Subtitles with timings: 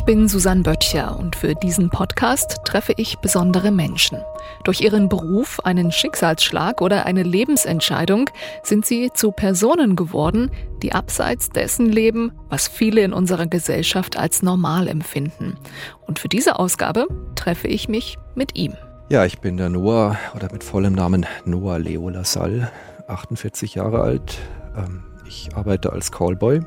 [0.00, 4.16] Ich bin Susanne Böttcher und für diesen Podcast treffe ich besondere Menschen.
[4.64, 8.30] Durch ihren Beruf, einen Schicksalsschlag oder eine Lebensentscheidung
[8.62, 10.50] sind sie zu Personen geworden,
[10.82, 15.58] die abseits dessen leben, was viele in unserer Gesellschaft als normal empfinden.
[16.06, 18.72] Und für diese Ausgabe treffe ich mich mit ihm.
[19.10, 22.72] Ja, ich bin der Noah oder mit vollem Namen Noah Leo Lassalle,
[23.06, 24.38] 48 Jahre alt.
[24.74, 26.62] Ähm, ich arbeite als Callboy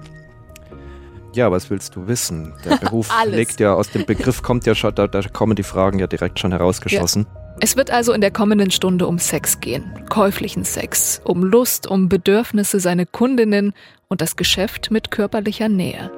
[1.36, 2.54] ja, was willst du wissen?
[2.66, 6.00] Der Beruf legt ja aus dem Begriff kommt ja schon, da, da kommen die Fragen
[6.00, 7.26] ja direkt schon herausgeschossen.
[7.30, 7.40] Ja.
[7.59, 12.09] Es wird also in der kommenden Stunde um Sex gehen, käuflichen Sex, um Lust, um
[12.09, 13.73] Bedürfnisse seiner Kundinnen
[14.08, 16.12] und das Geschäft mit körperlicher Nähe.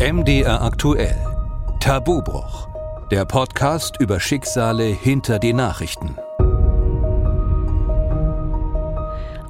[0.00, 1.16] MDR aktuell.
[1.80, 2.68] Tabubruch.
[3.10, 6.16] Der Podcast über Schicksale hinter die Nachrichten.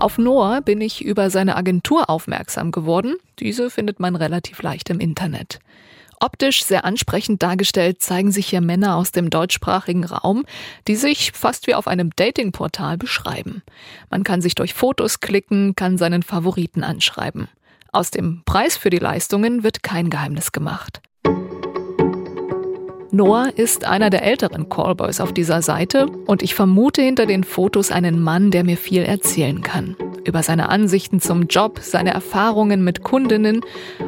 [0.00, 3.16] Auf Noah bin ich über seine Agentur aufmerksam geworden.
[3.38, 5.60] Diese findet man relativ leicht im Internet.
[6.18, 10.46] Optisch sehr ansprechend dargestellt zeigen sich hier Männer aus dem deutschsprachigen Raum,
[10.88, 13.62] die sich fast wie auf einem Datingportal beschreiben.
[14.08, 17.48] Man kann sich durch Fotos klicken, kann seinen Favoriten anschreiben.
[17.92, 21.02] Aus dem Preis für die Leistungen wird kein Geheimnis gemacht.
[23.12, 27.90] Noah ist einer der älteren Callboys auf dieser Seite und ich vermute hinter den Fotos
[27.90, 29.96] einen Mann, der mir viel erzählen kann.
[30.24, 33.62] Über seine Ansichten zum Job, seine Erfahrungen mit Kundinnen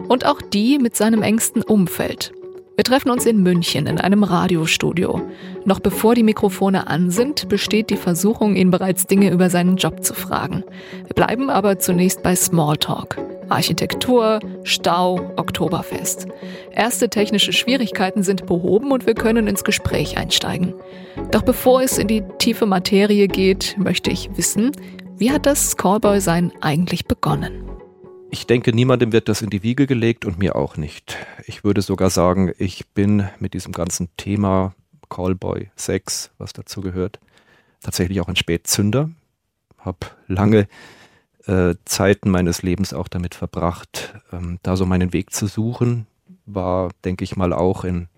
[0.06, 2.33] und auch die mit seinem engsten Umfeld.
[2.77, 5.20] Wir treffen uns in München in einem Radiostudio.
[5.64, 10.05] Noch bevor die Mikrofone an sind, besteht die Versuchung, ihn bereits Dinge über seinen Job
[10.05, 10.62] zu fragen.
[11.06, 13.31] Wir bleiben aber zunächst bei Smalltalk.
[13.48, 16.27] Architektur, Stau, Oktoberfest.
[16.71, 20.75] Erste technische Schwierigkeiten sind behoben und wir können ins Gespräch einsteigen.
[21.31, 24.73] Doch bevor es in die tiefe Materie geht, möchte ich wissen,
[25.19, 27.69] wie hat das Callboy-Sein eigentlich begonnen?
[28.31, 31.19] Ich denke, niemandem wird das in die Wiege gelegt und mir auch nicht.
[31.47, 34.75] Ich würde sogar sagen, ich bin mit diesem ganzen Thema
[35.11, 37.20] Callboy, Sex, was dazu gehört,
[37.83, 39.11] tatsächlich auch ein Spätzünder.
[39.79, 40.67] Hab lange
[41.47, 46.07] äh, Zeiten meines Lebens auch damit verbracht, ähm, da so meinen Weg zu suchen.
[46.47, 48.08] War, denke ich mal, auch in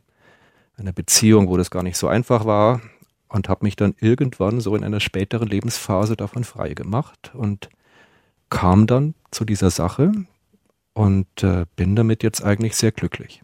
[0.77, 2.81] einer Beziehung, wo das gar nicht so einfach war
[3.29, 7.69] und habe mich dann irgendwann so in einer späteren Lebensphase davon frei gemacht und
[8.51, 10.13] kam dann zu dieser Sache
[10.93, 13.43] und äh, bin damit jetzt eigentlich sehr glücklich.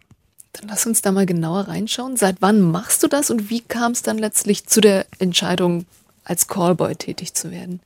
[0.52, 2.16] Dann lass uns da mal genauer reinschauen.
[2.16, 5.86] Seit wann machst du das und wie kam es dann letztlich zu der Entscheidung,
[6.24, 7.80] als Callboy tätig zu werden?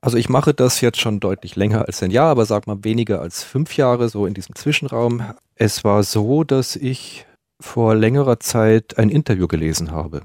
[0.00, 3.20] Also ich mache das jetzt schon deutlich länger als ein Jahr, aber sag mal weniger
[3.20, 5.22] als fünf Jahre, so in diesem Zwischenraum.
[5.56, 7.26] Es war so, dass ich
[7.60, 10.22] vor längerer Zeit ein Interview gelesen habe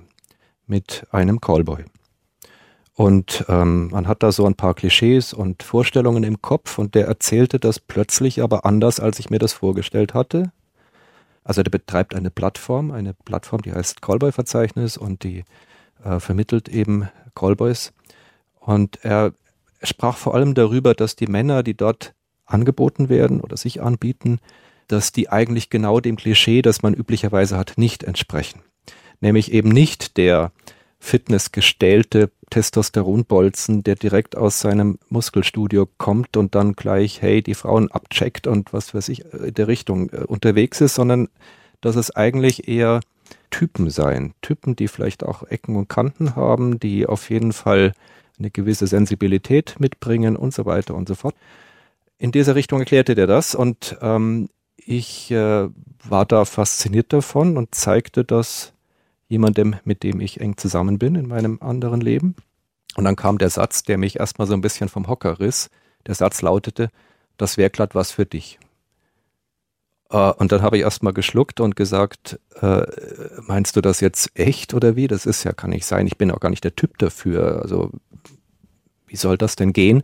[0.65, 1.83] mit einem Callboy.
[2.93, 7.07] Und ähm, man hat da so ein paar Klischees und Vorstellungen im Kopf und der
[7.07, 10.53] erzählte das plötzlich aber anders, als ich mir das vorgestellt hatte.
[11.43, 15.43] Also der betreibt eine Plattform, eine Plattform, die heißt Callboy-Verzeichnis und die
[16.05, 17.91] äh, vermittelt eben Callboys.
[18.61, 19.33] Und er
[19.85, 22.13] sprach vor allem darüber, dass die Männer, die dort
[22.45, 24.39] angeboten werden oder sich anbieten,
[24.87, 28.61] dass die eigentlich genau dem Klischee, das man üblicherweise hat, nicht entsprechen.
[29.19, 30.51] Nämlich eben nicht der
[30.99, 38.47] fitnessgestellte Testosteronbolzen, der direkt aus seinem Muskelstudio kommt und dann gleich, hey, die Frauen abcheckt
[38.47, 41.29] und was weiß ich, in der Richtung äh, unterwegs ist, sondern
[41.81, 43.01] dass es eigentlich eher
[43.49, 44.33] Typen seien.
[44.41, 47.93] Typen, die vielleicht auch Ecken und Kanten haben, die auf jeden Fall
[48.39, 51.35] eine gewisse Sensibilität mitbringen und so weiter und so fort.
[52.17, 55.67] In dieser Richtung erklärte der das und ähm, ich äh,
[56.03, 58.73] war da fasziniert davon und zeigte das
[59.27, 62.35] jemandem, mit dem ich eng zusammen bin in meinem anderen Leben.
[62.95, 65.69] Und dann kam der Satz, der mich erstmal so ein bisschen vom Hocker riss.
[66.07, 66.89] Der Satz lautete,
[67.37, 68.59] das wäre glatt was für dich.
[70.13, 72.83] Uh, und dann habe ich erstmal geschluckt und gesagt, uh,
[73.47, 75.07] meinst du das jetzt echt oder wie?
[75.07, 76.05] Das ist ja, kann nicht sein.
[76.05, 77.61] Ich bin auch gar nicht der Typ dafür.
[77.63, 77.91] Also
[79.07, 80.03] wie soll das denn gehen?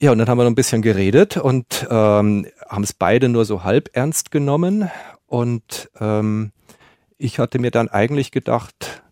[0.00, 3.46] Ja, und dann haben wir noch ein bisschen geredet und ähm, haben es beide nur
[3.46, 4.90] so halb ernst genommen.
[5.26, 6.52] Und ähm,
[7.16, 9.02] ich hatte mir dann eigentlich gedacht,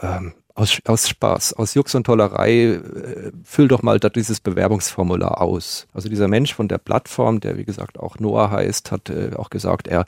[0.00, 5.40] ähm, aus, aus Spaß, aus Jux und Tollerei, äh, füll doch mal da dieses Bewerbungsformular
[5.40, 5.86] aus.
[5.94, 9.50] Also dieser Mensch von der Plattform, der wie gesagt auch Noah heißt, hat äh, auch
[9.50, 10.04] gesagt, er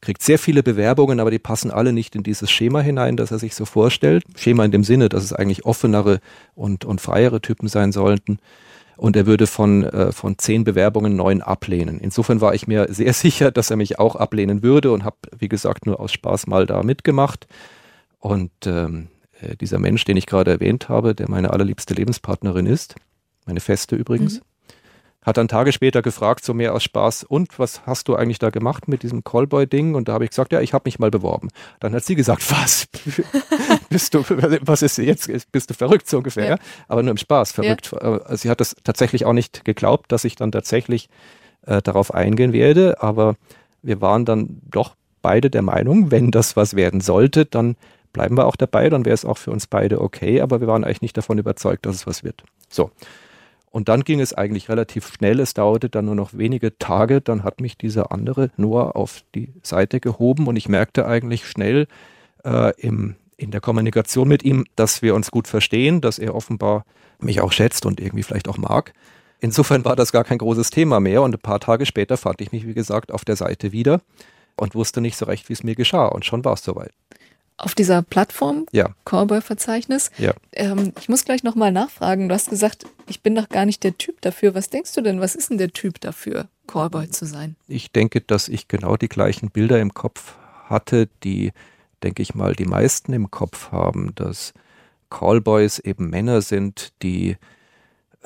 [0.00, 3.38] kriegt sehr viele Bewerbungen, aber die passen alle nicht in dieses Schema hinein, das er
[3.38, 4.24] sich so vorstellt.
[4.36, 6.20] Schema in dem Sinne, dass es eigentlich offenere
[6.54, 8.38] und, und freiere Typen sein sollten.
[8.96, 12.00] Und er würde von, äh, von zehn Bewerbungen neun ablehnen.
[12.00, 15.48] Insofern war ich mir sehr sicher, dass er mich auch ablehnen würde und habe, wie
[15.48, 17.46] gesagt, nur aus Spaß mal da mitgemacht.
[18.18, 19.08] Und ähm,
[19.40, 22.96] äh, dieser Mensch, den ich gerade erwähnt habe, der meine allerliebste Lebenspartnerin ist,
[23.46, 24.42] meine Feste übrigens, mhm
[25.26, 28.50] hat dann Tage später gefragt, so mehr aus Spaß, und was hast du eigentlich da
[28.50, 29.96] gemacht mit diesem Callboy-Ding?
[29.96, 31.48] Und da habe ich gesagt, ja, ich habe mich mal beworben.
[31.80, 32.86] Dann hat sie gesagt, was?
[33.90, 35.28] bist du, was ist jetzt?
[35.50, 36.48] Bist du verrückt so ungefähr?
[36.50, 36.58] Ja.
[36.86, 37.90] Aber nur im Spaß, verrückt.
[37.92, 37.98] Ja.
[37.98, 41.08] Also sie hat das tatsächlich auch nicht geglaubt, dass ich dann tatsächlich
[41.62, 43.34] äh, darauf eingehen werde, aber
[43.82, 47.74] wir waren dann doch beide der Meinung, wenn das was werden sollte, dann
[48.16, 50.84] bleiben wir auch dabei, dann wäre es auch für uns beide okay, aber wir waren
[50.84, 52.44] eigentlich nicht davon überzeugt, dass es was wird.
[52.70, 52.90] So.
[53.70, 55.38] Und dann ging es eigentlich relativ schnell.
[55.38, 57.20] Es dauerte dann nur noch wenige Tage.
[57.20, 61.88] Dann hat mich dieser andere Noah auf die Seite gehoben und ich merkte eigentlich schnell
[62.42, 66.86] äh, im, in der Kommunikation mit ihm, dass wir uns gut verstehen, dass er offenbar
[67.18, 68.94] mich auch schätzt und irgendwie vielleicht auch mag.
[69.40, 72.52] Insofern war das gar kein großes Thema mehr und ein paar Tage später fand ich
[72.52, 74.00] mich, wie gesagt, auf der Seite wieder
[74.56, 76.92] und wusste nicht so recht, wie es mir geschah und schon war es soweit
[77.58, 78.90] auf dieser Plattform, ja.
[79.04, 80.10] Callboy-Verzeichnis.
[80.18, 80.34] Ja.
[80.52, 82.28] Ähm, ich muss gleich nochmal nachfragen.
[82.28, 84.54] Du hast gesagt, ich bin doch gar nicht der Typ dafür.
[84.54, 87.56] Was denkst du denn, was ist denn der Typ dafür, Callboy zu sein?
[87.66, 90.36] Ich denke, dass ich genau die gleichen Bilder im Kopf
[90.66, 91.52] hatte, die,
[92.02, 94.52] denke ich mal, die meisten im Kopf haben, dass
[95.08, 97.36] Callboys eben Männer sind, die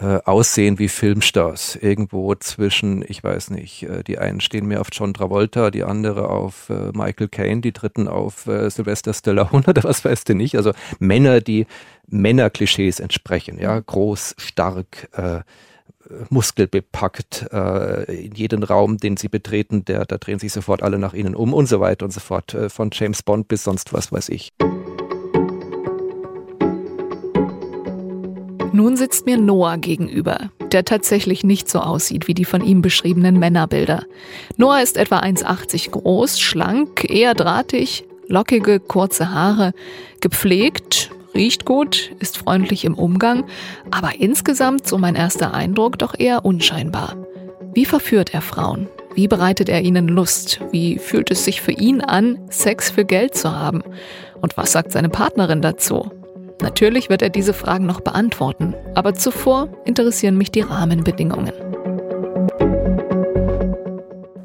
[0.00, 1.76] äh, aussehen wie Filmstars.
[1.76, 6.30] Irgendwo zwischen, ich weiß nicht, äh, die einen stehen mehr auf John Travolta, die andere
[6.30, 10.56] auf äh, Michael Caine, die dritten auf Sylvester Stallone oder was weißt du nicht.
[10.56, 11.66] Also Männer, die
[12.06, 13.58] Männerklischees entsprechen.
[13.58, 15.08] Ja, groß, stark,
[16.28, 17.46] muskelbepackt,
[18.08, 21.54] in jeden Raum, den sie betreten, der, da drehen sich sofort alle nach ihnen um
[21.54, 22.56] und so weiter und so fort.
[22.68, 24.52] von James Bond bis sonst was weiß ich.
[28.80, 33.38] Nun sitzt mir Noah gegenüber, der tatsächlich nicht so aussieht wie die von ihm beschriebenen
[33.38, 34.06] Männerbilder.
[34.56, 39.74] Noah ist etwa 1,80 groß, schlank, eher drahtig, lockige, kurze Haare,
[40.22, 43.44] gepflegt, riecht gut, ist freundlich im Umgang,
[43.90, 47.18] aber insgesamt, so mein erster Eindruck, doch eher unscheinbar.
[47.74, 48.88] Wie verführt er Frauen?
[49.14, 50.62] Wie bereitet er ihnen Lust?
[50.70, 53.82] Wie fühlt es sich für ihn an, Sex für Geld zu haben?
[54.40, 56.10] Und was sagt seine Partnerin dazu?
[56.62, 61.52] Natürlich wird er diese Fragen noch beantworten, aber zuvor interessieren mich die Rahmenbedingungen.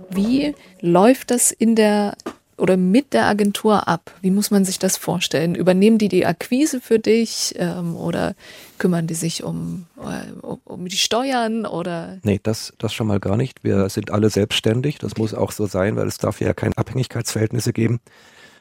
[0.09, 2.15] Wie läuft das in der
[2.57, 4.11] oder mit der Agentur ab?
[4.21, 5.55] Wie muss man sich das vorstellen?
[5.55, 8.33] Übernehmen die die Akquise für dich ähm, oder
[8.77, 12.19] kümmern die sich um, äh, um, um, die Steuern oder?
[12.23, 13.65] Nee, das, das schon mal gar nicht.
[13.65, 14.99] Wir sind alle selbstständig.
[14.99, 17.99] Das muss auch so sein, weil es darf ja keine Abhängigkeitsverhältnisse geben.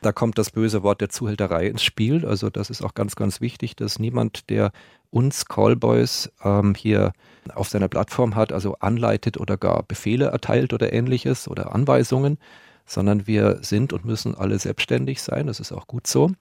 [0.04, 2.26] Da kommt das böse Wort der Zuhälterei ins Spiel.
[2.26, 4.70] Also das ist auch ganz, ganz wichtig, dass niemand, der
[5.08, 7.14] uns Callboys ähm, hier
[7.54, 12.36] auf seiner Plattform hat, also anleitet oder gar Befehle erteilt oder ähnliches oder Anweisungen,
[12.84, 15.46] sondern wir sind und müssen alle selbstständig sein.
[15.46, 16.32] Das ist auch gut so.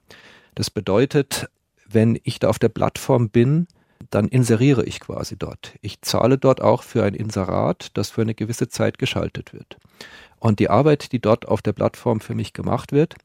[0.55, 1.49] Das bedeutet,
[1.87, 3.67] wenn ich da auf der Plattform bin,
[4.09, 5.75] dann inseriere ich quasi dort.
[5.79, 9.77] Ich zahle dort auch für ein Inserat, das für eine gewisse Zeit geschaltet wird.
[10.39, 13.15] Und die Arbeit, die dort auf der Plattform für mich gemacht wird,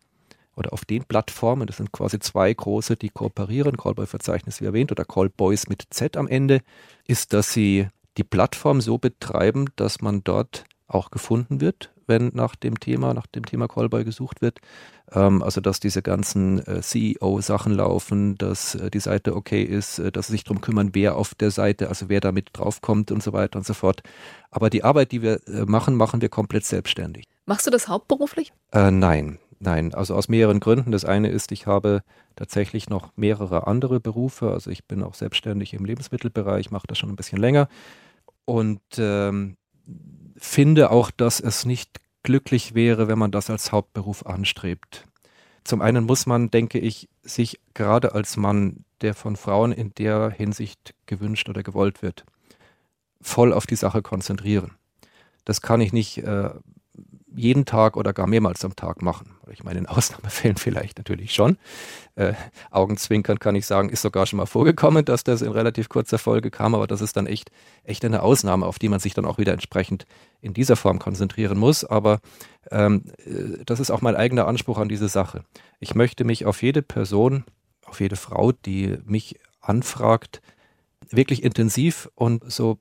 [0.58, 5.05] oder auf den Plattformen, das sind quasi zwei große, die kooperieren, Callboy-Verzeichnis wie erwähnt oder
[5.05, 6.60] Callboys mit Z am Ende,
[7.06, 12.56] ist, dass sie die Plattform so betreiben, dass man dort auch gefunden wird, wenn nach
[12.56, 14.58] dem Thema, nach dem Thema Callboy gesucht wird.
[15.12, 20.10] Ähm, also dass diese ganzen äh, CEO-Sachen laufen, dass äh, die Seite okay ist, äh,
[20.10, 23.32] dass sie sich darum kümmern, wer auf der Seite, also wer damit draufkommt und so
[23.32, 24.02] weiter und so fort.
[24.50, 27.27] Aber die Arbeit, die wir äh, machen, machen wir komplett selbstständig.
[27.46, 28.53] Machst du das hauptberuflich?
[28.72, 29.38] Äh, nein.
[29.60, 30.93] Nein, also aus mehreren Gründen.
[30.93, 32.03] Das eine ist, ich habe
[32.36, 34.53] tatsächlich noch mehrere andere Berufe.
[34.53, 37.69] Also ich bin auch selbstständig im Lebensmittelbereich, mache das schon ein bisschen länger
[38.44, 39.56] und ähm,
[40.36, 45.05] finde auch, dass es nicht glücklich wäre, wenn man das als Hauptberuf anstrebt.
[45.65, 50.31] Zum einen muss man, denke ich, sich gerade als Mann, der von Frauen in der
[50.31, 52.24] Hinsicht gewünscht oder gewollt wird,
[53.20, 54.72] voll auf die Sache konzentrieren.
[55.44, 56.50] Das kann ich nicht äh,
[57.39, 59.37] jeden Tag oder gar mehrmals am Tag machen.
[59.51, 61.57] Ich meine, in Ausnahmefällen vielleicht natürlich schon.
[62.17, 62.35] Äh,
[62.71, 66.51] Augenzwinkern kann ich sagen, ist sogar schon mal vorgekommen, dass das in relativ kurzer Folge
[66.51, 67.51] kam, aber das ist dann echt,
[67.85, 70.07] echt eine Ausnahme, auf die man sich dann auch wieder entsprechend
[70.41, 71.85] in dieser Form konzentrieren muss.
[71.85, 72.21] Aber
[72.71, 75.45] ähm, äh, das ist auch mein eigener Anspruch an diese Sache.
[75.79, 77.45] Ich möchte mich auf jede Person,
[77.87, 80.41] auf jede Frau, die mich anfragt,
[81.11, 82.79] wirklich intensiv und so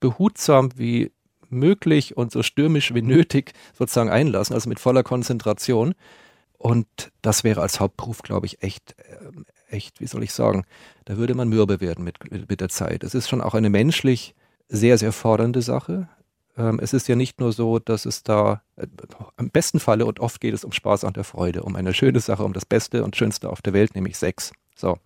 [0.00, 1.12] behutsam wie
[1.52, 5.94] möglich und so stürmisch wie nötig sozusagen einlassen, also mit voller Konzentration.
[6.58, 6.86] Und
[7.22, 10.64] das wäre als Hauptberuf, glaube ich, echt, äh, echt, wie soll ich sagen,
[11.04, 13.02] da würde man mürbe werden mit, mit, der Zeit.
[13.02, 14.34] Es ist schon auch eine menschlich
[14.68, 16.08] sehr, sehr fordernde Sache.
[16.56, 18.86] Ähm, es ist ja nicht nur so, dass es da äh,
[19.38, 22.20] im besten Falle und oft geht es um Spaß an der Freude, um eine schöne
[22.20, 24.52] Sache, um das Beste und Schönste auf der Welt, nämlich Sex.
[24.76, 24.98] So.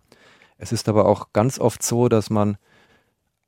[0.59, 2.57] Es ist aber auch ganz oft so, dass man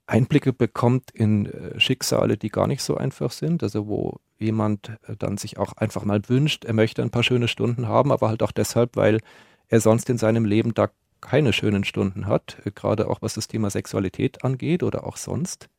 [0.09, 5.15] Einblicke bekommt in äh, Schicksale, die gar nicht so einfach sind, also wo jemand äh,
[5.17, 8.43] dann sich auch einfach mal wünscht, er möchte ein paar schöne Stunden haben, aber halt
[8.43, 9.19] auch deshalb, weil
[9.67, 10.89] er sonst in seinem Leben da
[11.21, 15.69] keine schönen Stunden hat, äh, gerade auch was das Thema Sexualität angeht oder auch sonst.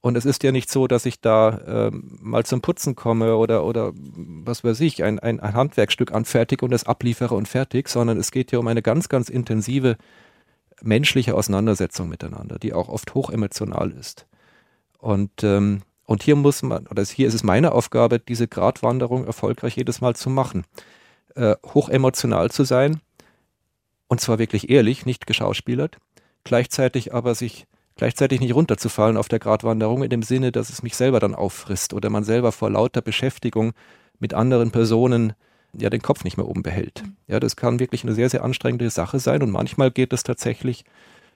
[0.00, 3.64] Und es ist ja nicht so, dass ich da ähm, mal zum Putzen komme oder,
[3.64, 8.16] oder was weiß ich, ein, ein, ein Handwerkstück anfertige und es abliefere und fertig, sondern
[8.18, 9.96] es geht ja um eine ganz, ganz intensive
[10.82, 14.26] menschliche Auseinandersetzung miteinander, die auch oft hochemotional ist.
[14.98, 19.76] Und, ähm, und hier muss man, oder hier ist es meine Aufgabe, diese Gratwanderung erfolgreich
[19.76, 20.64] jedes Mal zu machen.
[21.34, 23.00] Äh, hochemotional zu sein,
[24.08, 25.98] und zwar wirklich ehrlich, nicht geschauspielert,
[26.44, 27.66] gleichzeitig aber sich
[27.96, 31.94] gleichzeitig nicht runterzufallen auf der Gratwanderung in dem Sinne, dass es mich selber dann auffrisst
[31.94, 33.72] oder man selber vor lauter Beschäftigung
[34.18, 35.32] mit anderen Personen
[35.72, 37.04] ja den Kopf nicht mehr oben behält.
[37.26, 40.84] Ja, das kann wirklich eine sehr, sehr anstrengende Sache sein und manchmal geht es tatsächlich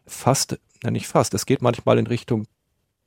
[0.06, 2.46] fast, na nicht fast, es geht manchmal in Richtung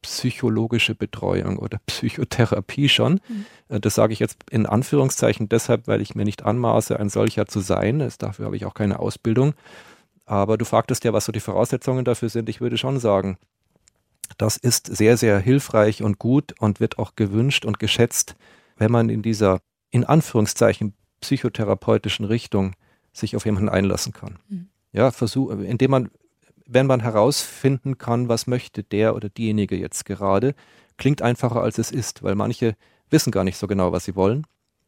[0.03, 3.21] psychologische Betreuung oder Psychotherapie schon.
[3.69, 3.81] Mhm.
[3.81, 7.61] Das sage ich jetzt in Anführungszeichen deshalb, weil ich mir nicht anmaße, ein solcher zu
[7.61, 7.99] sein.
[7.99, 9.53] Das, dafür habe ich auch keine Ausbildung.
[10.25, 12.49] Aber du fragtest ja, was so die Voraussetzungen dafür sind.
[12.49, 13.37] Ich würde schon sagen,
[14.37, 18.35] das ist sehr, sehr hilfreich und gut und wird auch gewünscht und geschätzt,
[18.77, 22.75] wenn man in dieser, in Anführungszeichen, psychotherapeutischen Richtung
[23.13, 24.37] sich auf jemanden einlassen kann.
[24.49, 24.67] Mhm.
[24.91, 26.09] Ja, versuch, indem man,
[26.67, 30.53] wenn man herausfinden kann, was möchte der oder diejenige jetzt gerade,
[30.97, 32.75] klingt einfacher als es ist, weil manche
[33.09, 34.45] wissen gar nicht so genau, was sie wollen.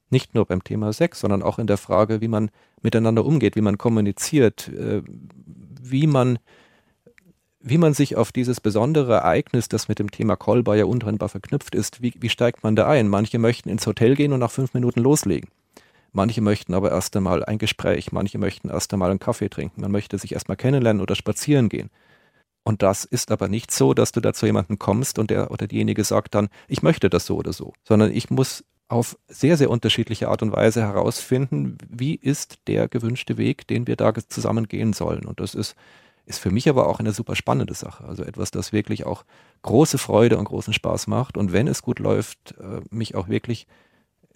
[0.09, 2.51] Nicht nur beim Thema Sex, sondern auch in der Frage, wie man
[2.81, 5.01] miteinander umgeht, wie man kommuniziert, äh,
[5.81, 6.37] wie man
[7.67, 11.73] wie man sich auf dieses besondere Ereignis, das mit dem Thema Callbar ja untrennbar verknüpft
[11.73, 13.07] ist, wie, wie steigt man da ein?
[13.07, 15.49] Manche möchten ins Hotel gehen und nach fünf Minuten loslegen.
[16.15, 19.91] Manche möchten aber erst einmal ein Gespräch, manche möchten erst einmal einen Kaffee trinken, man
[19.91, 21.89] möchte sich erst mal kennenlernen oder spazieren gehen.
[22.63, 25.67] Und das ist aber nicht so, dass du da zu jemandem kommst und der oder
[25.67, 29.69] diejenige sagt dann, ich möchte das so oder so, sondern ich muss auf sehr, sehr
[29.69, 34.93] unterschiedliche Art und Weise herausfinden, wie ist der gewünschte Weg, den wir da zusammen gehen
[34.93, 35.25] sollen.
[35.25, 35.75] Und das ist,
[36.25, 38.05] ist für mich aber auch eine super spannende Sache.
[38.05, 39.25] Also etwas, das wirklich auch
[39.63, 41.35] große Freude und großen Spaß macht.
[41.35, 43.67] Und wenn es gut läuft, äh, mich auch wirklich,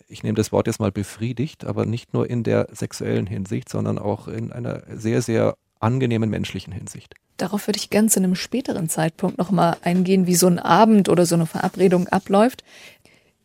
[0.10, 4.00] ich nehme das Wort jetzt mal befriedigt, aber nicht nur in der sexuellen Hinsicht, sondern
[4.00, 7.14] auch in einer sehr, sehr angenehmen menschlichen Hinsicht.
[7.38, 11.26] Darauf würde ich ganz in einem späteren Zeitpunkt nochmal eingehen, wie so ein Abend oder
[11.26, 12.64] so eine Verabredung abläuft.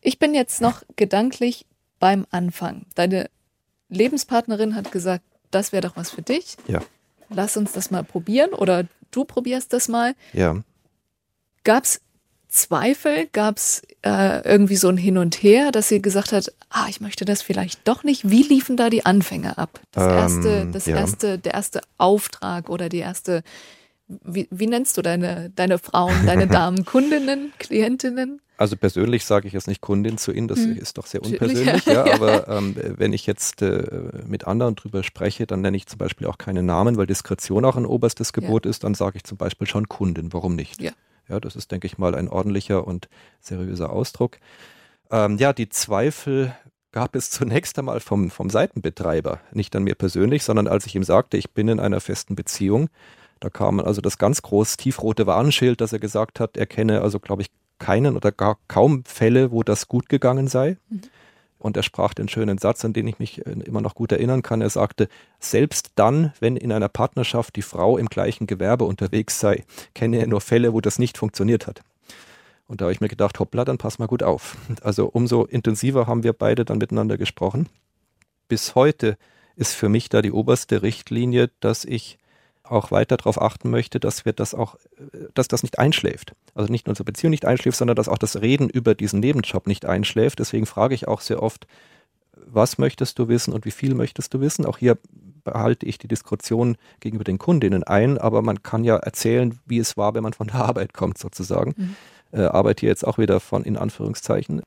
[0.01, 1.65] Ich bin jetzt noch gedanklich
[1.99, 2.87] beim Anfang.
[2.95, 3.29] Deine
[3.87, 6.57] Lebenspartnerin hat gesagt, das wäre doch was für dich.
[6.67, 6.81] Ja.
[7.29, 10.13] Lass uns das mal probieren oder du probierst das mal.
[10.33, 10.61] Ja.
[11.63, 12.01] Gab es
[12.55, 13.27] Zweifel?
[13.31, 17.01] Gab es äh, irgendwie so ein Hin und Her, dass sie gesagt hat, ah, ich
[17.01, 18.29] möchte das vielleicht doch nicht?
[18.29, 19.79] Wie liefen da die Anfänge ab?
[19.91, 20.97] Das ähm, erste, das ja.
[20.97, 23.43] erste, der erste Auftrag oder die erste,
[24.07, 28.41] wie, wie nennst du deine, deine Frauen, deine Damen, Kundinnen, Klientinnen?
[28.57, 30.77] Also persönlich sage ich jetzt nicht Kundin zu Ihnen, das hm.
[30.77, 33.83] ist doch sehr unpersönlich, ja, aber ähm, wenn ich jetzt äh,
[34.25, 37.75] mit anderen drüber spreche, dann nenne ich zum Beispiel auch keine Namen, weil Diskretion auch
[37.75, 38.71] ein oberstes Gebot ja.
[38.71, 40.81] ist, dann sage ich zum Beispiel schon Kundin, warum nicht?
[40.81, 40.91] Ja.
[41.27, 44.37] Ja, das ist, denke ich mal, ein ordentlicher und seriöser Ausdruck.
[45.11, 46.55] Ähm, ja, die Zweifel
[46.91, 51.03] gab es zunächst einmal vom, vom Seitenbetreiber, nicht an mir persönlich, sondern als ich ihm
[51.03, 52.89] sagte, ich bin in einer festen Beziehung,
[53.39, 57.19] da kam also das ganz groß tiefrote Warnschild, dass er gesagt hat, er kenne also,
[57.19, 60.77] glaube ich, keinen oder gar kaum Fälle, wo das gut gegangen sei.
[60.89, 61.01] Mhm.
[61.65, 64.43] Und er sprach den schönen Satz, an den ich mich äh, immer noch gut erinnern
[64.43, 64.61] kann.
[64.61, 65.07] Er sagte,
[65.39, 69.63] selbst dann, wenn in einer Partnerschaft die Frau im gleichen Gewerbe unterwegs sei,
[69.95, 71.81] kenne er nur Fälle, wo das nicht funktioniert hat.
[72.67, 74.57] Und da habe ich mir gedacht, hoppla, dann pass mal gut auf.
[74.83, 77.67] Also umso intensiver haben wir beide dann miteinander gesprochen.
[78.47, 79.17] Bis heute
[79.55, 82.19] ist für mich da die oberste Richtlinie, dass ich
[82.67, 84.75] auch weiter darauf achten möchte, dass wir das auch,
[85.33, 86.33] dass das nicht einschläft.
[86.53, 89.67] Also nicht nur unsere Beziehung nicht einschläft, sondern dass auch das Reden über diesen Nebenjob
[89.67, 90.39] nicht einschläft.
[90.39, 91.67] Deswegen frage ich auch sehr oft,
[92.45, 94.65] was möchtest du wissen und wie viel möchtest du wissen?
[94.65, 94.97] Auch hier
[95.43, 99.95] behalte ich die Diskussion gegenüber den Kundinnen ein, aber man kann ja erzählen, wie es
[99.95, 101.73] war, wenn man von der Arbeit kommt, sozusagen.
[101.77, 101.95] Mhm.
[102.31, 104.61] Äh, arbeite hier jetzt auch wieder von in Anführungszeichen.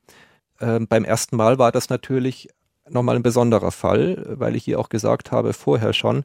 [0.60, 2.48] Äh, beim ersten Mal war das natürlich
[2.88, 6.24] nochmal ein besonderer Fall, weil ich hier auch gesagt habe, vorher schon,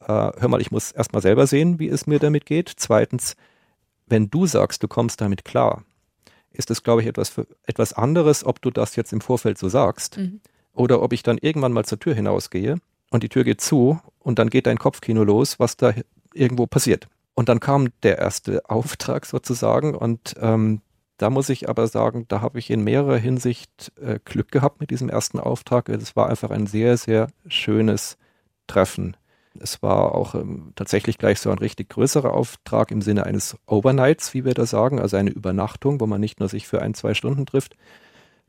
[0.00, 2.72] äh, hör mal, ich muss erstmal selber sehen, wie es mir damit geht.
[2.76, 3.36] Zweitens,
[4.06, 5.84] wenn du sagst, du kommst damit klar,
[6.52, 9.68] ist es, glaube ich, etwas, für, etwas anderes, ob du das jetzt im Vorfeld so
[9.68, 10.40] sagst mhm.
[10.72, 12.76] oder ob ich dann irgendwann mal zur Tür hinausgehe
[13.10, 15.94] und die Tür geht zu und dann geht dein Kopfkino los, was da
[16.34, 17.08] irgendwo passiert.
[17.34, 20.80] Und dann kam der erste Auftrag sozusagen und ähm,
[21.18, 24.90] da muss ich aber sagen, da habe ich in mehrerer Hinsicht äh, Glück gehabt mit
[24.90, 25.90] diesem ersten Auftrag.
[25.90, 28.16] Es war einfach ein sehr, sehr schönes
[28.66, 29.16] Treffen
[29.58, 34.32] Es war auch ähm, tatsächlich gleich so ein richtig größerer Auftrag im Sinne eines Overnights,
[34.34, 37.14] wie wir da sagen, also eine Übernachtung, wo man nicht nur sich für ein, zwei
[37.14, 37.76] Stunden trifft,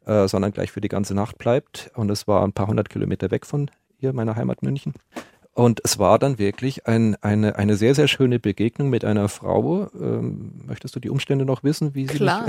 [0.05, 1.91] äh, sondern gleich für die ganze Nacht bleibt.
[1.95, 4.93] Und es war ein paar hundert Kilometer weg von hier, meiner Heimat München.
[5.53, 9.89] Und es war dann wirklich ein, eine, eine sehr, sehr schöne Begegnung mit einer Frau.
[9.99, 11.93] Ähm, möchtest du die Umstände noch wissen?
[11.93, 12.47] Wie sie Klar,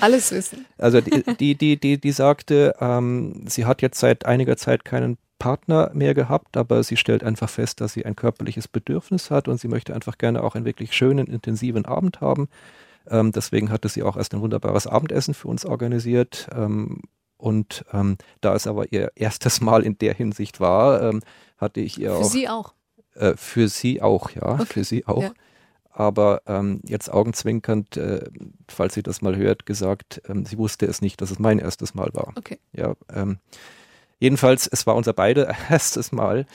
[0.00, 0.64] alles wissen.
[0.78, 5.18] Also die, die, die, die, die sagte, ähm, sie hat jetzt seit einiger Zeit keinen
[5.38, 9.60] Partner mehr gehabt, aber sie stellt einfach fest, dass sie ein körperliches Bedürfnis hat und
[9.60, 12.48] sie möchte einfach gerne auch einen wirklich schönen, intensiven Abend haben.
[13.10, 16.48] Ähm, deswegen hatte sie auch erst ein wunderbares Abendessen für uns organisiert.
[16.54, 17.02] Ähm,
[17.36, 21.20] und ähm, da es aber ihr erstes Mal in der Hinsicht war, ähm,
[21.56, 22.22] hatte ich ihr für auch.
[22.24, 22.74] Für Sie auch?
[23.14, 24.54] Äh, für sie auch, ja.
[24.54, 24.66] Okay.
[24.66, 25.22] Für sie auch.
[25.22, 25.32] Ja.
[25.90, 28.24] Aber ähm, jetzt augenzwinkernd, äh,
[28.68, 31.94] falls sie das mal hört, gesagt, ähm, sie wusste es nicht, dass es mein erstes
[31.94, 32.34] Mal war.
[32.36, 32.58] Okay.
[32.72, 32.94] Ja,
[34.18, 36.46] jedenfalls, es war unser beide erstes Mal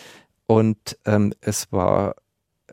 [0.48, 2.16] und ähm, es war,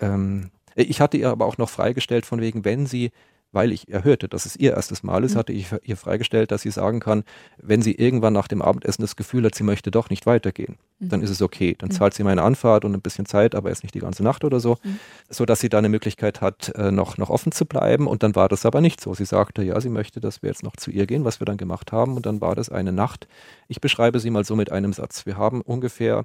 [0.01, 3.11] ähm, ich hatte ihr aber auch noch freigestellt von wegen, wenn sie
[3.53, 5.39] weil ich erhörte, dass es ihr erstes Mal ist, mhm.
[5.39, 7.25] hatte ich ihr freigestellt, dass sie sagen kann,
[7.59, 11.09] wenn sie irgendwann nach dem Abendessen das Gefühl hat, sie möchte doch nicht weitergehen, mhm.
[11.09, 11.75] dann ist es okay.
[11.79, 11.95] Dann mhm.
[11.95, 14.61] zahlt sie meine Anfahrt und ein bisschen Zeit, aber erst nicht die ganze Nacht oder
[14.61, 14.99] so, mhm.
[15.29, 18.07] so dass sie da eine Möglichkeit hat, äh, noch, noch offen zu bleiben.
[18.07, 19.15] Und dann war das aber nicht so.
[19.15, 21.57] Sie sagte, ja, sie möchte, dass wir jetzt noch zu ihr gehen, was wir dann
[21.57, 22.17] gemacht haben.
[22.17, 23.27] Und dann war das eine Nacht.
[23.69, 25.27] Ich beschreibe sie mal so mit einem Satz.
[25.27, 26.25] Wir haben ungefähr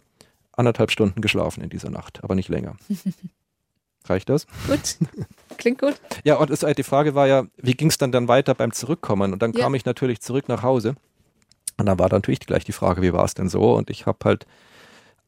[0.52, 2.76] anderthalb Stunden geschlafen in dieser Nacht, aber nicht länger.
[4.10, 4.48] Reicht das?
[4.68, 4.98] Gut.
[5.58, 5.96] Klingt gut.
[6.24, 9.34] Ja, und es, die Frage war ja, wie ging es dann, dann weiter beim Zurückkommen?
[9.34, 9.62] Und dann ja.
[9.62, 10.96] kam ich natürlich zurück nach Hause.
[11.78, 13.74] Und dann war natürlich gleich die Frage, wie war es denn so?
[13.74, 14.46] Und ich habe halt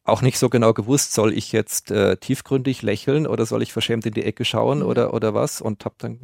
[0.03, 4.05] auch nicht so genau gewusst, soll ich jetzt äh, tiefgründig lächeln oder soll ich verschämt
[4.05, 4.85] in die Ecke schauen mhm.
[4.85, 5.59] oder, oder was?
[5.59, 6.19] Und habe dann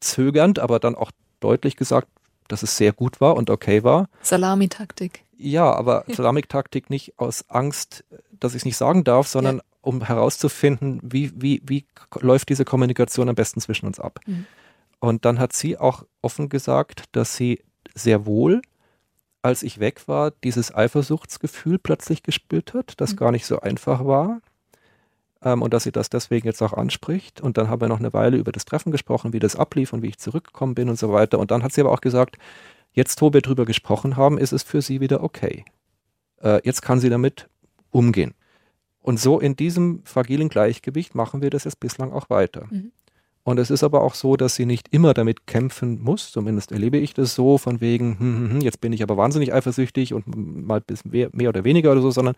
[0.00, 2.08] zögernd, aber dann auch deutlich gesagt,
[2.48, 4.08] dass es sehr gut war und okay war.
[4.22, 5.24] Salamitaktik.
[5.36, 10.02] Ja, aber Salamitaktik nicht aus Angst, dass ich es nicht sagen darf, sondern ja um
[10.02, 11.86] herauszufinden, wie, wie, wie
[12.20, 14.20] läuft diese Kommunikation am besten zwischen uns ab.
[14.26, 14.46] Mhm.
[14.98, 17.62] Und dann hat sie auch offen gesagt, dass sie
[17.94, 18.60] sehr wohl,
[19.42, 23.16] als ich weg war, dieses Eifersuchtsgefühl plötzlich gespürt hat, das mhm.
[23.16, 24.40] gar nicht so einfach war.
[25.42, 27.40] Ähm, und dass sie das deswegen jetzt auch anspricht.
[27.40, 30.02] Und dann haben wir noch eine Weile über das Treffen gesprochen, wie das ablief und
[30.02, 31.38] wie ich zurückgekommen bin und so weiter.
[31.38, 32.36] Und dann hat sie aber auch gesagt,
[32.92, 35.64] jetzt wo wir drüber gesprochen haben, ist es für sie wieder okay.
[36.42, 37.48] Äh, jetzt kann sie damit
[37.90, 38.34] umgehen.
[39.02, 42.66] Und so in diesem fragilen Gleichgewicht machen wir das jetzt bislang auch weiter.
[42.70, 42.92] Mhm.
[43.42, 46.98] Und es ist aber auch so, dass sie nicht immer damit kämpfen muss, zumindest erlebe
[46.98, 50.24] ich das so, von wegen, hm, hm, hm, jetzt bin ich aber wahnsinnig eifersüchtig und
[50.26, 52.34] mal ein bisschen mehr, mehr oder weniger oder so, sondern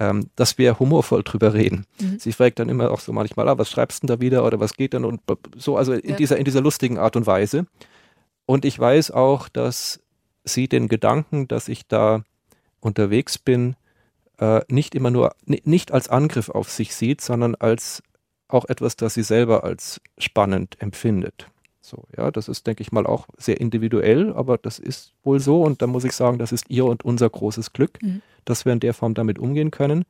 [0.00, 1.84] ähm, dass wir humorvoll drüber reden.
[2.00, 2.18] Mhm.
[2.18, 4.58] Sie fragt dann immer auch so manchmal, ah, was schreibst du denn da wieder oder
[4.58, 5.20] was geht denn und
[5.56, 6.16] so, also in, ja.
[6.16, 7.66] dieser, in dieser lustigen Art und Weise.
[8.46, 10.00] Und ich weiß auch, dass
[10.44, 12.24] sie den Gedanken, dass ich da
[12.80, 13.76] unterwegs bin,
[14.38, 18.02] äh, nicht immer nur, nicht als Angriff auf sich sieht, sondern als
[18.48, 21.48] auch etwas, das sie selber als spannend empfindet.
[21.80, 25.62] So, ja, das ist, denke ich mal, auch sehr individuell, aber das ist wohl so
[25.62, 28.22] und da muss ich sagen, das ist ihr und unser großes Glück, mhm.
[28.44, 30.04] dass wir in der Form damit umgehen können.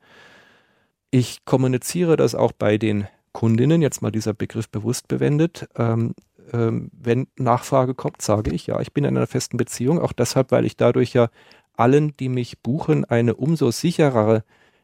[1.11, 5.67] Ich kommuniziere das auch bei den Kundinnen, jetzt mal dieser Begriff bewusst bewendet.
[5.75, 6.15] Ähm,
[6.51, 10.51] ähm, wenn Nachfrage kommt, sage ich, ja, ich bin in einer festen Beziehung, auch deshalb,
[10.51, 11.29] weil ich dadurch ja
[11.79, 14.43] allen, die mich buchen, eine umso sicherere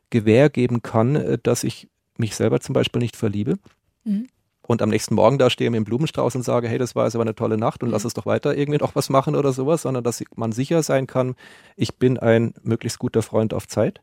[0.09, 3.57] Gewähr geben kann, äh, dass ich mich selber zum Beispiel nicht verliebe.
[4.03, 4.27] Mhm.
[4.67, 7.15] Und am nächsten Morgen da stehe mit dem Blumenstrauß und sage, hey, das war jetzt
[7.15, 7.93] aber eine tolle Nacht und mhm.
[7.93, 11.05] lass es doch weiter irgendwie noch was machen oder sowas, sondern dass man sicher sein
[11.05, 11.35] kann,
[11.75, 14.01] ich bin ein möglichst guter Freund auf Zeit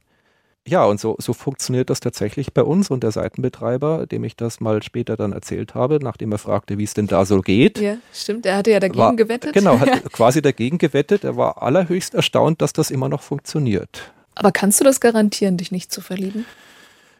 [0.66, 4.60] ja, und so, so funktioniert das tatsächlich bei uns und der Seitenbetreiber, dem ich das
[4.60, 7.80] mal später dann erzählt habe, nachdem er fragte, wie es denn da so geht.
[7.80, 9.54] Ja, stimmt, er hatte ja dagegen war, gewettet.
[9.54, 11.24] Genau, hat quasi dagegen gewettet.
[11.24, 14.12] Er war allerhöchst erstaunt, dass das immer noch funktioniert.
[14.36, 16.46] Aber kannst du das garantieren, dich nicht zu verlieben?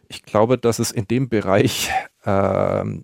[0.07, 1.89] Ich glaube, dass es in dem Bereich,
[2.23, 2.29] äh,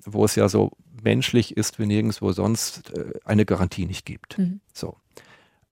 [0.05, 0.71] wo es ja so
[1.03, 4.37] menschlich ist wie nirgendwo sonst, äh, eine Garantie nicht gibt.
[4.37, 4.61] Mhm.
[4.73, 4.95] So.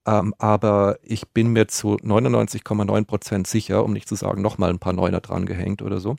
[0.08, 4.78] Ähm, aber ich bin mir zu 99,9 Prozent sicher, um nicht zu sagen, nochmal ein
[4.78, 6.16] paar Neuner dran gehängt oder so.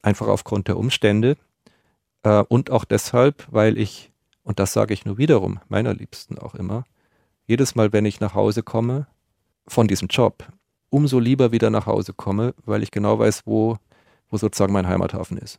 [0.00, 1.36] Einfach aufgrund der Umstände.
[2.22, 4.12] Äh, und auch deshalb, weil ich,
[4.44, 6.84] und das sage ich nur wiederum, meiner Liebsten auch immer,
[7.48, 9.08] jedes Mal, wenn ich nach Hause komme
[9.66, 10.46] von diesem Job,
[10.88, 13.76] umso lieber wieder nach Hause komme, weil ich genau weiß, wo,
[14.28, 15.58] wo sozusagen mein Heimathafen ist.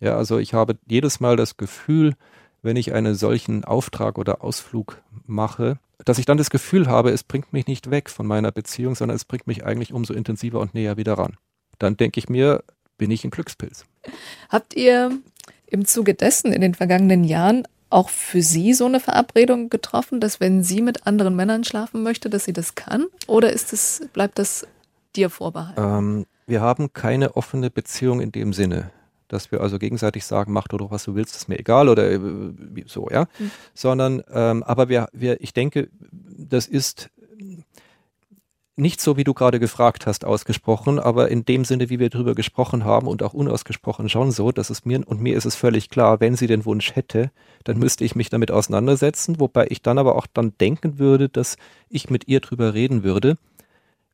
[0.00, 2.14] Ja, also ich habe jedes Mal das Gefühl,
[2.62, 7.22] wenn ich einen solchen Auftrag oder Ausflug mache, dass ich dann das Gefühl habe, es
[7.22, 10.74] bringt mich nicht weg von meiner Beziehung, sondern es bringt mich eigentlich umso intensiver und
[10.74, 11.36] näher wieder ran.
[11.78, 12.64] Dann denke ich mir,
[12.98, 13.84] bin ich ein Glückspilz.
[14.48, 15.10] Habt ihr
[15.66, 20.40] im Zuge dessen in den vergangenen Jahren auch für sie so eine Verabredung getroffen, dass
[20.40, 23.06] wenn sie mit anderen Männern schlafen möchte, dass sie das kann?
[23.26, 24.66] Oder ist es, bleibt das
[25.14, 25.80] dir vorbehalten?
[25.80, 28.90] Ähm, Wir haben keine offene Beziehung in dem Sinne,
[29.32, 32.20] dass wir also gegenseitig sagen, mach doch was du willst, ist mir egal oder äh,
[32.86, 33.26] so, ja.
[33.38, 33.50] Mhm.
[33.74, 37.10] Sondern, ähm, aber wir, wir, ich denke, das ist
[38.76, 42.34] nicht so, wie du gerade gefragt hast, ausgesprochen, aber in dem Sinne, wie wir darüber
[42.34, 45.90] gesprochen haben und auch unausgesprochen schon so, dass es mir und mir ist es völlig
[45.90, 47.30] klar, wenn sie den Wunsch hätte,
[47.64, 51.56] dann müsste ich mich damit auseinandersetzen, wobei ich dann aber auch dann denken würde, dass
[51.90, 53.36] ich mit ihr drüber reden würde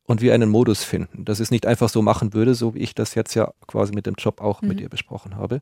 [0.09, 2.95] und wir einen Modus finden, dass es nicht einfach so machen würde, so wie ich
[2.95, 4.69] das jetzt ja quasi mit dem Job auch mhm.
[4.69, 5.61] mit ihr besprochen habe.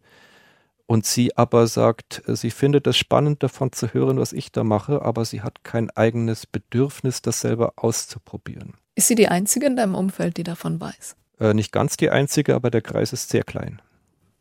[0.85, 5.01] Und sie aber sagt, sie findet es spannend davon zu hören, was ich da mache,
[5.01, 8.75] aber sie hat kein eigenes Bedürfnis, das selber auszuprobieren.
[8.95, 11.17] Ist sie die Einzige in deinem Umfeld, die davon weiß?
[11.41, 13.81] Äh, nicht ganz die Einzige, aber der Kreis ist sehr klein.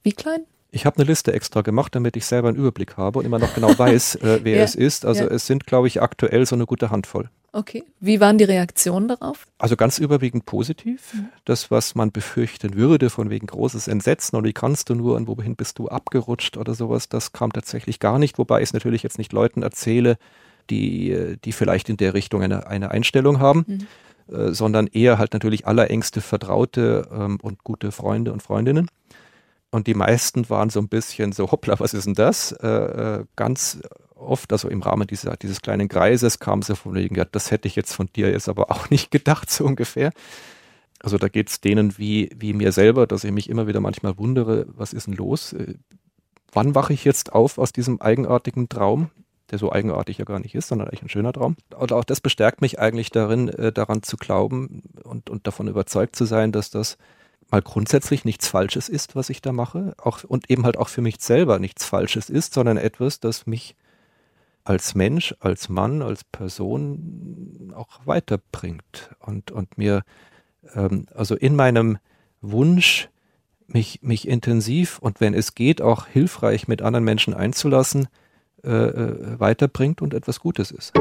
[0.04, 0.44] Wie klein?
[0.70, 3.54] Ich habe eine Liste extra gemacht, damit ich selber einen Überblick habe und immer noch
[3.54, 5.04] genau weiß, äh, wer ja, es ist.
[5.04, 5.30] Also ja.
[5.30, 7.28] es sind, glaube ich, aktuell so eine gute Handvoll.
[7.56, 7.84] Okay.
[8.00, 9.46] Wie waren die Reaktionen darauf?
[9.56, 11.14] Also ganz überwiegend positiv.
[11.14, 11.28] Mhm.
[11.46, 15.26] Das, was man befürchten würde, von wegen großes Entsetzen und wie kannst du nur und
[15.26, 18.36] wohin bist du abgerutscht oder sowas, das kam tatsächlich gar nicht.
[18.36, 20.18] Wobei ich es natürlich jetzt nicht Leuten erzähle,
[20.68, 23.64] die, die vielleicht in der Richtung eine, eine Einstellung haben,
[24.28, 24.34] mhm.
[24.34, 28.90] äh, sondern eher halt natürlich allerengste Vertraute ähm, und gute Freunde und Freundinnen.
[29.70, 32.52] Und die meisten waren so ein bisschen so, hoppla, was ist denn das?
[32.52, 33.80] Äh, äh ganz
[34.16, 37.68] oft, also im Rahmen dieser, dieses kleinen Kreises, kam sie von wegen, ja, das hätte
[37.68, 40.12] ich jetzt von dir jetzt aber auch nicht gedacht, so ungefähr.
[41.00, 44.18] Also da geht es denen wie, wie mir selber, dass ich mich immer wieder manchmal
[44.18, 45.52] wundere, was ist denn los?
[45.52, 45.74] Äh,
[46.52, 49.10] wann wache ich jetzt auf aus diesem eigenartigen Traum,
[49.50, 51.56] der so eigenartig ja gar nicht ist, sondern eigentlich ein schöner Traum.
[51.76, 56.16] Und auch das bestärkt mich eigentlich darin, äh, daran zu glauben und, und davon überzeugt
[56.16, 56.96] zu sein, dass das
[57.50, 61.02] mal grundsätzlich nichts Falsches ist, was ich da mache, auch, und eben halt auch für
[61.02, 63.76] mich selber nichts Falsches ist, sondern etwas, das mich
[64.66, 70.02] als Mensch, als Mann, als Person auch weiterbringt und, und mir
[70.74, 71.98] ähm, also in meinem
[72.40, 73.08] Wunsch,
[73.68, 78.08] mich, mich intensiv und wenn es geht, auch hilfreich mit anderen Menschen einzulassen,
[78.64, 80.92] äh, äh weiterbringt und etwas Gutes ist.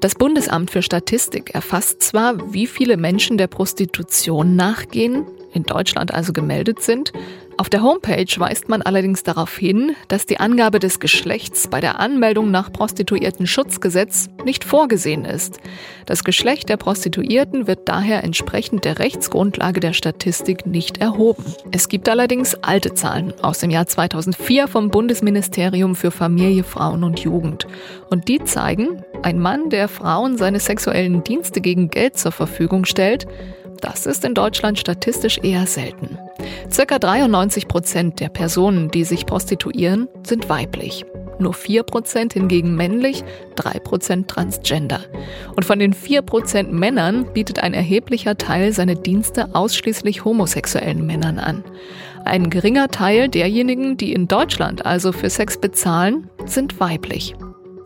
[0.00, 6.32] Das Bundesamt für Statistik erfasst zwar, wie viele Menschen der Prostitution nachgehen, in Deutschland also
[6.32, 7.12] gemeldet sind,
[7.60, 12.00] auf der Homepage weist man allerdings darauf hin, dass die Angabe des Geschlechts bei der
[12.00, 15.60] Anmeldung nach Prostituiertenschutzgesetz nicht vorgesehen ist.
[16.06, 21.44] Das Geschlecht der Prostituierten wird daher entsprechend der Rechtsgrundlage der Statistik nicht erhoben.
[21.70, 27.20] Es gibt allerdings alte Zahlen aus dem Jahr 2004 vom Bundesministerium für Familie, Frauen und
[27.20, 27.66] Jugend.
[28.08, 33.26] Und die zeigen, ein Mann, der Frauen seine sexuellen Dienste gegen Geld zur Verfügung stellt,
[33.80, 36.18] das ist in Deutschland statistisch eher selten.
[36.70, 41.04] Circa 93 Prozent der Personen, die sich prostituieren, sind weiblich.
[41.38, 43.24] Nur 4 Prozent hingegen männlich,
[43.56, 45.00] 3 Prozent transgender.
[45.56, 51.38] Und von den 4 Prozent Männern bietet ein erheblicher Teil seine Dienste ausschließlich homosexuellen Männern
[51.38, 51.64] an.
[52.24, 57.34] Ein geringer Teil derjenigen, die in Deutschland also für Sex bezahlen, sind weiblich.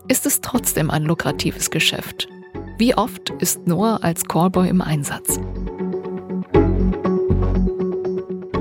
[0.09, 2.27] Ist es trotzdem ein lukratives Geschäft?
[2.77, 5.39] Wie oft ist Noah als Callboy im Einsatz?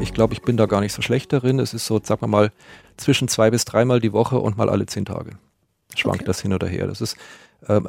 [0.01, 1.59] Ich glaube, ich bin da gar nicht so schlecht darin.
[1.59, 2.53] Es ist so, sagen wir mal,
[2.97, 5.33] zwischen zwei bis dreimal die Woche und mal alle zehn Tage.
[5.97, 6.27] Schwankt okay.
[6.27, 6.87] das hin oder her.
[6.87, 7.17] Das ist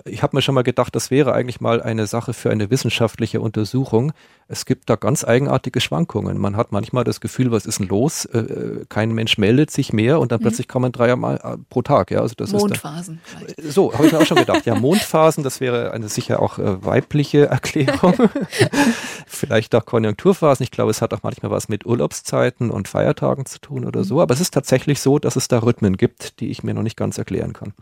[0.06, 3.42] ich habe mir schon mal gedacht, das wäre eigentlich mal eine Sache für eine wissenschaftliche
[3.42, 4.14] Untersuchung.
[4.48, 6.38] Es gibt da ganz eigenartige Schwankungen.
[6.38, 8.26] Man hat manchmal das Gefühl, was ist denn los?
[8.26, 10.44] Äh, äh kein Mensch meldet sich mehr und dann mhm.
[10.44, 12.12] plötzlich kommen dreimal äh, pro Tag.
[12.12, 13.20] Ja, also das Mondphasen.
[13.48, 14.66] Ist dann, so, habe ich mir auch schon gedacht.
[14.66, 18.14] Ja, Mondphasen, das wäre eine sicher auch weibliche Erklärung.
[19.28, 20.64] Vielleicht auch Konjunkturphasen.
[20.64, 24.06] Ich glaube, es hat auch manchmal was mit Urlaubszeiten und Feiertagen zu tun oder mhm.
[24.06, 24.22] so.
[24.22, 26.98] Aber es ist tatsächlich so, dass es da Rhythmen gibt, die ich mir noch nicht
[26.98, 27.74] ganz erklären kann.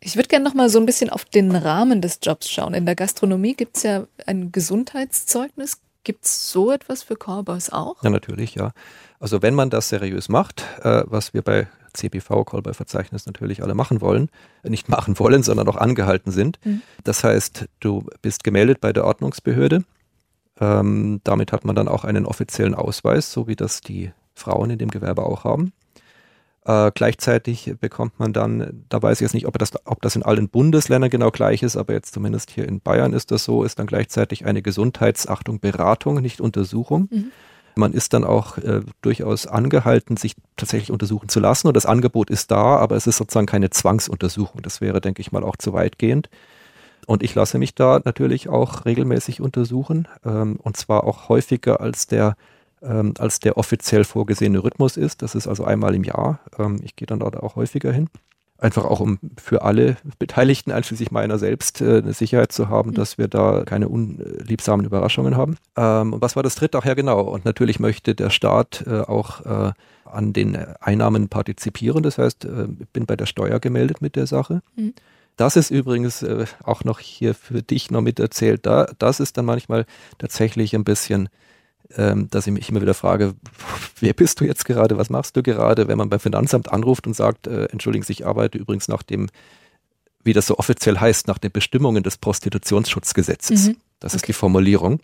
[0.00, 2.74] Ich würde gerne noch mal so ein bisschen auf den Rahmen des Jobs schauen.
[2.74, 5.80] In der Gastronomie gibt es ja ein Gesundheitszeugnis.
[6.04, 8.02] Gibt es so etwas für Callboys auch?
[8.02, 8.72] Ja, natürlich, ja.
[9.20, 14.00] Also wenn man das seriös macht, äh, was wir bei CPV, Callboy-Verzeichnis natürlich alle machen
[14.00, 14.30] wollen,
[14.62, 16.58] äh, nicht machen wollen, sondern auch angehalten sind.
[16.64, 16.82] Mhm.
[17.04, 19.84] Das heißt, du bist gemeldet bei der Ordnungsbehörde.
[20.60, 24.78] Ähm, damit hat man dann auch einen offiziellen Ausweis, so wie das die Frauen in
[24.78, 25.72] dem Gewerbe auch haben.
[26.68, 30.22] Äh, gleichzeitig bekommt man dann, da weiß ich jetzt nicht, ob das, ob das in
[30.22, 33.78] allen Bundesländern genau gleich ist, aber jetzt zumindest hier in Bayern ist das so, ist
[33.78, 37.08] dann gleichzeitig eine Gesundheitsachtung, Beratung, nicht Untersuchung.
[37.10, 37.32] Mhm.
[37.74, 42.28] Man ist dann auch äh, durchaus angehalten, sich tatsächlich untersuchen zu lassen und das Angebot
[42.28, 44.60] ist da, aber es ist sozusagen keine Zwangsuntersuchung.
[44.60, 46.28] Das wäre, denke ich mal, auch zu weitgehend.
[47.06, 52.08] Und ich lasse mich da natürlich auch regelmäßig untersuchen ähm, und zwar auch häufiger als
[52.08, 52.36] der
[52.82, 55.22] ähm, als der offiziell vorgesehene Rhythmus ist.
[55.22, 56.40] Das ist also einmal im Jahr.
[56.58, 58.08] Ähm, ich gehe dann dort auch häufiger hin.
[58.60, 62.94] Einfach auch um für alle Beteiligten, einschließlich meiner selbst, äh, eine Sicherheit zu haben, mhm.
[62.94, 65.56] dass wir da keine unliebsamen Überraschungen haben.
[65.76, 66.78] Ähm, und was war das dritte?
[66.78, 67.20] Ach ja, genau.
[67.20, 69.72] Und natürlich möchte der Staat äh, auch äh,
[70.04, 72.02] an den Einnahmen partizipieren.
[72.02, 72.46] Das heißt,
[72.80, 74.62] ich bin bei der Steuer gemeldet mit der Sache.
[74.74, 74.94] Mhm.
[75.36, 76.24] Das ist übrigens
[76.64, 78.64] auch noch hier für dich noch mit erzählt.
[78.64, 79.84] Da, das ist dann manchmal
[80.16, 81.28] tatsächlich ein bisschen
[81.96, 83.34] ähm, dass ich mich immer wieder frage,
[84.00, 87.14] wer bist du jetzt gerade, was machst du gerade, wenn man beim Finanzamt anruft und
[87.14, 89.28] sagt, äh, entschuldigen Sie, ich arbeite übrigens nach dem,
[90.22, 93.68] wie das so offiziell heißt, nach den Bestimmungen des Prostitutionsschutzgesetzes.
[93.68, 93.76] Mhm.
[94.00, 94.16] Das okay.
[94.16, 95.00] ist die Formulierung.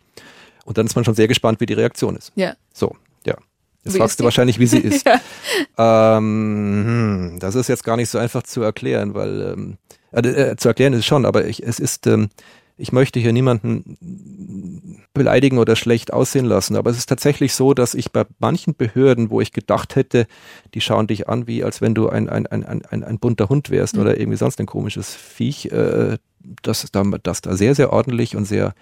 [0.65, 2.33] Und dann ist man schon sehr gespannt, wie die Reaktion ist.
[2.37, 2.55] Ja.
[2.73, 3.37] So, ja.
[3.85, 5.07] Jetzt wie fragst du wahrscheinlich, wie sie ist.
[5.07, 6.17] ja.
[6.17, 9.79] ähm, hm, das ist jetzt gar nicht so einfach zu erklären, weil ähm,
[10.13, 12.29] äh, äh zu erklären ist es schon, aber ich, es ist ähm,
[12.77, 17.95] ich möchte hier niemanden beleidigen oder schlecht aussehen lassen, aber es ist tatsächlich so, dass
[17.95, 20.27] ich bei manchen Behörden, wo ich gedacht hätte,
[20.75, 23.71] die schauen dich an, wie als wenn du ein, ein, ein, ein, ein bunter Hund
[23.71, 24.03] wärst mhm.
[24.03, 26.19] oder irgendwie sonst ein komisches Viech, äh,
[26.63, 28.75] dass, da, dass da sehr, sehr ordentlich und sehr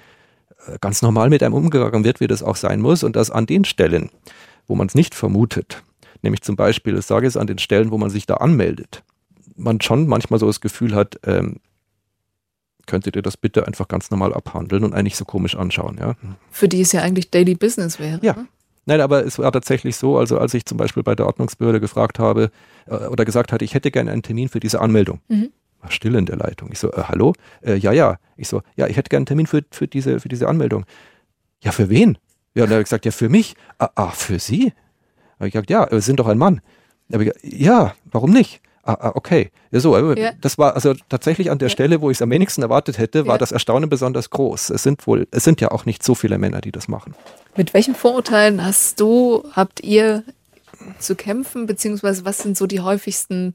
[0.66, 3.44] äh, ganz normal mit einem umgegangen wird, wie das auch sein muss und dass an
[3.44, 4.10] den Stellen,
[4.66, 5.82] wo man es nicht vermutet,
[6.22, 9.02] nämlich zum Beispiel, ich sage es an den Stellen, wo man sich da anmeldet,
[9.54, 11.56] man schon manchmal so das Gefühl hat, ähm,
[12.86, 16.14] könntet ihr das bitte einfach ganz normal abhandeln und eigentlich so komisch anschauen, ja.
[16.50, 18.18] Für die es ja eigentlich Daily Business wäre.
[18.22, 18.34] Ja.
[18.34, 18.46] Ne?
[18.84, 22.18] Nein, aber es war tatsächlich so, also als ich zum Beispiel bei der Ordnungsbehörde gefragt
[22.18, 22.50] habe
[22.86, 25.20] äh, oder gesagt hatte, ich hätte gerne einen Termin für diese Anmeldung.
[25.28, 25.50] Mhm.
[25.80, 26.70] War still in der Leitung.
[26.72, 27.34] Ich so, äh, hallo?
[27.60, 28.18] Äh, ja, ja.
[28.36, 30.84] Ich so, ja, ich hätte gerne einen Termin für, für, diese, für diese Anmeldung.
[31.62, 32.18] Ja, für wen?
[32.54, 33.54] Ja, und er hat gesagt, ja, für mich.
[33.78, 34.72] Ah, ah für Sie?
[35.38, 36.60] Habe ich gesagt, ja, wir sind doch ein Mann.
[37.08, 38.60] Ich gesagt, ja, warum nicht?
[38.84, 39.50] Ah, ah, okay.
[39.70, 40.32] Ja, so, ja.
[40.40, 41.72] das war also tatsächlich an der ja.
[41.72, 44.70] Stelle, wo ich es am wenigsten erwartet hätte, war das Erstaunen besonders groß.
[44.70, 47.14] Es sind wohl, es sind ja auch nicht so viele Männer, die das machen.
[47.56, 50.24] Mit welchen Vorurteilen hast du, habt ihr
[50.98, 53.54] zu kämpfen, beziehungsweise was sind so die häufigsten,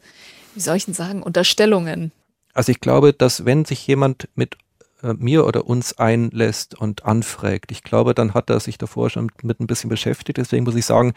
[0.53, 2.13] wie soll ich denn sagen, Unterstellungen?
[2.53, 4.55] Also ich glaube, dass wenn sich jemand mit
[5.03, 9.31] äh, mir oder uns einlässt und anfragt, ich glaube, dann hat er sich davor schon
[9.43, 10.37] mit ein bisschen beschäftigt.
[10.37, 11.13] Deswegen muss ich sagen,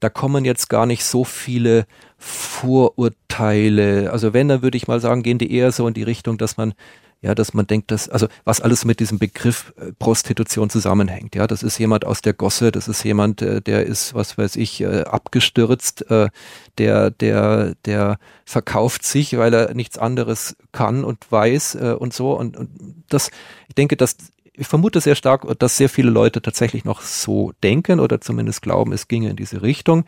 [0.00, 1.86] da kommen jetzt gar nicht so viele
[2.18, 4.10] Vorurteile.
[4.12, 6.56] Also wenn, dann würde ich mal sagen, gehen die eher so in die Richtung, dass
[6.56, 6.74] man
[7.20, 11.34] ja, dass man denkt, dass, also was alles mit diesem Begriff äh, Prostitution zusammenhängt.
[11.34, 14.54] Ja, das ist jemand aus der Gosse, das ist jemand, äh, der ist, was weiß
[14.54, 16.04] ich, äh, abgestürzt,
[16.78, 22.32] der, der, der verkauft sich, weil er nichts anderes kann und weiß und so.
[22.32, 23.30] Und, und das,
[23.68, 24.16] ich denke, dass
[24.58, 28.92] ich vermute sehr stark, dass sehr viele Leute tatsächlich noch so denken oder zumindest glauben,
[28.92, 30.04] es ginge in diese Richtung.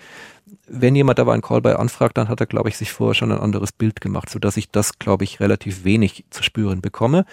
[0.66, 3.38] Wenn jemand aber einen Callby anfragt, dann hat er, glaube ich, sich vorher schon ein
[3.38, 7.26] anderes Bild gemacht, sodass ich das, glaube ich, relativ wenig zu spüren bekomme.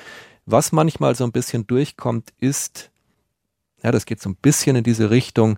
[0.45, 2.91] Was manchmal so ein bisschen durchkommt, ist,
[3.83, 5.57] ja, das geht so ein bisschen in diese Richtung,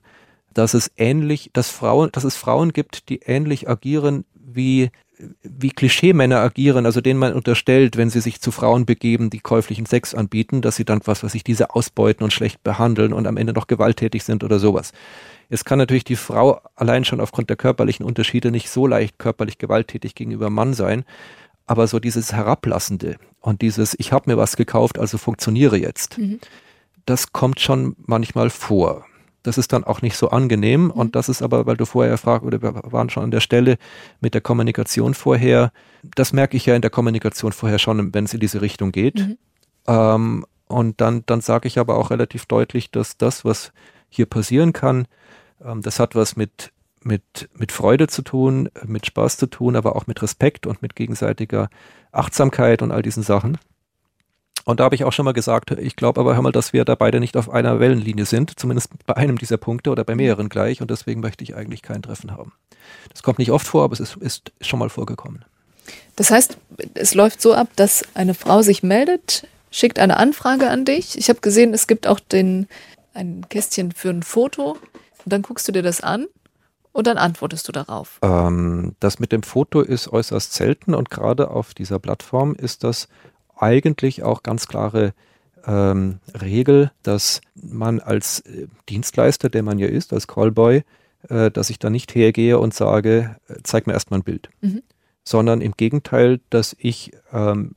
[0.54, 4.91] dass es ähnlich, dass Frauen, dass es Frauen gibt, die ähnlich agieren wie
[5.43, 9.86] wie Klischeemänner agieren, also denen man unterstellt, wenn sie sich zu Frauen begeben, die käuflichen
[9.86, 13.38] Sex anbieten, dass sie dann was weiß ich, diese ausbeuten und schlecht behandeln und am
[13.38, 14.93] Ende noch gewalttätig sind oder sowas.
[15.49, 19.58] Es kann natürlich die Frau allein schon aufgrund der körperlichen Unterschiede nicht so leicht körperlich
[19.58, 21.03] gewalttätig gegenüber Mann sein,
[21.65, 26.39] aber so dieses Herablassende und dieses Ich habe mir was gekauft, also funktioniere jetzt, mhm.
[27.05, 29.05] das kommt schon manchmal vor.
[29.43, 30.86] Das ist dann auch nicht so angenehm.
[30.86, 30.91] Mhm.
[30.91, 33.78] Und das ist aber, weil du vorher fragst, oder wir waren schon an der Stelle
[34.19, 35.71] mit der Kommunikation vorher,
[36.15, 39.19] das merke ich ja in der Kommunikation vorher schon, wenn es in diese Richtung geht.
[39.19, 39.38] Mhm.
[39.88, 43.71] Ähm, und dann, dann sage ich aber auch relativ deutlich, dass das, was
[44.08, 45.08] hier passieren kann,
[45.63, 46.71] ähm, das hat was mit,
[47.02, 50.95] mit, mit Freude zu tun, mit Spaß zu tun, aber auch mit Respekt und mit
[50.95, 51.69] gegenseitiger
[52.12, 53.58] Achtsamkeit und all diesen Sachen.
[54.69, 56.86] Und da habe ich auch schon mal gesagt, ich glaube aber, hör mal, dass wir
[56.86, 60.47] da beide nicht auf einer Wellenlinie sind, zumindest bei einem dieser Punkte oder bei mehreren
[60.47, 60.79] gleich.
[60.79, 62.51] Und deswegen möchte ich eigentlich kein Treffen haben.
[63.10, 65.43] Das kommt nicht oft vor, aber es ist, ist schon mal vorgekommen.
[66.17, 66.60] Das heißt,
[66.93, 71.17] es läuft so ab, dass eine Frau sich meldet, schickt eine Anfrage an dich.
[71.17, 72.67] Ich habe gesehen, es gibt auch den,
[73.15, 74.73] ein Kästchen für ein Foto.
[74.73, 76.27] Und dann guckst du dir das an
[76.91, 78.19] und dann antwortest du darauf.
[78.21, 83.08] Ähm, das mit dem Foto ist äußerst selten und gerade auf dieser Plattform ist das
[83.60, 85.13] eigentlich auch ganz klare
[85.65, 90.84] ähm, Regel, dass man als äh, Dienstleister, der man ja ist, als Callboy,
[91.28, 94.50] äh, dass ich da nicht hergehe und sage, äh, zeig mir erstmal ein Bild.
[94.62, 94.84] Mhm.
[95.24, 97.76] Sondern im Gegenteil, dass ich ähm,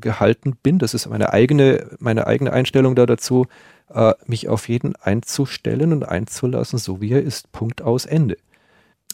[0.00, 3.46] gehalten bin, das ist meine eigene, meine eigene Einstellung da dazu,
[3.90, 7.52] äh, mich auf jeden einzustellen und einzulassen, so wie er ist.
[7.52, 8.36] Punkt aus Ende.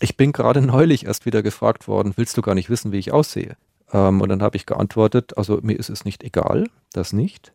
[0.00, 3.12] Ich bin gerade neulich erst wieder gefragt worden, willst du gar nicht wissen, wie ich
[3.12, 3.56] aussehe?
[3.92, 7.52] Ähm, und dann habe ich geantwortet, also mir ist es nicht egal, das nicht.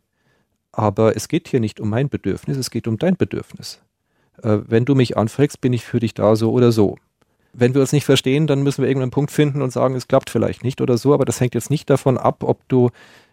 [0.72, 3.82] Aber es geht hier nicht um mein Bedürfnis, es geht um dein Bedürfnis.
[4.44, 6.98] Äh, wenn du mich anfragst, bin ich für dich da so oder so.
[7.58, 10.30] wenn wir uns nicht verstehen, dann müssen wir irgendeinen Punkt finden und sagen, es klappt
[10.30, 12.90] vielleicht nicht oder so, aber das hängt jetzt nicht davon ab, ob du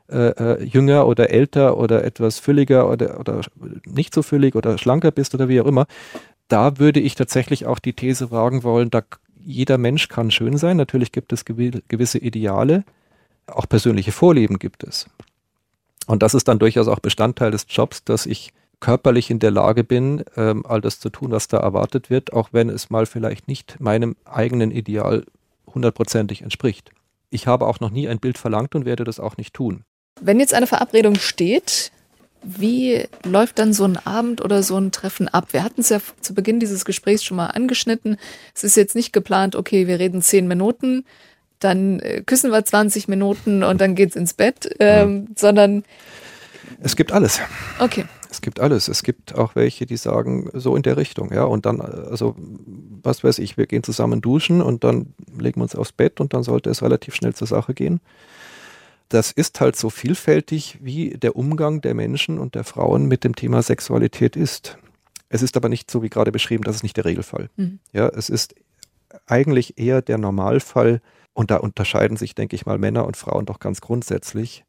[0.08, 3.40] äh, äh, jünger oder älter oder etwas fülliger oder, oder
[3.86, 5.86] nicht so füllig oder schlanker bist oder wie auch immer.
[6.48, 9.02] Da würde ich tatsächlich auch die These wagen wollen, da
[9.44, 10.76] jeder Mensch kann schön sein.
[10.76, 12.84] Natürlich gibt es gewisse Ideale,
[13.46, 15.06] auch persönliche Vorlieben gibt es.
[16.06, 19.84] Und das ist dann durchaus auch Bestandteil des Jobs, dass ich körperlich in der Lage
[19.84, 23.46] bin, ähm, all das zu tun, was da erwartet wird, auch wenn es mal vielleicht
[23.46, 25.24] nicht meinem eigenen Ideal
[25.72, 26.90] hundertprozentig entspricht.
[27.30, 29.84] Ich habe auch noch nie ein Bild verlangt und werde das auch nicht tun.
[30.20, 31.92] Wenn jetzt eine Verabredung steht,
[32.42, 35.48] wie läuft dann so ein Abend oder so ein Treffen ab?
[35.52, 38.16] Wir hatten es ja zu Beginn dieses Gesprächs schon mal angeschnitten.
[38.54, 41.04] Es ist jetzt nicht geplant, okay, wir reden zehn Minuten,
[41.60, 45.28] dann äh, küssen wir 20 Minuten und dann geht's ins Bett, ähm, mhm.
[45.36, 45.84] sondern
[46.80, 47.40] es gibt alles.
[47.78, 48.04] Okay.
[48.30, 48.88] Es gibt alles.
[48.88, 51.44] Es gibt auch welche, die sagen, so in der Richtung, ja.
[51.44, 52.34] Und dann, also,
[53.02, 56.32] was weiß ich, wir gehen zusammen duschen und dann legen wir uns aufs Bett und
[56.32, 58.00] dann sollte es relativ schnell zur Sache gehen.
[59.12, 63.36] Das ist halt so vielfältig, wie der Umgang der Menschen und der Frauen mit dem
[63.36, 64.78] Thema Sexualität ist.
[65.28, 67.50] Es ist aber nicht so wie gerade beschrieben, das ist nicht der Regelfall.
[67.56, 67.78] Mhm.
[67.92, 68.54] Ja, es ist
[69.26, 71.02] eigentlich eher der Normalfall,
[71.34, 74.64] und da unterscheiden sich, denke ich mal, Männer und Frauen doch ganz grundsätzlich,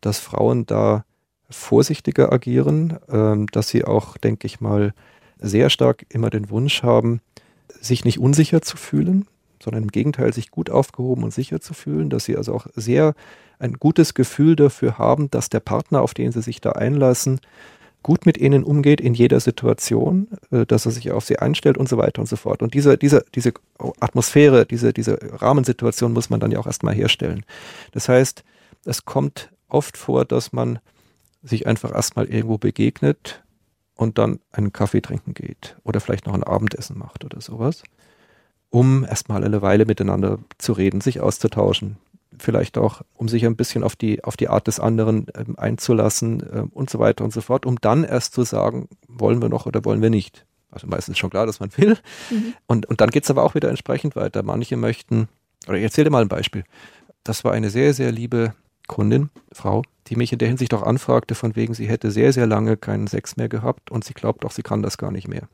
[0.00, 1.04] dass Frauen da
[1.50, 4.94] vorsichtiger agieren, ähm, dass sie auch, denke ich mal,
[5.38, 7.20] sehr stark immer den Wunsch haben,
[7.68, 9.26] sich nicht unsicher zu fühlen,
[9.62, 13.14] sondern im Gegenteil sich gut aufgehoben und sicher zu fühlen, dass sie also auch sehr
[13.58, 17.40] ein gutes Gefühl dafür haben, dass der Partner, auf den sie sich da einlassen,
[18.02, 21.88] gut mit ihnen umgeht in jeder Situation, äh, dass er sich auf sie einstellt und
[21.88, 22.62] so weiter und so fort.
[22.62, 23.52] Und diese, diese, diese
[24.00, 27.44] Atmosphäre, diese, diese Rahmensituation muss man dann ja auch erstmal herstellen.
[27.92, 28.42] Das heißt,
[28.84, 30.80] es kommt oft vor, dass man
[31.42, 33.42] sich einfach erstmal irgendwo begegnet
[33.94, 37.82] und dann einen Kaffee trinken geht oder vielleicht noch ein Abendessen macht oder sowas,
[38.72, 41.98] um erstmal eine Weile miteinander zu reden, sich auszutauschen,
[42.38, 46.42] vielleicht auch, um sich ein bisschen auf die, auf die Art des anderen ähm, einzulassen
[46.50, 49.66] ähm, und so weiter und so fort, um dann erst zu sagen, wollen wir noch
[49.66, 50.46] oder wollen wir nicht.
[50.70, 51.98] Also meistens schon klar, dass man will.
[52.30, 52.54] Mhm.
[52.66, 54.42] Und, und dann geht es aber auch wieder entsprechend weiter.
[54.42, 55.28] Manche möchten,
[55.68, 56.64] oder ich erzähle mal ein Beispiel.
[57.24, 58.54] Das war eine sehr, sehr liebe
[58.88, 62.46] Kundin, Frau, die mich in der Hinsicht auch anfragte, von wegen, sie hätte sehr, sehr
[62.46, 65.46] lange keinen Sex mehr gehabt und sie glaubt auch, sie kann das gar nicht mehr.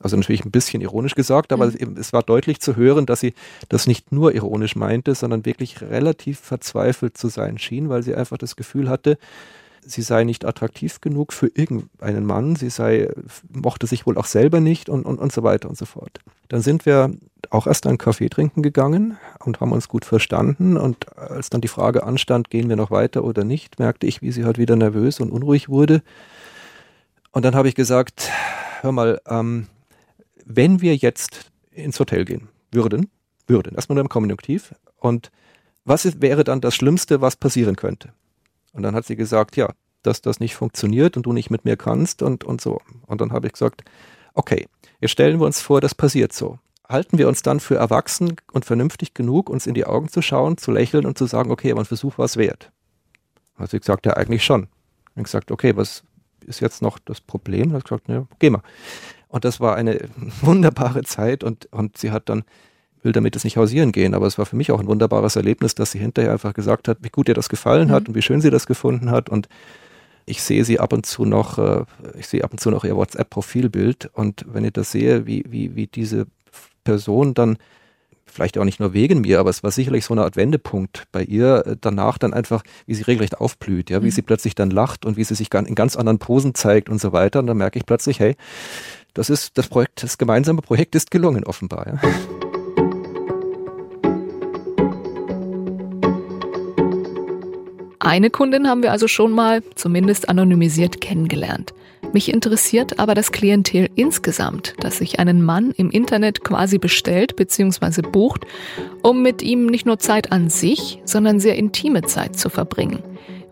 [0.00, 1.96] Also natürlich ein bisschen ironisch gesagt, aber mhm.
[1.98, 3.34] es war deutlich zu hören, dass sie
[3.68, 8.36] das nicht nur ironisch meinte, sondern wirklich relativ verzweifelt zu sein schien, weil sie einfach
[8.36, 9.16] das Gefühl hatte,
[9.86, 13.08] sie sei nicht attraktiv genug für irgendeinen Mann, sie sei,
[13.50, 16.20] mochte sich wohl auch selber nicht und, und, und so weiter und so fort.
[16.48, 17.12] Dann sind wir
[17.50, 21.68] auch erst einen Kaffee trinken gegangen und haben uns gut verstanden und als dann die
[21.68, 25.20] Frage anstand, gehen wir noch weiter oder nicht, merkte ich, wie sie halt wieder nervös
[25.20, 26.02] und unruhig wurde.
[27.30, 28.30] Und dann habe ich gesagt,
[28.80, 29.68] hör mal, ähm,
[30.46, 33.10] wenn wir jetzt ins Hotel gehen würden,
[33.46, 35.30] würden, erstmal nur im Konjunktiv, und
[35.84, 38.12] was ist, wäre dann das Schlimmste, was passieren könnte?
[38.72, 39.70] Und dann hat sie gesagt, ja,
[40.02, 42.80] dass das nicht funktioniert und du nicht mit mir kannst und, und so.
[43.06, 43.82] Und dann habe ich gesagt,
[44.34, 44.66] okay,
[45.00, 46.58] jetzt stellen wir uns vor, das passiert so.
[46.88, 50.56] Halten wir uns dann für erwachsen und vernünftig genug, uns in die Augen zu schauen,
[50.56, 52.70] zu lächeln und zu sagen, okay, aber ein Versuch war es wert.
[53.56, 54.68] Hat sie gesagt, ja, eigentlich schon.
[55.16, 56.04] Und gesagt, okay, was
[56.44, 57.72] ist jetzt noch das Problem?
[57.72, 58.62] Hat gesagt, ja, geh mal.
[59.36, 60.00] Und das war eine
[60.40, 62.44] wunderbare Zeit und, und sie hat dann,
[63.02, 65.74] will damit es nicht hausieren gehen, aber es war für mich auch ein wunderbares Erlebnis,
[65.74, 67.92] dass sie hinterher einfach gesagt hat, wie gut ihr das gefallen mhm.
[67.92, 69.50] hat und wie schön sie das gefunden hat und
[70.24, 71.84] ich sehe sie ab und zu noch, äh,
[72.18, 75.76] ich sehe ab und zu noch ihr WhatsApp-Profilbild und wenn ich das sehe, wie, wie,
[75.76, 76.26] wie diese
[76.82, 77.58] Person dann
[78.24, 81.22] vielleicht auch nicht nur wegen mir, aber es war sicherlich so eine Art Wendepunkt bei
[81.22, 84.12] ihr äh, danach dann einfach, wie sie regelrecht aufblüht, ja, wie mhm.
[84.12, 87.12] sie plötzlich dann lacht und wie sie sich in ganz anderen Posen zeigt und so
[87.12, 87.40] weiter.
[87.40, 88.36] Und dann merke ich plötzlich, hey,
[89.16, 91.86] das ist das Projekt, das gemeinsame Projekt ist gelungen offenbar.
[91.86, 92.10] Ja.
[97.98, 101.74] Eine Kundin haben wir also schon mal, zumindest anonymisiert, kennengelernt.
[102.12, 108.02] Mich interessiert aber das Klientel insgesamt, das sich einen Mann im Internet quasi bestellt bzw.
[108.02, 108.46] bucht,
[109.02, 113.02] um mit ihm nicht nur Zeit an sich, sondern sehr intime Zeit zu verbringen.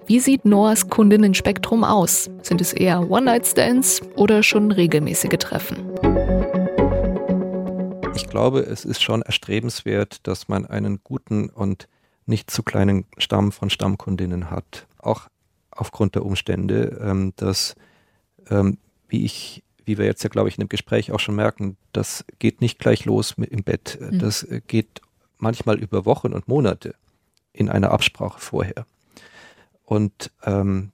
[0.07, 2.29] Wie sieht Noahs Kundinnenspektrum aus?
[2.43, 5.91] Sind es eher One-Night-Stands oder schon regelmäßige Treffen?
[8.15, 11.89] Ich glaube, es ist schon erstrebenswert, dass man einen guten und
[12.27, 14.87] nicht zu kleinen Stamm von Stammkundinnen hat.
[14.99, 15.29] Auch
[15.71, 17.75] aufgrund der Umstände, ähm, dass,
[18.51, 18.77] ähm,
[19.09, 22.27] wie ich, wie wir jetzt ja, glaube ich, in dem Gespräch auch schon merken, das
[22.39, 23.99] geht nicht gleich los im Bett.
[23.99, 24.19] Mhm.
[24.19, 25.01] Das geht
[25.39, 26.95] manchmal über Wochen und Monate
[27.55, 28.85] in einer Absprache vorher.
[29.85, 30.93] Und, ähm,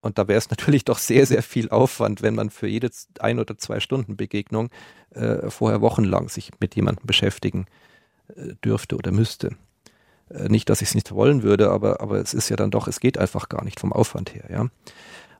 [0.00, 3.38] und da wäre es natürlich doch sehr, sehr viel Aufwand, wenn man für jede ein
[3.38, 4.70] oder zwei Stunden Begegnung
[5.10, 7.66] äh, vorher wochenlang sich mit jemandem beschäftigen
[8.28, 9.56] äh, dürfte oder müsste.
[10.30, 12.88] Äh, nicht, dass ich es nicht wollen würde, aber, aber es ist ja dann doch,
[12.88, 14.44] es geht einfach gar nicht vom Aufwand her.
[14.50, 14.60] Ja?
[14.60, 14.70] Und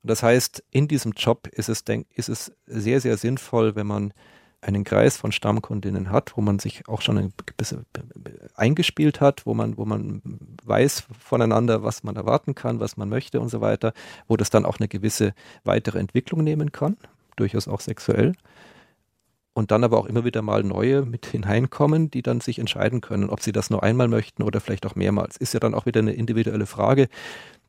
[0.03, 4.13] das heißt, in diesem Job ist es, denk, ist es sehr, sehr sinnvoll, wenn man
[4.63, 7.85] einen Kreis von Stammkundinnen hat, wo man sich auch schon ein bisschen
[8.55, 10.23] eingespielt hat, wo man, wo man
[10.65, 13.93] weiß voneinander, was man erwarten kann, was man möchte und so weiter,
[14.29, 15.35] wo das dann auch eine gewisse
[15.65, 16.97] weitere Entwicklung nehmen kann,
[17.37, 18.35] durchaus auch sexuell.
[19.55, 23.29] Und dann aber auch immer wieder mal neue mit hineinkommen, die dann sich entscheiden können,
[23.29, 25.37] ob sie das nur einmal möchten oder vielleicht auch mehrmals.
[25.37, 27.09] Ist ja dann auch wieder eine individuelle Frage.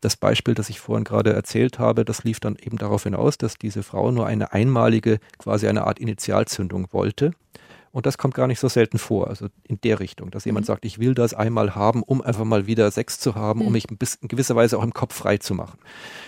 [0.04, 3.58] Das Beispiel, das ich vorhin gerade erzählt habe, das lief dann eben darauf hinaus, dass
[3.58, 7.32] diese Frau nur eine einmalige, quasi eine Art Initialzündung wollte.
[7.93, 10.68] Und das kommt gar nicht so selten vor, also in der Richtung, dass jemand mhm.
[10.68, 13.68] sagt, ich will das einmal haben, um einfach mal wieder Sex zu haben, mhm.
[13.68, 15.80] um mich ein bisschen, in gewisser Weise auch im Kopf frei zu machen.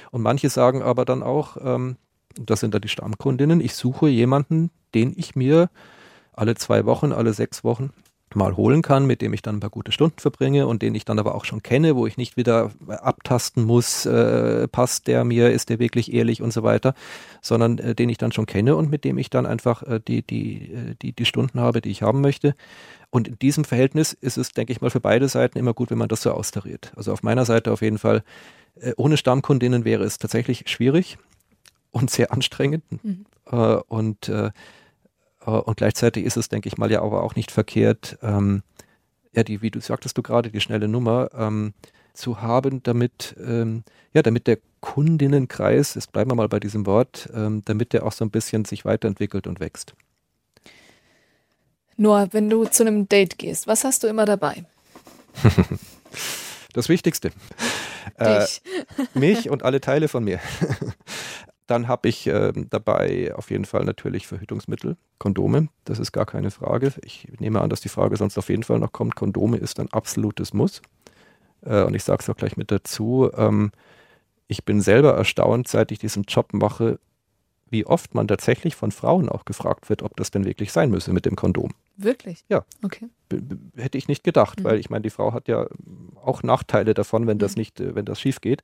[0.10, 1.98] Und manche sagen aber dann auch, ähm,
[2.40, 5.70] das sind dann die Stammkundinnen, ich suche jemanden, den ich mir
[6.32, 7.92] alle zwei Wochen, alle sechs Wochen
[8.34, 11.06] mal holen kann, mit dem ich dann ein paar gute Stunden verbringe und den ich
[11.06, 15.52] dann aber auch schon kenne, wo ich nicht wieder abtasten muss, äh, passt der mir,
[15.52, 16.96] ist der wirklich ehrlich und so weiter,
[17.42, 20.24] sondern äh, den ich dann schon kenne und mit dem ich dann einfach äh, die,
[20.24, 22.56] die, äh, die, die Stunden habe, die ich haben möchte.
[23.10, 25.98] Und in diesem Verhältnis ist es, denke ich mal, für beide Seiten immer gut, wenn
[25.98, 26.92] man das so austariert.
[26.96, 28.24] Also auf meiner Seite auf jeden Fall,
[28.76, 31.18] äh, ohne Stammkundinnen wäre es tatsächlich schwierig
[31.92, 32.84] und sehr anstrengend.
[33.04, 33.26] Mhm.
[33.50, 33.56] Äh,
[33.88, 34.32] und
[35.52, 38.64] und gleichzeitig ist es, denke ich mal, ja aber auch nicht verkehrt, ähm,
[39.34, 41.74] ja, die, wie du sagtest du gerade, die schnelle Nummer ähm,
[42.14, 43.84] zu haben, damit, ähm,
[44.14, 48.14] ja, damit der Kundinnenkreis, jetzt bleiben wir mal bei diesem Wort, ähm, damit der auch
[48.14, 49.94] so ein bisschen sich weiterentwickelt und wächst.
[51.98, 54.66] Noah, wenn du zu einem Date gehst, was hast du immer dabei?
[56.74, 57.32] das Wichtigste.
[58.18, 58.46] Äh,
[59.14, 60.40] mich und alle Teile von mir.
[61.68, 66.52] Dann habe ich äh, dabei auf jeden Fall natürlich Verhütungsmittel, Kondome, das ist gar keine
[66.52, 66.94] Frage.
[67.04, 69.16] Ich nehme an, dass die Frage sonst auf jeden Fall noch kommt.
[69.16, 70.82] Kondome ist ein absolutes Muss.
[71.62, 73.32] Äh, und ich sage es auch gleich mit dazu.
[73.36, 73.72] Ähm,
[74.48, 77.00] ich bin selber erstaunt, seit ich diesen Job mache,
[77.70, 81.12] wie oft man tatsächlich von Frauen auch gefragt wird, ob das denn wirklich sein müsse
[81.12, 81.72] mit dem Kondom.
[81.98, 82.46] Wirklich?
[82.48, 82.64] Ja.
[82.84, 83.10] Okay.
[83.28, 83.40] B
[83.76, 84.66] hätte ich nicht gedacht, mhm.
[84.66, 85.66] weil ich meine, die Frau hat ja
[86.24, 87.60] auch Nachteile davon, wenn das mhm.
[87.62, 88.62] nicht, äh, wenn das schief geht.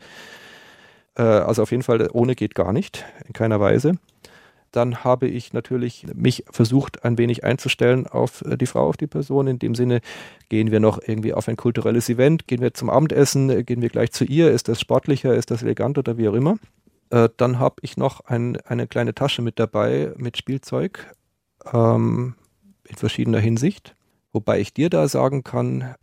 [1.15, 3.93] Äh, also auf jeden Fall, ohne geht gar nicht, in keiner Weise.
[4.71, 9.07] Dann habe ich natürlich mich versucht, ein wenig einzustellen auf äh, die Frau, auf die
[9.07, 9.47] Person.
[9.47, 10.01] In dem Sinne,
[10.49, 13.89] gehen wir noch irgendwie auf ein kulturelles Event, gehen wir zum Abendessen, äh, gehen wir
[13.89, 16.57] gleich zu ihr, ist das sportlicher, ist das elegant oder wie auch immer.
[17.35, 21.13] Dann habe ich noch ein, eine kleine Tasche mit dabei mit Spielzeug
[21.73, 22.35] ähm,
[22.87, 23.97] in verschiedener Hinsicht.
[24.31, 25.95] Wobei ich dir da sagen kann,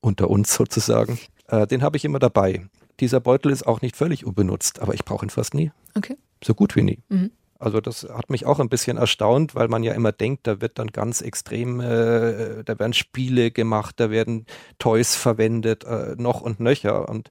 [0.00, 1.18] unter uns sozusagen,
[1.48, 2.66] äh, den habe ich immer dabei
[3.00, 5.72] dieser Beutel ist auch nicht völlig unbenutzt, aber ich brauche ihn fast nie.
[5.96, 6.16] Okay.
[6.42, 6.98] So gut wie nie.
[7.08, 7.30] Mhm.
[7.58, 10.80] Also das hat mich auch ein bisschen erstaunt, weil man ja immer denkt, da wird
[10.80, 14.46] dann ganz extrem, äh, da werden Spiele gemacht, da werden
[14.80, 17.08] Toys verwendet, äh, noch und nöcher.
[17.08, 17.30] Und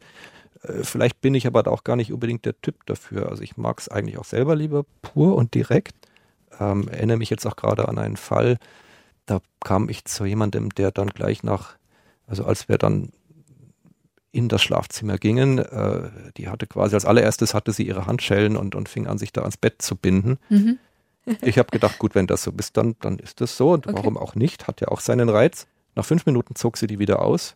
[0.63, 3.27] äh, vielleicht bin ich aber auch gar nicht unbedingt der Typ dafür.
[3.27, 5.95] Also ich mag es eigentlich auch selber lieber pur und direkt.
[6.61, 8.57] Ähm, erinnere mich jetzt auch gerade an einen Fall,
[9.25, 11.75] da kam ich zu jemandem, der dann gleich nach,
[12.25, 13.11] also als wir dann
[14.31, 15.59] in das Schlafzimmer gingen.
[15.59, 19.33] Äh, die hatte quasi als allererstes hatte sie ihre Handschellen und, und fing an, sich
[19.33, 20.37] da ans Bett zu binden.
[20.49, 20.79] Mhm.
[21.41, 23.71] ich habe gedacht, gut, wenn das so ist, dann, dann ist das so.
[23.71, 23.95] Und okay.
[23.97, 24.67] warum auch nicht?
[24.67, 25.67] Hat ja auch seinen Reiz.
[25.95, 27.55] Nach fünf Minuten zog sie die wieder aus.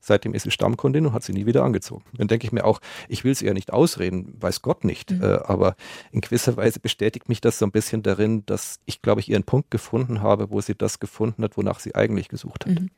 [0.00, 2.04] Seitdem ist sie Stammkundin und hat sie nie wieder angezogen.
[2.12, 5.10] Dann denke ich mir auch, ich will es ihr nicht ausreden, weiß Gott nicht.
[5.10, 5.22] Mhm.
[5.22, 5.74] Äh, aber
[6.12, 9.42] in gewisser Weise bestätigt mich das so ein bisschen darin, dass ich, glaube ich, ihren
[9.42, 12.80] Punkt gefunden habe, wo sie das gefunden hat, wonach sie eigentlich gesucht hat.
[12.80, 12.90] Mhm.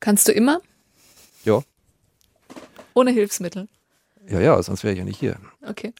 [0.00, 0.60] Kannst du immer?
[1.44, 1.62] Ja,
[2.96, 3.68] ohne Hilfsmittel.
[4.28, 5.36] Ja, ja, sonst wäre ich ja nicht hier.
[5.62, 5.92] Okay.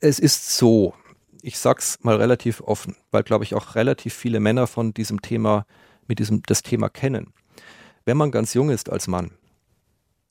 [0.00, 0.94] Es ist so,
[1.42, 5.66] ich sag's mal relativ offen, weil glaube ich auch relativ viele Männer von diesem Thema,
[6.06, 7.34] mit diesem das Thema kennen.
[8.06, 9.32] Wenn man ganz jung ist als Mann,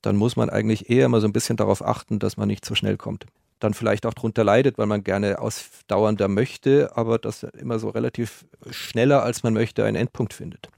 [0.02, 2.74] dann muss man eigentlich eher mal so ein bisschen darauf achten, dass man nicht zu
[2.74, 3.26] schnell kommt.
[3.60, 8.46] Dann vielleicht auch darunter leidet, weil man gerne ausdauernder möchte, aber das immer so relativ
[8.70, 10.68] schneller als man möchte einen Endpunkt findet.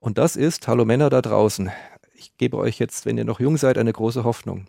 [0.00, 1.70] Und das ist, hallo Männer da draußen,
[2.20, 4.66] ich gebe euch jetzt, wenn ihr noch jung seid, eine große Hoffnung.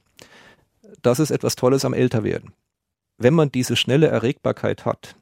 [1.01, 2.53] Das ist etwas Tolles am Älterwerden.
[3.17, 5.15] Wenn man diese schnelle Erregbarkeit hat,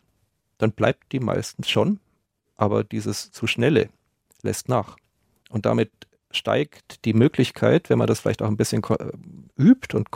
[0.57, 1.99] dann bleibt die meistens schon,
[2.55, 3.89] aber dieses zu schnelle
[4.43, 4.95] lässt nach.
[5.49, 5.91] Und damit
[6.31, 8.83] steigt die Möglichkeit, wenn man das vielleicht auch ein bisschen
[9.57, 10.09] übt und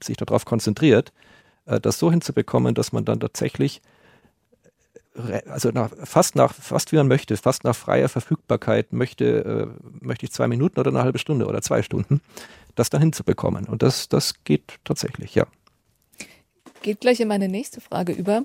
[0.00, 1.12] sich darauf konzentriert,
[1.66, 3.82] äh, das so hinzubekommen, dass man dann tatsächlich
[5.46, 10.26] also nach, fast nach, fast wie man möchte, fast nach freier Verfügbarkeit möchte, äh, möchte
[10.26, 12.20] ich zwei Minuten oder eine halbe Stunde oder zwei Stunden,
[12.74, 13.66] das dann hinzubekommen.
[13.66, 15.46] Und das, das geht tatsächlich, ja.
[16.82, 18.44] Geht gleich in meine nächste Frage über.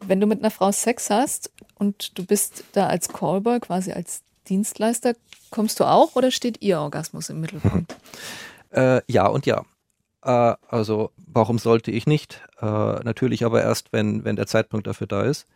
[0.00, 4.22] Wenn du mit einer Frau Sex hast und du bist da als Callboy, quasi als
[4.48, 5.14] Dienstleister
[5.50, 7.96] kommst du auch oder steht Ihr Orgasmus im Mittelpunkt?
[8.70, 9.64] äh, ja und ja.
[10.22, 12.42] Äh, also warum sollte ich nicht?
[12.60, 15.46] Äh, natürlich aber erst, wenn, wenn der Zeitpunkt dafür da ist.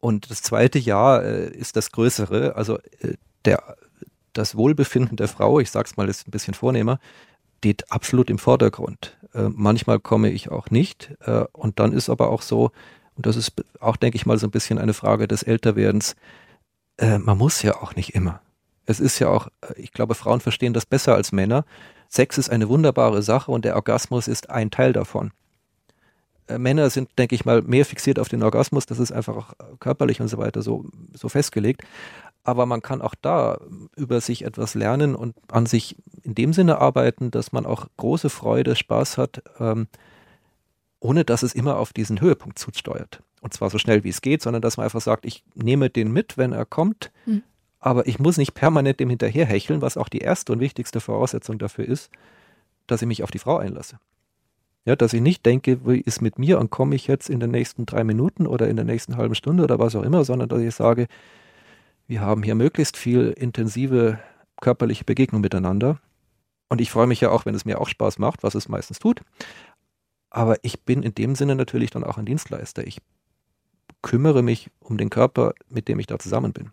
[0.00, 2.56] Und das zweite Jahr äh, ist das größere.
[2.56, 3.76] Also äh, der,
[4.32, 6.98] das Wohlbefinden der Frau, ich sag's mal ist ein bisschen vornehmer,
[7.58, 9.16] steht absolut im Vordergrund.
[9.34, 11.14] Äh, manchmal komme ich auch nicht.
[11.20, 12.70] Äh, und dann ist aber auch so,
[13.16, 16.16] und das ist auch, denke ich mal, so ein bisschen eine Frage des Älterwerdens,
[16.98, 18.40] man muss ja auch nicht immer.
[18.86, 21.66] Es ist ja auch, ich glaube, Frauen verstehen das besser als Männer.
[22.08, 25.32] Sex ist eine wunderbare Sache und der Orgasmus ist ein Teil davon.
[26.46, 29.78] Äh, Männer sind, denke ich mal, mehr fixiert auf den Orgasmus, das ist einfach auch
[29.80, 31.82] körperlich und so weiter so, so festgelegt.
[32.44, 33.58] Aber man kann auch da
[33.96, 38.30] über sich etwas lernen und an sich in dem Sinne arbeiten, dass man auch große
[38.30, 39.88] Freude, Spaß hat, ähm,
[41.00, 43.20] ohne dass es immer auf diesen Höhepunkt zusteuert.
[43.40, 46.12] Und zwar so schnell wie es geht, sondern dass man einfach sagt, ich nehme den
[46.12, 47.42] mit, wenn er kommt, mhm.
[47.86, 51.84] Aber ich muss nicht permanent dem hinterherhecheln, was auch die erste und wichtigste Voraussetzung dafür
[51.84, 52.10] ist,
[52.88, 54.00] dass ich mich auf die Frau einlasse.
[54.84, 57.52] Ja, dass ich nicht denke, wie ist mit mir und komme ich jetzt in den
[57.52, 60.60] nächsten drei Minuten oder in der nächsten halben Stunde oder was auch immer, sondern dass
[60.62, 61.06] ich sage,
[62.08, 64.18] wir haben hier möglichst viel intensive
[64.60, 66.00] körperliche Begegnung miteinander.
[66.68, 68.98] Und ich freue mich ja auch, wenn es mir auch Spaß macht, was es meistens
[68.98, 69.20] tut.
[70.28, 72.84] Aber ich bin in dem Sinne natürlich dann auch ein Dienstleister.
[72.84, 72.98] Ich
[74.02, 76.72] kümmere mich um den Körper, mit dem ich da zusammen bin.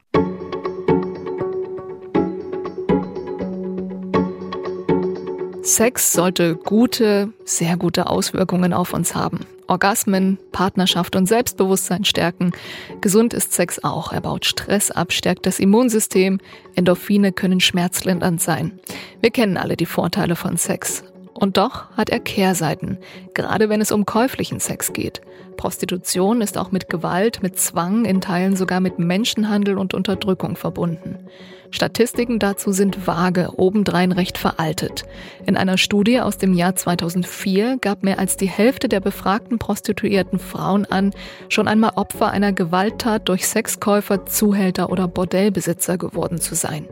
[5.64, 9.46] Sex sollte gute, sehr gute Auswirkungen auf uns haben.
[9.68, 12.52] Orgasmen, Partnerschaft und Selbstbewusstsein stärken.
[13.00, 14.12] Gesund ist Sex auch.
[14.12, 16.40] Er baut Stress ab, stärkt das Immunsystem.
[16.76, 18.78] Endorphine können schmerzlindernd sein.
[19.22, 21.06] Wir kennen alle die Vorteile von Sex.
[21.34, 23.00] Und doch hat er Kehrseiten,
[23.34, 25.22] gerade wenn es um käuflichen Sex geht.
[25.58, 31.28] Prostitution ist auch mit Gewalt, mit Zwang, in Teilen sogar mit Menschenhandel und Unterdrückung verbunden.
[31.72, 35.06] Statistiken dazu sind vage, obendrein recht veraltet.
[35.48, 40.38] In einer Studie aus dem Jahr 2004 gab mehr als die Hälfte der befragten prostituierten
[40.38, 41.14] Frauen an,
[41.50, 46.88] schon einmal Opfer einer Gewalttat durch Sexkäufer, Zuhälter oder Bordellbesitzer geworden zu sein.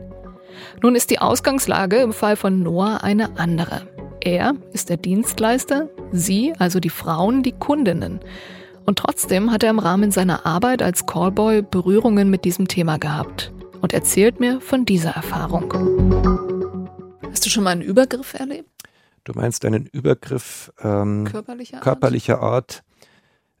[0.82, 3.82] Nun ist die Ausgangslage im Fall von Noah eine andere.
[4.24, 8.20] Er ist der Dienstleister, sie, also die Frauen, die Kundinnen.
[8.86, 13.52] Und trotzdem hat er im Rahmen seiner Arbeit als Callboy Berührungen mit diesem Thema gehabt
[13.80, 15.72] und erzählt mir von dieser Erfahrung.
[17.32, 18.70] Hast du schon mal einen Übergriff erlebt?
[19.24, 21.82] Du meinst einen Übergriff ähm, körperlicher Art?
[21.82, 22.84] Körperlicher Art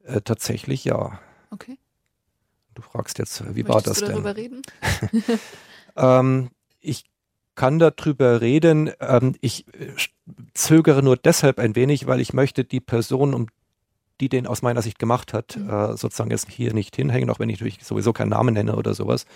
[0.04, 1.18] äh, tatsächlich ja.
[1.50, 1.76] Okay.
[2.74, 4.62] Du fragst jetzt, wie Möchtest war das du darüber denn?
[5.10, 5.40] reden?
[5.96, 7.04] ähm, ich
[7.54, 8.90] kann darüber reden.
[9.00, 9.92] Ähm, ich äh,
[10.54, 13.46] zögere nur deshalb ein wenig, weil ich möchte die Person, um
[14.20, 15.70] die den aus meiner Sicht gemacht hat, mhm.
[15.70, 18.94] äh, sozusagen jetzt hier nicht hinhängen, auch wenn ich natürlich sowieso keinen Namen nenne oder
[18.94, 19.26] sowas.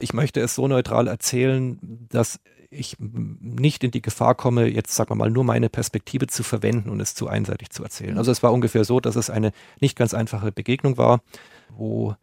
[0.00, 1.78] Ich möchte es so neutral erzählen,
[2.08, 6.42] dass ich nicht in die Gefahr komme, jetzt sagen wir mal nur meine Perspektive zu
[6.42, 8.12] verwenden und es zu einseitig zu erzählen.
[8.12, 8.18] Mhm.
[8.18, 11.20] Also es war ungefähr so, dass es eine nicht ganz einfache Begegnung war,
[11.70, 12.14] wo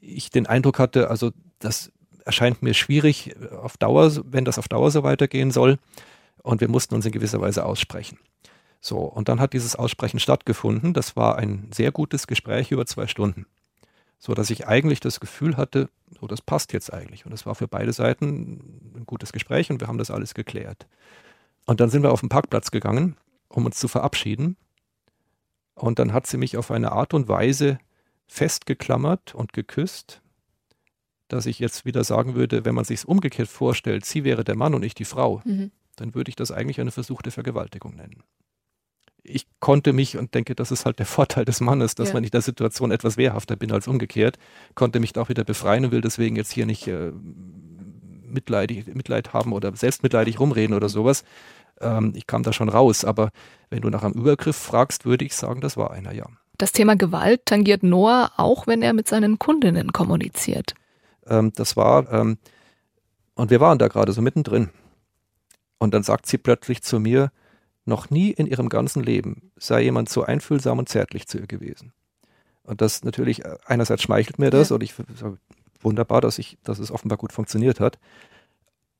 [0.00, 1.92] ich den Eindruck hatte, also das
[2.24, 5.78] erscheint mir schwierig auf Dauer, wenn das auf Dauer so weitergehen soll
[6.42, 8.18] und wir mussten uns in gewisser Weise aussprechen.
[8.80, 10.94] So, und dann hat dieses Aussprechen stattgefunden.
[10.94, 13.46] Das war ein sehr gutes Gespräch über zwei Stunden.
[14.18, 17.26] So dass ich eigentlich das Gefühl hatte, so das passt jetzt eigentlich.
[17.26, 20.86] Und es war für beide Seiten ein gutes Gespräch und wir haben das alles geklärt.
[21.66, 23.16] Und dann sind wir auf den Parkplatz gegangen,
[23.48, 24.56] um uns zu verabschieden.
[25.74, 27.78] Und dann hat sie mich auf eine Art und Weise
[28.26, 30.20] festgeklammert und geküsst,
[31.32, 34.56] dass ich jetzt wieder sagen würde, wenn man sich es umgekehrt vorstellt, sie wäre der
[34.56, 35.70] Mann und ich die Frau, mhm
[36.00, 38.22] dann würde ich das eigentlich eine versuchte Vergewaltigung nennen.
[39.22, 42.14] Ich konnte mich und denke, das ist halt der Vorteil des Mannes, dass ja.
[42.14, 44.38] man in der Situation etwas wehrhafter bin als umgekehrt,
[44.74, 47.12] konnte mich da auch wieder befreien und will deswegen jetzt hier nicht äh,
[48.22, 51.24] mitleidig, Mitleid haben oder selbstmitleidig rumreden oder sowas.
[51.80, 53.30] Ähm, ich kam da schon raus, aber
[53.68, 56.24] wenn du nach einem Übergriff fragst, würde ich sagen, das war einer, ja.
[56.56, 60.74] Das Thema Gewalt tangiert Noah auch, wenn er mit seinen Kundinnen kommuniziert.
[61.26, 62.38] Ähm, das war, ähm,
[63.34, 64.70] und wir waren da gerade so mittendrin.
[65.78, 67.32] Und dann sagt sie plötzlich zu mir,
[67.86, 71.92] noch nie in ihrem ganzen Leben sei jemand so einfühlsam und zärtlich zu ihr gewesen.
[72.62, 74.74] Und das natürlich, äh, einerseits schmeichelt mir das ja.
[74.74, 75.38] und ich sage,
[75.80, 77.98] wunderbar, dass ich, dass es offenbar gut funktioniert hat.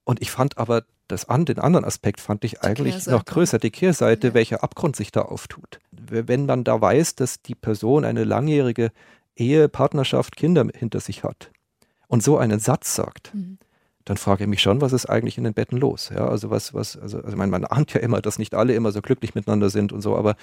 [0.04, 3.16] Und ich fand aber das an, den anderen Aspekt fand ich die eigentlich Kehrseite.
[3.16, 4.34] noch größer, die Kehrseite, ja.
[4.34, 5.78] welcher Abgrund sich da auftut.
[5.90, 8.90] Wenn man da weiß, dass die Person eine langjährige
[9.36, 11.50] Ehe, Partnerschaft, Kinder hinter sich hat
[12.10, 13.58] und so einen Satz sagt, mhm
[14.10, 16.10] dann frage ich mich schon, was ist eigentlich in den Betten los?
[16.12, 18.90] Ja, also was, was, also, also man, man ahnt ja immer, dass nicht alle immer
[18.90, 20.34] so glücklich miteinander sind und so, aber,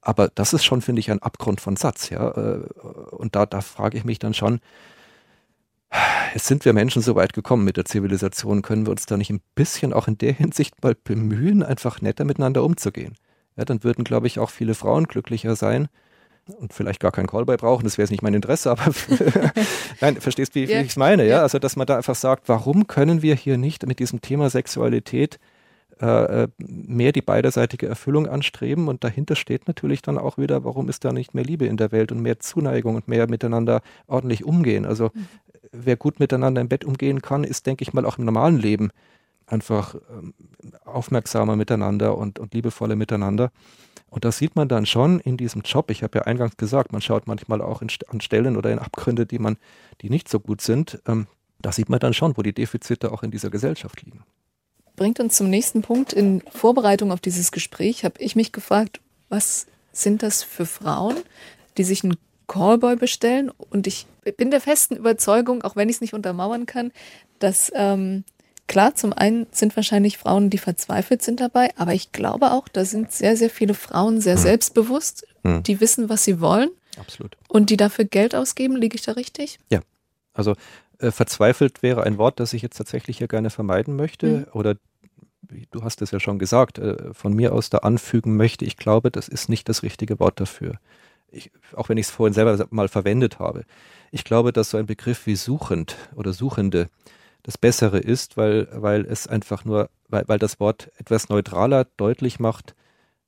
[0.00, 2.30] aber das ist schon, finde ich, ein Abgrund von Satz, ja.
[2.30, 2.62] Äh,
[3.12, 4.60] und da, da frage ich mich dann schon,
[6.32, 9.28] Jetzt sind wir Menschen so weit gekommen mit der Zivilisation, können wir uns da nicht
[9.28, 13.14] ein bisschen auch in der Hinsicht mal bemühen, einfach netter miteinander umzugehen?
[13.56, 15.88] Ja, dann würden, glaube ich, auch viele Frauen glücklicher sein
[16.46, 18.92] und vielleicht gar keinen Callboy brauchen, das wäre jetzt nicht mein Interesse, aber
[20.00, 21.42] nein, verstehst, wie, wie ich es meine, ja?
[21.42, 25.38] Also, dass man da einfach sagt, warum können wir hier nicht mit diesem Thema Sexualität
[26.02, 30.88] äh, äh, mehr die beiderseitige Erfüllung anstreben und dahinter steht natürlich dann auch wieder, warum
[30.88, 34.44] ist da nicht mehr Liebe in der Welt und mehr Zuneigung und mehr miteinander ordentlich
[34.44, 34.84] umgehen.
[34.84, 35.28] Also mhm.
[35.70, 38.90] wer gut miteinander im Bett umgehen kann, ist, denke ich mal, auch im normalen Leben
[39.46, 40.34] einfach ähm,
[40.84, 43.52] aufmerksamer miteinander und, und liebevoller miteinander.
[44.12, 45.90] Und das sieht man dann schon in diesem Job.
[45.90, 49.26] Ich habe ja eingangs gesagt, man schaut manchmal auch in, an Stellen oder in Abgründe,
[49.26, 49.56] die man,
[50.02, 51.00] die nicht so gut sind.
[51.08, 51.26] Ähm,
[51.60, 54.24] da sieht man dann schon, wo die Defizite auch in dieser Gesellschaft liegen
[54.96, 56.12] bringt uns zum nächsten Punkt.
[56.12, 61.16] In Vorbereitung auf dieses Gespräch habe ich mich gefragt, was sind das für Frauen,
[61.76, 63.50] die sich einen Callboy bestellen?
[63.70, 64.06] Und ich
[64.36, 66.92] bin der festen Überzeugung, auch wenn ich es nicht untermauern kann,
[67.38, 68.24] dass ähm,
[68.66, 72.84] klar, zum einen sind wahrscheinlich Frauen, die verzweifelt sind dabei, aber ich glaube auch, da
[72.84, 74.42] sind sehr, sehr viele Frauen sehr hm.
[74.42, 75.62] selbstbewusst, hm.
[75.62, 76.70] die wissen, was sie wollen.
[76.98, 77.36] Absolut.
[77.48, 78.76] Und die dafür Geld ausgeben.
[78.76, 79.58] Liege ich da richtig?
[79.70, 79.80] Ja.
[80.34, 80.54] Also
[80.98, 84.46] äh, verzweifelt wäre ein Wort, das ich jetzt tatsächlich hier gerne vermeiden möchte mhm.
[84.52, 84.76] oder
[85.70, 88.64] du hast es ja schon gesagt, äh, von mir aus da anfügen möchte.
[88.64, 90.78] Ich glaube, das ist nicht das richtige Wort dafür.
[91.30, 93.64] Ich, auch wenn ich es vorhin selber mal verwendet habe.
[94.10, 96.88] Ich glaube, dass so ein Begriff wie suchend oder Suchende
[97.42, 102.38] das Bessere ist, weil, weil es einfach nur, weil, weil das Wort etwas neutraler deutlich
[102.38, 102.74] macht,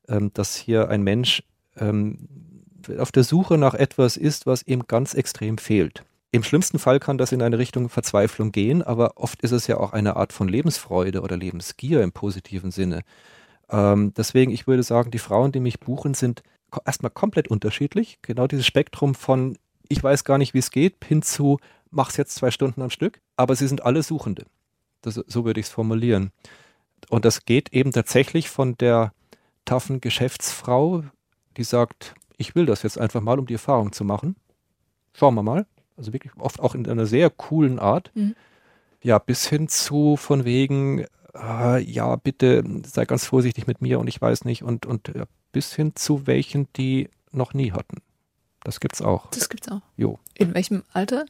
[0.08, 1.42] ähm, dass hier ein Mensch
[1.76, 2.28] ähm,
[2.98, 6.04] auf der Suche nach etwas ist, was ihm ganz extrem fehlt.
[6.30, 9.78] Im schlimmsten Fall kann das in eine Richtung Verzweiflung gehen, aber oft ist es ja
[9.78, 13.02] auch eine Art von Lebensfreude oder Lebensgier im positiven Sinne.
[13.70, 16.42] Ähm, deswegen, ich würde sagen, die Frauen, die mich buchen, sind
[16.84, 18.18] erstmal komplett unterschiedlich.
[18.22, 19.56] Genau dieses Spektrum von
[19.88, 21.58] ich weiß gar nicht, wie es geht, hin zu
[21.94, 24.46] mach's jetzt zwei Stunden am Stück, aber sie sind alle Suchende.
[25.02, 26.32] Das, so würde ich es formulieren.
[27.08, 29.12] Und das geht eben tatsächlich von der
[29.64, 31.04] taffen Geschäftsfrau,
[31.56, 34.36] die sagt, ich will das jetzt einfach mal, um die Erfahrung zu machen.
[35.12, 35.66] Schauen wir mal
[35.96, 38.10] also wirklich oft auch in einer sehr coolen Art.
[38.14, 38.34] Mhm.
[39.02, 44.08] Ja, bis hin zu von wegen, äh, ja, bitte sei ganz vorsichtig mit mir und
[44.08, 47.98] ich weiß nicht und, und ja, bis hin zu welchen, die noch nie hatten.
[48.62, 49.26] Das gibt's auch.
[49.30, 49.82] Das gibt's auch.
[49.96, 50.18] Jo.
[50.34, 51.26] In welchem Alter?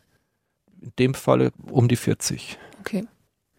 [0.84, 2.58] In dem Falle um die 40.
[2.80, 3.06] Okay.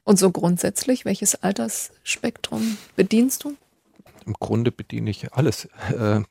[0.04, 3.56] Und so grundsätzlich, welches Altersspektrum bedienst du?
[4.26, 5.66] im Grunde bediene ich alles.
[5.92, 6.22] Äh,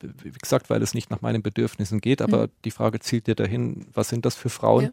[0.00, 2.50] wie gesagt, weil es nicht nach meinen Bedürfnissen geht, aber mhm.
[2.64, 4.84] die Frage zielt ja dahin, was sind das für Frauen?
[4.84, 4.90] Ja.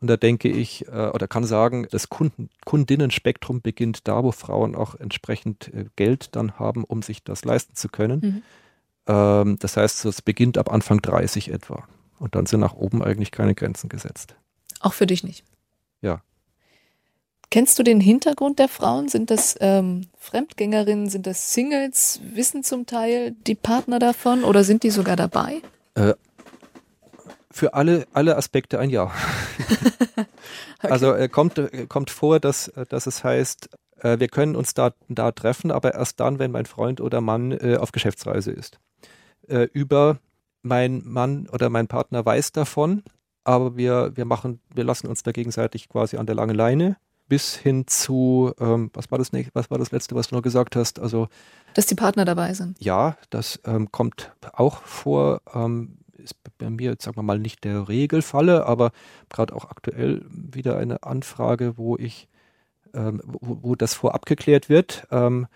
[0.00, 4.76] Und da denke ich, äh, oder kann sagen, das Kunden, Kundinnenspektrum beginnt da, wo Frauen
[4.76, 8.20] auch entsprechend äh, Geld dann haben, um sich das leisten zu können.
[8.20, 8.42] Mhm.
[9.06, 11.88] Ähm, das heißt, es beginnt ab Anfang 30 etwa.
[12.18, 14.36] Und dann sind nach oben eigentlich keine Grenzen gesetzt.
[14.80, 15.44] Auch für dich nicht?
[16.00, 16.22] Ja.
[17.50, 19.08] Kennst du den Hintergrund der Frauen?
[19.08, 22.20] Sind das ähm, Fremdgängerinnen, sind das Singles?
[22.34, 25.62] Wissen zum Teil die Partner davon oder sind die sogar dabei?
[25.94, 26.14] Äh,
[27.50, 29.04] für alle, alle Aspekte ein Ja.
[30.16, 30.26] okay.
[30.80, 33.70] Also äh, kommt, äh, kommt vor, dass, äh, dass es heißt,
[34.00, 37.58] äh, wir können uns da, da treffen, aber erst dann, wenn mein Freund oder Mann
[37.78, 38.78] auf Geschäftsreise ist.
[39.72, 40.18] über
[40.62, 43.02] mein Mann oder mein Partner weiß davon,
[43.44, 46.96] aber wir, wir machen, wir lassen uns da gegenseitig quasi an der langen Leine
[47.28, 50.42] bis hin zu, ähm, was war das nicht, was war das letzte, was du noch
[50.42, 50.98] gesagt hast?
[50.98, 51.28] Also
[51.74, 52.76] dass die Partner dabei sind.
[52.80, 55.42] Ja, das ähm, kommt auch vor.
[55.54, 58.90] Ähm, ist bei mir, sagen wir mal, nicht der Regelfalle, aber
[59.28, 62.28] gerade auch aktuell wieder eine Anfrage, wo ich,
[62.94, 65.06] ähm, wo, wo, das vorab geklärt wird.
[65.10, 65.46] Ähm,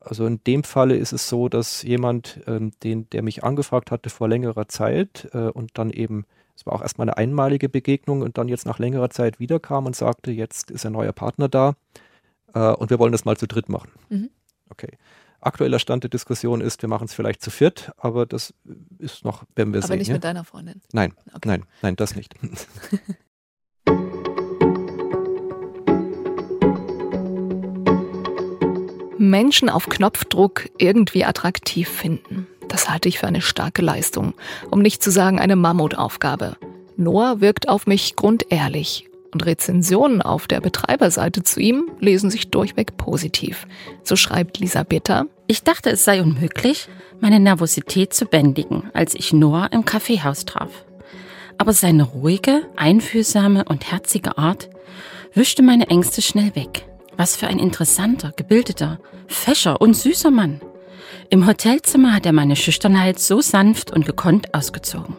[0.00, 4.10] also in dem Falle ist es so, dass jemand, ähm, den, der mich angefragt hatte
[4.10, 8.38] vor längerer Zeit äh, und dann eben es war auch erstmal eine einmalige Begegnung und
[8.38, 11.74] dann jetzt nach längerer Zeit wiederkam und sagte, jetzt ist ein neuer Partner da
[12.54, 13.90] äh, und wir wollen das mal zu dritt machen.
[14.08, 14.30] Mhm.
[14.70, 14.98] Okay.
[15.40, 18.54] Aktueller Stand der Diskussion ist, wir machen es vielleicht zu viert, aber das
[18.98, 19.94] ist noch, werden wir aber sehen.
[19.94, 20.14] Aber nicht ja?
[20.14, 20.80] mit deiner Freundin?
[20.92, 21.48] Nein, okay.
[21.48, 22.36] nein, nein, das nicht.
[29.18, 32.46] Menschen auf Knopfdruck irgendwie attraktiv finden.
[32.68, 34.34] Das halte ich für eine starke Leistung,
[34.70, 36.56] um nicht zu sagen eine Mammutaufgabe.
[36.96, 42.96] Noah wirkt auf mich grundehrlich und Rezensionen auf der Betreiberseite zu ihm lesen sich durchweg
[42.96, 43.66] positiv.
[44.02, 45.26] So schreibt Lisa Bitter.
[45.46, 46.88] Ich dachte, es sei unmöglich,
[47.20, 50.84] meine Nervosität zu bändigen, als ich Noah im Kaffeehaus traf.
[51.58, 54.68] Aber seine ruhige, einfühlsame und herzige Art
[55.34, 56.86] wischte meine Ängste schnell weg.
[57.16, 58.98] Was für ein interessanter, gebildeter,
[59.28, 60.60] fescher und süßer Mann.
[61.32, 65.16] Im Hotelzimmer hat er meine Schüchternheit so sanft und gekonnt ausgezogen.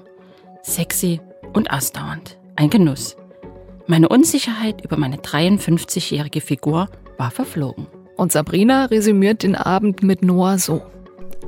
[0.62, 1.20] Sexy
[1.54, 2.38] und ausdauernd.
[2.56, 3.18] Ein Genuss.
[3.88, 6.88] Meine Unsicherheit über meine 53-jährige Figur
[7.18, 7.88] war verflogen.
[8.16, 10.84] Und Sabrina resümiert den Abend mit Noah so.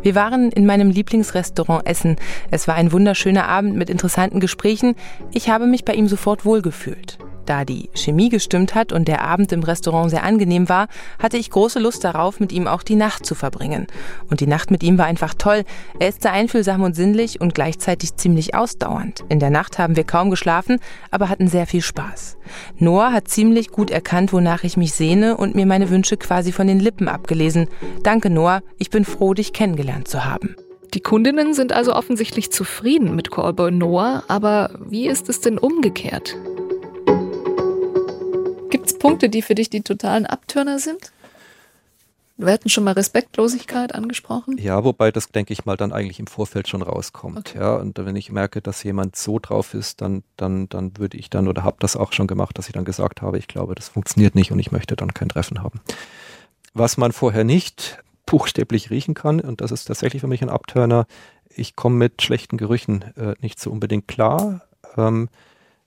[0.01, 2.15] Wir waren in meinem Lieblingsrestaurant essen.
[2.49, 4.95] Es war ein wunderschöner Abend mit interessanten Gesprächen.
[5.31, 7.19] Ich habe mich bei ihm sofort wohlgefühlt.
[7.45, 10.87] Da die Chemie gestimmt hat und der Abend im Restaurant sehr angenehm war,
[11.19, 13.87] hatte ich große Lust darauf, mit ihm auch die Nacht zu verbringen.
[14.29, 15.63] Und die Nacht mit ihm war einfach toll.
[15.99, 19.23] Er ist sehr einfühlsam und sinnlich und gleichzeitig ziemlich ausdauernd.
[19.29, 20.79] In der Nacht haben wir kaum geschlafen,
[21.11, 22.37] aber hatten sehr viel Spaß.
[22.79, 26.67] Noah hat ziemlich gut erkannt, wonach ich mich sehne und mir meine Wünsche quasi von
[26.67, 27.67] den Lippen abgelesen.
[28.03, 28.61] Danke, Noah.
[28.77, 30.55] Ich bin froh, dich kennengelernt zu haben.
[30.93, 36.37] Die Kundinnen sind also offensichtlich zufrieden mit Callboy Noah, aber wie ist es denn umgekehrt?
[39.07, 41.11] Punkte, die für dich die totalen Abtörner sind?
[42.37, 44.57] Wir hatten schon mal Respektlosigkeit angesprochen.
[44.57, 47.37] Ja, wobei das, denke ich mal, dann eigentlich im Vorfeld schon rauskommt.
[47.37, 47.59] Okay.
[47.59, 51.29] Ja, und wenn ich merke, dass jemand so drauf ist, dann, dann, dann würde ich
[51.29, 53.87] dann oder habe das auch schon gemacht, dass ich dann gesagt habe, ich glaube, das
[53.87, 55.79] funktioniert nicht und ich möchte dann kein Treffen haben.
[56.73, 61.05] Was man vorher nicht buchstäblich riechen kann, und das ist tatsächlich für mich ein Abturner,
[61.49, 64.61] ich komme mit schlechten Gerüchen äh, nicht so unbedingt klar.
[64.97, 65.29] Ähm,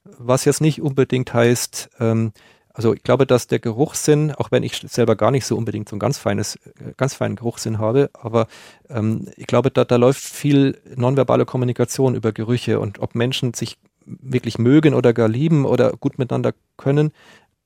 [0.04, 2.32] was jetzt nicht unbedingt heißt, ähm,
[2.78, 5.96] also ich glaube, dass der Geruchssinn, auch wenn ich selber gar nicht so unbedingt so
[5.96, 6.60] ein ganz feines,
[6.96, 8.46] ganz feinen Geruchssinn habe, aber
[8.88, 13.78] ähm, ich glaube, da, da läuft viel nonverbale Kommunikation über Gerüche und ob Menschen sich
[14.06, 17.10] wirklich mögen oder gar lieben oder gut miteinander können,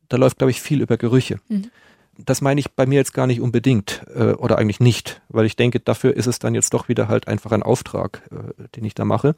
[0.09, 1.41] da läuft, glaube ich, viel über Gerüche.
[1.51, 1.71] Mhm.
[2.17, 5.57] Das meine ich bei mir jetzt gar nicht unbedingt äh, oder eigentlich nicht, weil ich
[5.57, 8.95] denke, dafür ist es dann jetzt doch wieder halt einfach ein Auftrag, äh, den ich
[8.95, 9.35] da mache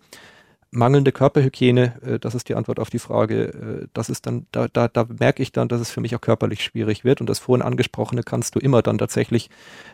[0.74, 4.68] mangelnde Körperhygiene, äh, das ist die Antwort auf die Frage, äh, das ist dann, da,
[4.68, 7.38] da, da merke ich dann, dass es für mich auch körperlich schwierig wird und das
[7.38, 9.50] vorhin angesprochene kannst du immer dann tatsächlich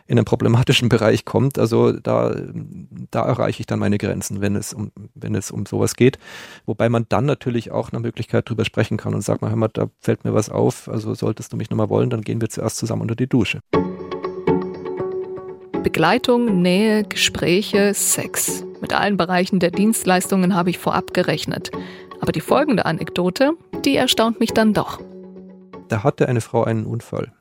[0.07, 1.59] in einen problematischen Bereich kommt.
[1.59, 2.35] Also da,
[3.11, 6.17] da erreiche ich dann meine Grenzen, wenn es um, wenn es um sowas geht.
[6.65, 9.69] Wobei man dann natürlich auch eine Möglichkeit drüber sprechen kann und sagt mal, hör mal,
[9.71, 12.77] da fällt mir was auf, also solltest du mich nochmal wollen, dann gehen wir zuerst
[12.77, 13.61] zusammen unter die Dusche.
[15.83, 18.63] Begleitung, Nähe, Gespräche, Sex.
[18.81, 21.71] Mit allen Bereichen der Dienstleistungen habe ich vorab gerechnet.
[22.19, 23.53] Aber die folgende Anekdote,
[23.83, 25.01] die erstaunt mich dann doch.
[25.87, 27.33] Da hatte eine Frau einen Unfall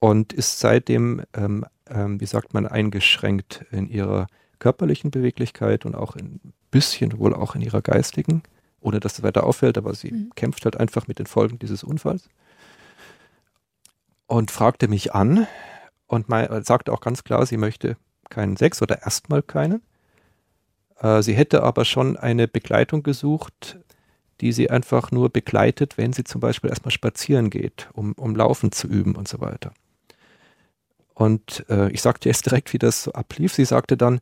[0.00, 4.26] und ist seitdem, ähm, ähm, wie sagt man, eingeschränkt in ihrer
[4.58, 6.40] körperlichen Beweglichkeit und auch ein
[6.72, 8.42] bisschen wohl auch in ihrer geistigen,
[8.80, 10.30] ohne dass es weiter auffällt, aber sie mhm.
[10.34, 12.28] kämpft halt einfach mit den Folgen dieses Unfalls
[14.26, 15.46] und fragte mich an
[16.12, 17.96] und mein, sagte auch ganz klar, sie möchte
[18.28, 19.80] keinen Sex oder erstmal keinen.
[21.00, 23.78] Äh, sie hätte aber schon eine Begleitung gesucht,
[24.42, 28.72] die sie einfach nur begleitet, wenn sie zum Beispiel erstmal spazieren geht, um, um Laufen
[28.72, 29.72] zu üben und so weiter.
[31.14, 33.54] Und äh, ich sagte jetzt direkt, wie das so ablief.
[33.54, 34.20] Sie sagte dann,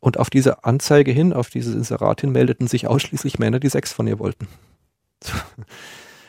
[0.00, 3.92] und auf diese Anzeige hin, auf dieses Inserat hin, meldeten sich ausschließlich Männer, die Sex
[3.92, 4.48] von ihr wollten.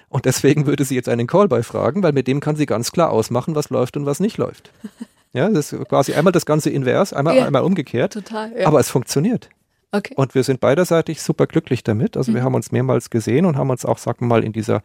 [0.09, 3.11] Und deswegen würde sie jetzt einen Callboy fragen, weil mit dem kann sie ganz klar
[3.11, 4.71] ausmachen, was läuft und was nicht läuft.
[5.33, 8.13] Ja, das ist quasi einmal das Ganze invers, einmal, ja, einmal umgekehrt.
[8.13, 8.65] Total, ja.
[8.65, 9.49] Aber es funktioniert.
[9.91, 10.13] Okay.
[10.15, 12.17] Und wir sind beiderseitig super glücklich damit.
[12.17, 12.35] Also mhm.
[12.35, 14.81] wir haben uns mehrmals gesehen und haben uns auch, sagen wir mal, in dieser,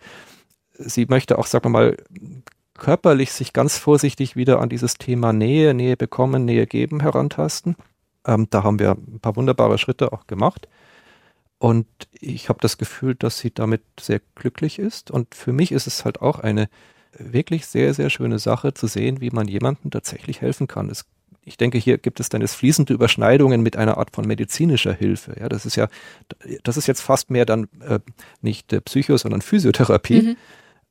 [0.75, 1.97] sie möchte auch, sagen wir mal,
[2.77, 7.77] körperlich sich ganz vorsichtig wieder an dieses Thema Nähe, Nähe bekommen, Nähe geben herantasten.
[8.27, 10.69] Ähm, da haben wir ein paar wunderbare Schritte auch gemacht.
[11.63, 15.13] Und ich habe das Gefühl, dass sie damit sehr glücklich ist.
[15.13, 16.69] Und für mich ist es halt auch eine
[17.17, 20.91] wirklich sehr, sehr schöne Sache zu sehen, wie man jemandem tatsächlich helfen kann.
[20.91, 21.05] Es
[21.45, 25.37] ich denke, hier gibt es dann jetzt fließende Überschneidungen mit einer Art von medizinischer Hilfe.
[25.39, 25.89] Ja, das ist ja,
[26.65, 28.01] das ist jetzt fast mehr dann äh,
[28.41, 30.37] nicht äh, Psycho, sondern Physiotherapie, mhm.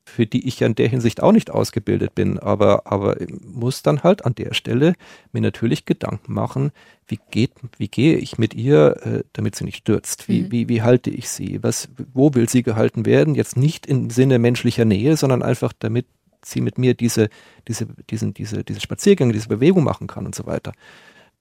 [0.03, 4.03] Für die ich ja in der Hinsicht auch nicht ausgebildet bin, aber, aber muss dann
[4.03, 4.93] halt an der Stelle
[5.31, 6.71] mir natürlich Gedanken machen,
[7.07, 10.27] wie geht, wie gehe ich mit ihr, äh, damit sie nicht stürzt?
[10.27, 10.51] Wie, mhm.
[10.51, 11.61] wie, wie halte ich sie?
[11.61, 13.35] Was, wo will sie gehalten werden?
[13.35, 16.07] Jetzt nicht im Sinne menschlicher Nähe, sondern einfach damit
[16.43, 17.29] sie mit mir diese,
[17.67, 20.73] diese, diesen, diese, diese Spaziergänge, diese Bewegung machen kann und so weiter.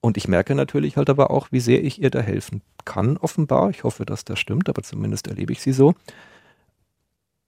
[0.00, 3.70] Und ich merke natürlich halt aber auch, wie sehr ich ihr da helfen kann, offenbar.
[3.70, 5.94] Ich hoffe, dass das stimmt, aber zumindest erlebe ich sie so.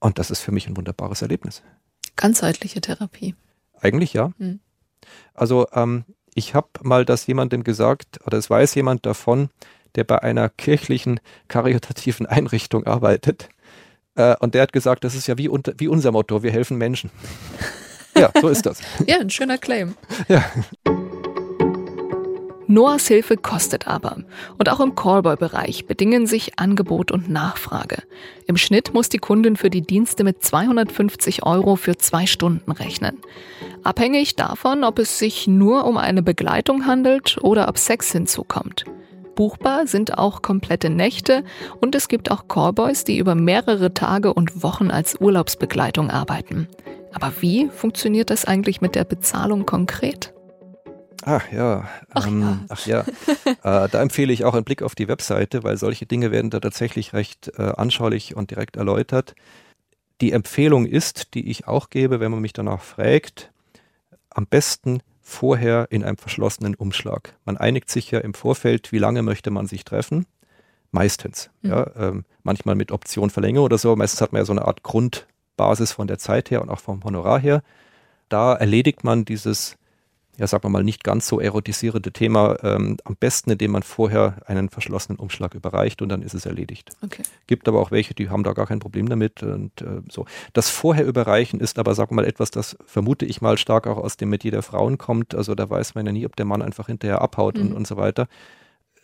[0.03, 1.63] Und das ist für mich ein wunderbares Erlebnis.
[2.17, 3.37] Ganzheitliche Therapie.
[3.81, 4.33] Eigentlich ja.
[4.37, 4.59] Mhm.
[5.33, 9.51] Also ähm, ich habe mal das jemandem gesagt, oder es weiß jemand davon,
[9.95, 13.49] der bei einer kirchlichen karitativen Einrichtung arbeitet.
[14.17, 16.79] Äh, und der hat gesagt, das ist ja wie, unter, wie unser Motto, wir helfen
[16.79, 17.11] Menschen.
[18.17, 18.81] ja, so ist das.
[19.07, 19.95] ja, ein schöner Claim.
[20.27, 20.45] Ja.
[22.73, 24.17] Noahs Hilfe kostet aber.
[24.57, 28.03] Und auch im Callboy-Bereich bedingen sich Angebot und Nachfrage.
[28.47, 33.19] Im Schnitt muss die Kundin für die Dienste mit 250 Euro für zwei Stunden rechnen.
[33.85, 38.87] Abhängig davon, ob es sich nur um eine Begleitung handelt oder ob Sex hinzukommt.
[39.35, 41.45] Buchbar sind auch komplette Nächte
[41.81, 46.69] und es gibt auch Callboys, die über mehrere Tage und Wochen als Urlaubsbegleitung arbeiten.
[47.13, 50.33] Aber wie funktioniert das eigentlich mit der Bezahlung konkret?
[51.25, 52.59] Ach ja, ach ähm, ja.
[52.69, 53.01] ach ja.
[53.47, 56.61] äh, da empfehle ich auch einen Blick auf die Webseite, weil solche Dinge werden da
[56.61, 59.35] tatsächlich recht äh, anschaulich und direkt erläutert.
[60.21, 63.53] Die Empfehlung ist, die ich auch gebe, wenn man mich danach fragt,
[64.31, 67.35] am besten vorher in einem verschlossenen Umschlag.
[67.45, 70.27] Man einigt sich ja im Vorfeld, wie lange möchte man sich treffen.
[70.91, 71.51] Meistens.
[71.63, 71.71] Mhm.
[71.71, 73.97] Ja, ähm, manchmal mit Option Verlängerung oder so.
[73.97, 77.03] Meistens hat man ja so eine Art Grundbasis von der Zeit her und auch vom
[77.05, 77.63] Honorar her.
[78.29, 79.77] Da erledigt man dieses
[80.43, 84.39] ja, sagen wir mal, nicht ganz so erotisierende Thema ähm, am besten, indem man vorher
[84.47, 86.91] einen verschlossenen Umschlag überreicht und dann ist es erledigt.
[87.01, 87.23] Okay.
[87.47, 90.27] Gibt aber auch welche, die haben da gar kein Problem damit und äh, so.
[90.53, 93.99] Das vorher überreichen ist aber, sagen wir mal, etwas, das vermute ich mal stark auch
[93.99, 95.33] aus dem Metier der Frauen kommt.
[95.37, 97.69] Also da weiß man ja nie, ob der Mann einfach hinterher abhaut mhm.
[97.69, 98.27] und, und so weiter.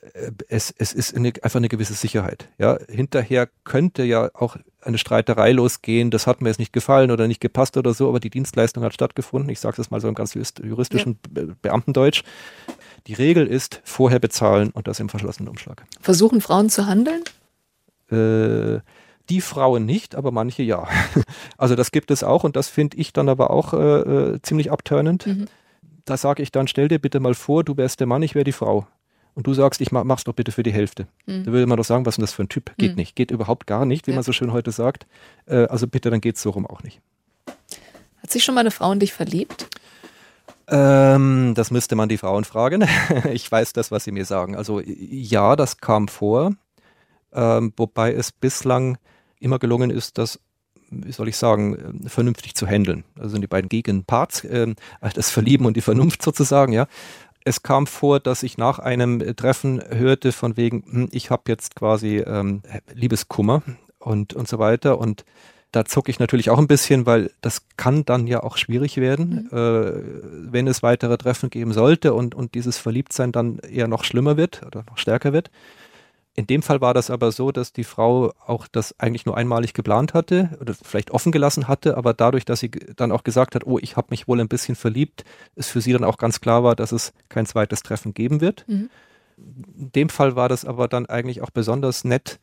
[0.01, 2.49] Äh, es, es ist eine, einfach eine gewisse Sicherheit.
[2.59, 7.27] Ja, hinterher könnte ja auch eine Streiterei losgehen, das hat mir jetzt nicht gefallen oder
[7.27, 9.51] nicht gepasst oder so, aber die Dienstleistung hat stattgefunden.
[9.51, 11.45] Ich sage es mal so im ganz juristischen ja.
[11.61, 12.23] Beamtendeutsch.
[13.07, 15.85] Die Regel ist, vorher bezahlen und das im verschlossenen Umschlag.
[16.01, 17.23] Versuchen Frauen zu handeln?
[18.11, 18.81] Äh,
[19.29, 20.89] die Frauen nicht, aber manche ja.
[21.59, 24.71] Also das gibt es auch und das finde ich dann aber auch äh, äh ziemlich
[24.71, 25.27] abturnend.
[25.27, 25.47] Mhm.
[26.05, 28.45] Da sage ich dann, stell dir bitte mal vor, du wärst der Mann, ich wäre
[28.45, 28.87] die Frau
[29.39, 31.07] und du sagst, ich mach, mach's doch bitte für die Hälfte.
[31.27, 31.45] Mhm.
[31.45, 32.77] Da würde man doch sagen, was ist denn das für ein Typ?
[32.77, 32.97] Geht mhm.
[32.97, 33.15] nicht.
[33.15, 34.17] Geht überhaupt gar nicht, wie ja.
[34.17, 35.07] man so schön heute sagt.
[35.47, 37.01] Äh, also bitte, dann geht's so rum auch nicht.
[38.21, 39.69] Hat sich schon mal eine Frau in dich verliebt?
[40.67, 42.85] Ähm, das müsste man die Frauen fragen.
[43.33, 44.57] ich weiß das, was sie mir sagen.
[44.57, 46.55] Also ja, das kam vor,
[47.33, 48.99] ähm, wobei es bislang
[49.39, 50.41] immer gelungen ist, das
[50.91, 53.05] wie soll ich sagen, vernünftig zu handeln.
[53.15, 54.75] Also sind die beiden Gegenparts, äh,
[55.15, 56.87] das Verlieben und die Vernunft sozusagen, ja
[57.45, 61.75] es kam vor, dass ich nach einem Treffen hörte von wegen, hm, ich habe jetzt
[61.75, 62.63] quasi ähm,
[62.93, 63.63] Liebeskummer
[63.99, 64.99] und, und so weiter.
[64.99, 65.25] Und
[65.73, 69.49] da zucke ich natürlich auch ein bisschen, weil das kann dann ja auch schwierig werden,
[69.51, 69.59] mhm.
[69.59, 74.37] äh, wenn es weitere Treffen geben sollte und, und dieses Verliebtsein dann eher noch schlimmer
[74.37, 75.51] wird oder noch stärker wird.
[76.39, 79.75] In dem Fall war das aber so, dass die Frau auch das eigentlich nur einmalig
[79.75, 83.67] geplant hatte oder vielleicht offen gelassen hatte, aber dadurch, dass sie dann auch gesagt hat,
[83.67, 85.25] oh, ich habe mich wohl ein bisschen verliebt,
[85.57, 88.65] ist für sie dann auch ganz klar war, dass es kein zweites Treffen geben wird.
[88.69, 88.89] Mhm.
[89.37, 92.39] In dem Fall war das aber dann eigentlich auch besonders nett,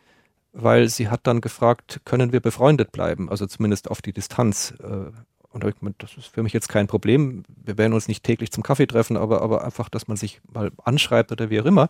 [0.52, 4.74] weil sie hat dann gefragt, können wir befreundet bleiben, also zumindest auf die Distanz.
[4.84, 5.12] Äh,
[5.54, 7.44] und da ich gemeint, das ist für mich jetzt kein Problem.
[7.64, 10.74] Wir werden uns nicht täglich zum Kaffee treffen, aber, aber einfach, dass man sich mal
[10.84, 11.88] anschreibt oder wie auch immer.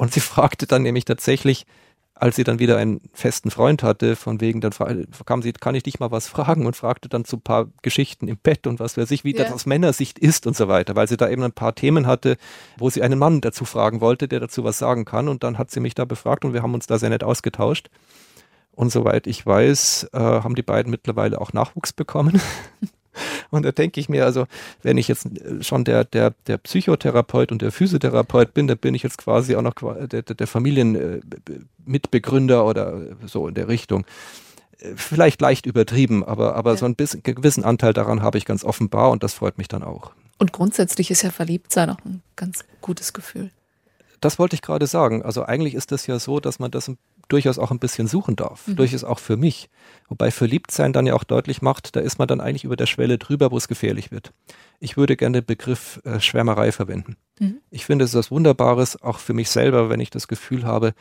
[0.00, 1.66] Und sie fragte dann nämlich tatsächlich,
[2.14, 4.72] als sie dann wieder einen festen Freund hatte, von wegen, dann
[5.26, 8.26] kam sie, kann ich dich mal was fragen und fragte dann zu ein paar Geschichten
[8.26, 9.44] im Bett und was weiß ich, wie ja.
[9.44, 12.36] das aus Männersicht ist und so weiter, weil sie da eben ein paar Themen hatte,
[12.78, 15.70] wo sie einen Mann dazu fragen wollte, der dazu was sagen kann und dann hat
[15.70, 17.90] sie mich da befragt und wir haben uns da sehr nett ausgetauscht.
[18.72, 22.40] Und soweit ich weiß, äh, haben die beiden mittlerweile auch Nachwuchs bekommen.
[23.50, 24.46] Und da denke ich mir, also,
[24.82, 28.94] wenn ich jetzt äh, schon der, der, der Psychotherapeut und der Physiotherapeut bin, dann bin
[28.94, 34.06] ich jetzt quasi auch noch der, der Familienmitbegründer oder so in der Richtung.
[34.78, 36.76] Äh, vielleicht leicht übertrieben, aber, aber ja.
[36.76, 39.82] so ein bisschen, gewissen Anteil daran habe ich ganz offenbar und das freut mich dann
[39.82, 40.12] auch.
[40.38, 43.50] Und grundsätzlich ist ja Verliebtsein auch ein ganz gutes Gefühl.
[44.20, 45.22] Das wollte ich gerade sagen.
[45.22, 46.90] Also eigentlich ist das ja so, dass man das
[47.32, 48.66] durchaus auch ein bisschen suchen darf.
[48.66, 48.76] Mhm.
[48.76, 49.70] Durchaus auch für mich.
[50.08, 53.18] Wobei Verliebtsein dann ja auch deutlich macht, da ist man dann eigentlich über der Schwelle
[53.18, 54.32] drüber, wo es gefährlich wird.
[54.78, 57.16] Ich würde gerne den Begriff äh, Schwärmerei verwenden.
[57.38, 57.58] Mhm.
[57.70, 60.94] Ich finde es was Wunderbares, auch für mich selber, wenn ich das Gefühl habe,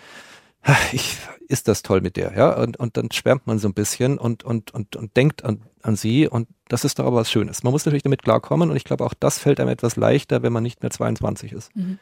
[0.92, 1.18] ich,
[1.48, 4.44] ist das toll mit der, ja, und, und dann schwärmt man so ein bisschen und,
[4.44, 7.64] und, und, und denkt an, an sie und das ist doch aber was Schönes.
[7.64, 10.52] Man muss natürlich damit klarkommen und ich glaube, auch das fällt einem etwas leichter, wenn
[10.52, 11.76] man nicht mehr 22 ist.
[11.76, 11.98] Mhm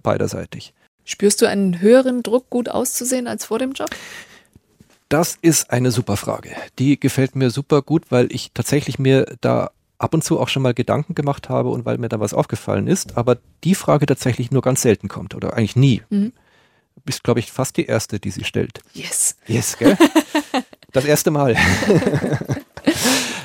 [0.00, 0.74] beiderseitig.
[1.04, 3.90] Spürst du einen höheren Druck, gut auszusehen als vor dem Job?
[5.08, 6.50] Das ist eine super Frage.
[6.78, 10.62] Die gefällt mir super gut, weil ich tatsächlich mir da ab und zu auch schon
[10.62, 14.50] mal Gedanken gemacht habe und weil mir da was aufgefallen ist, aber die Frage tatsächlich
[14.50, 16.02] nur ganz selten kommt oder eigentlich nie.
[16.10, 16.32] Mhm.
[16.94, 18.80] Du bist, glaube ich, fast die erste, die sie stellt.
[18.94, 19.36] Yes.
[19.46, 19.96] Yes, gell?
[20.92, 21.56] Das erste Mal.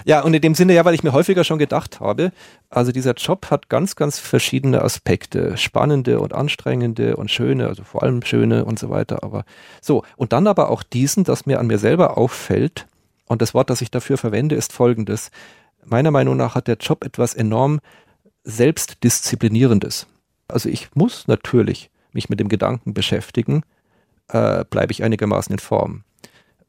[0.08, 2.32] Ja, und in dem Sinne, ja, weil ich mir häufiger schon gedacht habe,
[2.70, 8.04] also dieser Job hat ganz, ganz verschiedene Aspekte, spannende und anstrengende und schöne, also vor
[8.04, 9.22] allem schöne und so weiter.
[9.22, 9.44] Aber
[9.82, 12.88] so, und dann aber auch diesen, das mir an mir selber auffällt,
[13.26, 15.30] und das Wort, das ich dafür verwende, ist folgendes.
[15.84, 17.82] Meiner Meinung nach hat der Job etwas enorm
[18.46, 20.08] Selbstdisziplinierendes.
[20.48, 23.64] Also ich muss natürlich mich mit dem Gedanken beschäftigen,
[24.30, 26.06] äh, bleibe ich einigermaßen in Form.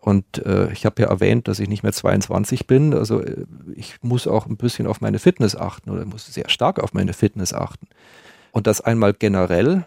[0.09, 2.95] Und äh, ich habe ja erwähnt, dass ich nicht mehr 22 bin.
[2.95, 3.45] Also äh,
[3.77, 7.13] ich muss auch ein bisschen auf meine Fitness achten oder muss sehr stark auf meine
[7.13, 7.87] Fitness achten.
[8.53, 9.85] Und das einmal generell,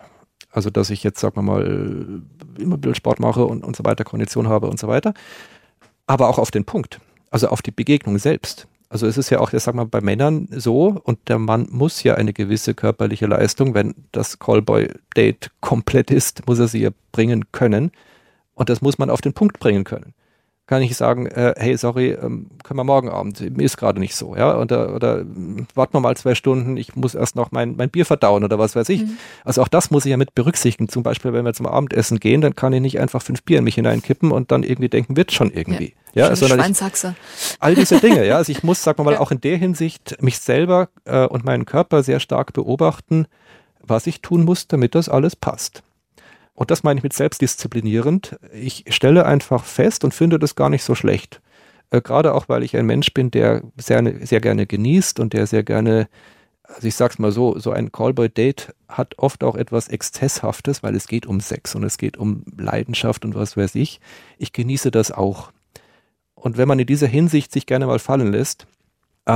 [0.52, 2.22] Also, dass ich jetzt, sagen wir mal,
[2.60, 5.16] immer Bildsport mache und, und so weiter, Kondition habe und so weiter.
[6.06, 7.00] Aber auch auf den Punkt.
[7.32, 8.68] Also auf die Begegnung selbst.
[8.90, 12.04] Also es ist ja auch, ich sag mal, bei Männern so und der Mann muss
[12.04, 17.46] ja eine gewisse körperliche Leistung, wenn das Callboy-Date komplett ist, muss er sie ja bringen
[17.54, 17.92] können.
[18.62, 20.14] Und das muss man auf den Punkt bringen können
[20.72, 24.16] kann ich sagen, äh, hey, sorry, ähm, können wir morgen Abend, mir ist gerade nicht
[24.16, 25.26] so, ja, oder, oder
[25.76, 28.74] warten wir mal zwei Stunden, ich muss erst noch mein, mein Bier verdauen oder was
[28.74, 29.02] weiß ich.
[29.02, 29.18] Mhm.
[29.44, 30.88] Also auch das muss ich ja mit berücksichtigen.
[30.88, 33.66] Zum Beispiel, wenn wir zum Abendessen gehen, dann kann ich nicht einfach fünf Bier in
[33.66, 35.94] mich hineinkippen und dann irgendwie denken, wird schon irgendwie.
[36.14, 36.82] Ja, ja sondern ich,
[37.60, 38.38] all diese Dinge, ja.
[38.38, 39.20] Also ich muss, sagen wir mal, ja.
[39.20, 43.26] auch in der Hinsicht mich selber äh, und meinen Körper sehr stark beobachten,
[43.82, 45.84] was ich tun muss, damit das alles passt.
[46.54, 48.38] Und das meine ich mit selbstdisziplinierend.
[48.54, 51.42] Ich stelle einfach fest und finde das gar nicht so schlecht.
[51.92, 55.48] Äh, Gerade auch, weil ich ein Mensch bin, der sehr, sehr gerne genießt und der
[55.48, 56.08] sehr gerne,
[56.64, 61.08] also ich sag's mal so, so ein Callboy-Date hat oft auch etwas Exzesshaftes, weil es
[61.08, 64.00] geht um Sex und es geht um Leidenschaft und was weiß ich.
[64.38, 65.52] Ich genieße das auch.
[66.36, 68.66] Und wenn man in dieser Hinsicht sich gerne mal fallen lässt,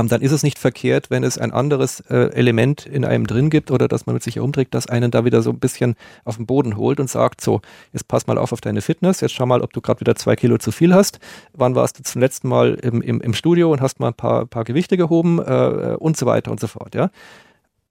[0.00, 3.50] ähm, dann ist es nicht verkehrt, wenn es ein anderes äh, Element in einem drin
[3.50, 5.94] gibt oder dass man mit sich herumträgt, das einen da wieder so ein bisschen
[6.24, 7.60] auf den Boden holt und sagt, so,
[7.92, 10.36] jetzt pass mal auf auf deine Fitness, jetzt schau mal, ob du gerade wieder zwei
[10.36, 11.18] Kilo zu viel hast.
[11.54, 14.46] Wann warst du zum letzten Mal im, im, im Studio und hast mal ein paar,
[14.46, 17.10] paar Gewichte gehoben äh, und so weiter und so fort, ja.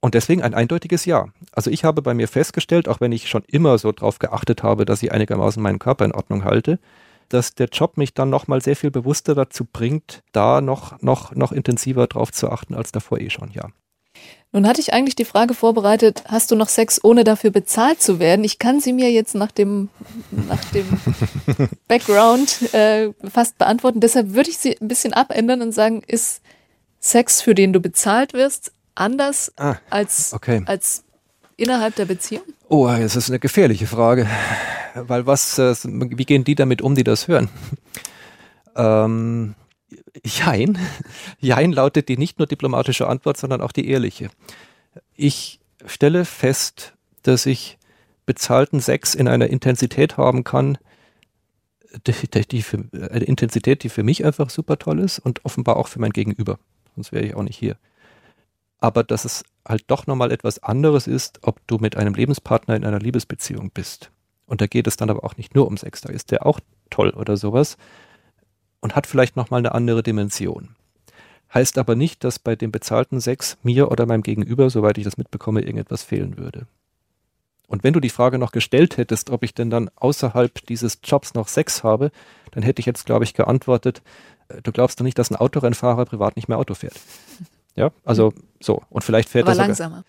[0.01, 1.26] Und deswegen ein eindeutiges Ja.
[1.51, 4.86] Also ich habe bei mir festgestellt, auch wenn ich schon immer so drauf geachtet habe,
[4.86, 6.78] dass ich einigermaßen meinen Körper in Ordnung halte,
[7.30, 11.51] dass der Job mich dann nochmal sehr viel bewusster dazu bringt, da noch, noch, noch
[11.51, 13.69] intensiver drauf zu achten als davor eh schon, ja.
[14.51, 18.19] Nun hatte ich eigentlich die Frage vorbereitet, hast du noch Sex, ohne dafür bezahlt zu
[18.19, 18.45] werden?
[18.45, 19.89] Ich kann sie mir jetzt nach dem,
[20.32, 20.86] nach dem
[21.89, 23.99] Background äh, fast beantworten.
[23.99, 26.41] Deshalb würde ich sie ein bisschen abändern und sagen, ist
[27.01, 30.63] Sex, für den du bezahlt wirst, anders ah, als, okay.
[30.65, 31.03] als
[31.57, 32.43] innerhalb der Beziehung?
[32.69, 34.26] Oh, das ist eine gefährliche Frage.
[34.95, 37.49] Weil was, äh, wie gehen die damit um, die das hören?
[38.75, 39.55] Ähm,
[40.23, 40.77] Jein.
[41.39, 44.29] Jein lautet die nicht nur diplomatische Antwort, sondern auch die ehrliche.
[45.15, 46.93] Ich stelle fest,
[47.23, 47.77] dass ich
[48.25, 50.77] bezahlten Sex in einer Intensität haben kann,
[52.07, 52.13] die,
[52.51, 55.99] die für, eine Intensität, die für mich einfach super toll ist und offenbar auch für
[55.99, 56.59] mein Gegenüber.
[56.95, 57.77] Sonst wäre ich auch nicht hier.
[58.79, 62.85] Aber dass es halt doch nochmal etwas anderes ist, ob du mit einem Lebenspartner in
[62.85, 64.11] einer Liebesbeziehung bist.
[64.45, 66.59] Und da geht es dann aber auch nicht nur um Sex, da ist der auch
[66.89, 67.77] toll oder sowas
[68.79, 70.75] und hat vielleicht nochmal eine andere Dimension.
[71.53, 75.17] Heißt aber nicht, dass bei dem bezahlten Sex mir oder meinem Gegenüber, soweit ich das
[75.17, 76.67] mitbekomme, irgendetwas fehlen würde.
[77.67, 81.33] Und wenn du die Frage noch gestellt hättest, ob ich denn dann außerhalb dieses Jobs
[81.33, 82.11] noch Sex habe,
[82.51, 84.01] dann hätte ich jetzt, glaube ich, geantwortet,
[84.49, 86.99] äh, du glaubst doch nicht, dass ein Autorennfahrer privat nicht mehr Auto fährt.
[87.75, 88.83] Ja, also so.
[88.89, 90.03] Und vielleicht fährt aber er langsamer.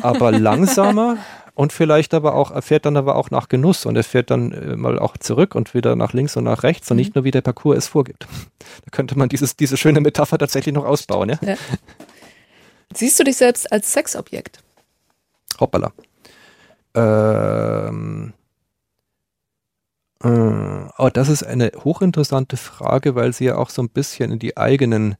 [0.00, 1.18] Aber langsamer
[1.54, 4.52] und vielleicht aber auch, er fährt dann aber auch nach Genuss und er fährt dann
[4.52, 7.00] äh, mal auch zurück und wieder nach links und nach rechts und mhm.
[7.00, 8.26] nicht nur wie der Parcours es vorgibt.
[8.84, 11.38] Da könnte man dieses, diese schöne Metapher tatsächlich noch ausbauen, ja?
[11.42, 11.56] ja.
[12.94, 14.62] Siehst du dich selbst als Sexobjekt?
[15.58, 15.92] Hoppala.
[16.94, 18.32] Ähm,
[20.22, 24.38] äh, oh, das ist eine hochinteressante Frage, weil sie ja auch so ein bisschen in
[24.38, 25.16] die eigenen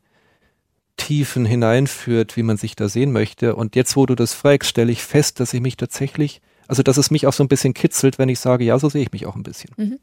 [1.00, 3.56] Tiefen hineinführt, wie man sich da sehen möchte.
[3.56, 6.98] Und jetzt, wo du das fragst, stelle ich fest, dass ich mich tatsächlich, also dass
[6.98, 9.24] es mich auch so ein bisschen kitzelt, wenn ich sage, ja, so sehe ich mich
[9.24, 9.70] auch ein bisschen.
[9.78, 9.98] Mhm.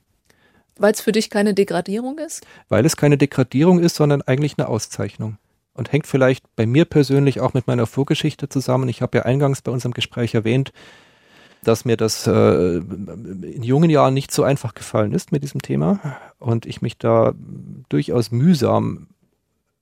[0.79, 2.45] Weil es für dich keine Degradierung ist?
[2.67, 5.37] Weil es keine Degradierung ist, sondern eigentlich eine Auszeichnung.
[5.73, 8.89] Und hängt vielleicht bei mir persönlich auch mit meiner Vorgeschichte zusammen.
[8.89, 10.73] Ich habe ja eingangs bei unserem Gespräch erwähnt,
[11.63, 16.17] dass mir das äh, in jungen Jahren nicht so einfach gefallen ist mit diesem Thema
[16.39, 17.33] und ich mich da
[17.89, 19.07] durchaus mühsam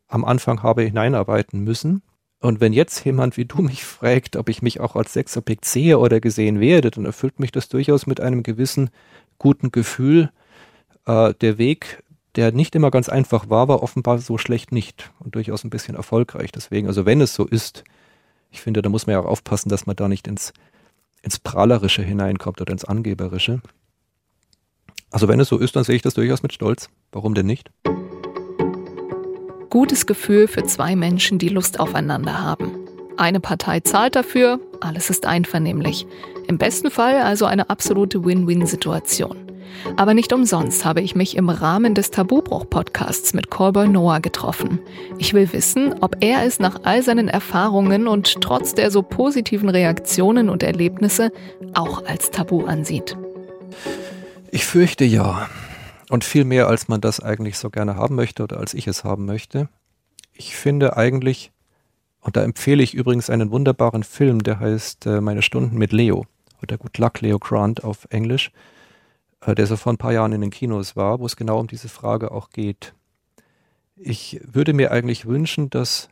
[0.08, 2.02] am Anfang habe hineinarbeiten müssen.
[2.40, 5.98] Und wenn jetzt jemand wie du mich fragt, ob ich mich auch als Sexobjekt sehe
[5.98, 8.90] oder gesehen werde, dann erfüllt mich das durchaus mit einem gewissen
[9.40, 10.30] guten Gefühl.
[11.06, 12.04] Äh, der Weg,
[12.36, 15.96] der nicht immer ganz einfach war, war offenbar so schlecht nicht und durchaus ein bisschen
[15.96, 16.52] erfolgreich.
[16.52, 17.84] Deswegen, also wenn es so ist,
[18.52, 20.54] ich finde, da muss man ja auch aufpassen, dass man da nicht ins,
[21.24, 23.62] ins Prahlerische hineinkommt oder ins Angeberische.
[25.10, 26.90] Also wenn es so ist, dann sehe ich das durchaus mit Stolz.
[27.12, 27.72] Warum denn nicht?
[29.76, 32.72] Gutes Gefühl für zwei Menschen, die Lust aufeinander haben.
[33.18, 36.08] Eine Partei zahlt dafür, alles ist einvernehmlich.
[36.48, 39.36] Im besten Fall also eine absolute Win-Win-Situation.
[39.98, 44.80] Aber nicht umsonst habe ich mich im Rahmen des Tabubruch-Podcasts mit Callboy Noah getroffen.
[45.18, 49.68] Ich will wissen, ob er es nach all seinen Erfahrungen und trotz der so positiven
[49.68, 51.34] Reaktionen und Erlebnisse
[51.74, 53.18] auch als Tabu ansieht.
[54.52, 55.50] Ich fürchte ja.
[56.10, 59.04] Und viel mehr, als man das eigentlich so gerne haben möchte oder als ich es
[59.04, 59.70] haben möchte.
[60.34, 61.52] Ich finde eigentlich,
[62.20, 66.26] und da empfehle ich übrigens einen wunderbaren Film, der heißt äh, Meine Stunden mit Leo
[66.62, 68.52] oder Good Luck Leo Grant auf Englisch,
[69.42, 71.68] äh, der so vor ein paar Jahren in den Kinos war, wo es genau um
[71.68, 72.94] diese Frage auch geht.
[73.96, 76.10] Ich würde mir eigentlich wünschen, dass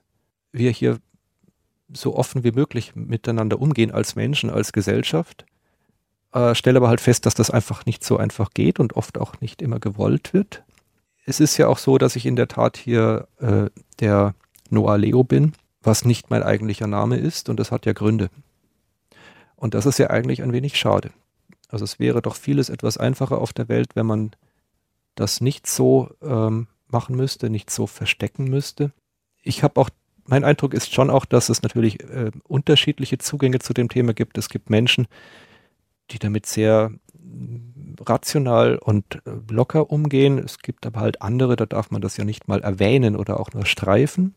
[0.51, 0.99] wir hier
[1.91, 5.45] so offen wie möglich miteinander umgehen als Menschen, als Gesellschaft.
[6.33, 9.39] Äh, stelle aber halt fest, dass das einfach nicht so einfach geht und oft auch
[9.39, 10.63] nicht immer gewollt wird.
[11.25, 13.69] Es ist ja auch so, dass ich in der Tat hier äh,
[13.99, 14.33] der
[14.69, 15.53] Noah Leo bin,
[15.83, 18.29] was nicht mein eigentlicher Name ist und das hat ja Gründe.
[19.55, 21.11] Und das ist ja eigentlich ein wenig schade.
[21.69, 24.31] Also es wäre doch vieles etwas einfacher auf der Welt, wenn man
[25.15, 28.91] das nicht so ähm, machen müsste, nicht so verstecken müsste.
[29.43, 29.89] Ich habe auch,
[30.25, 34.37] mein Eindruck ist schon auch, dass es natürlich äh, unterschiedliche Zugänge zu dem Thema gibt.
[34.37, 35.07] Es gibt Menschen,
[36.11, 40.37] die damit sehr mm, rational und äh, locker umgehen.
[40.37, 43.51] Es gibt aber halt andere, da darf man das ja nicht mal erwähnen oder auch
[43.53, 44.35] nur streifen.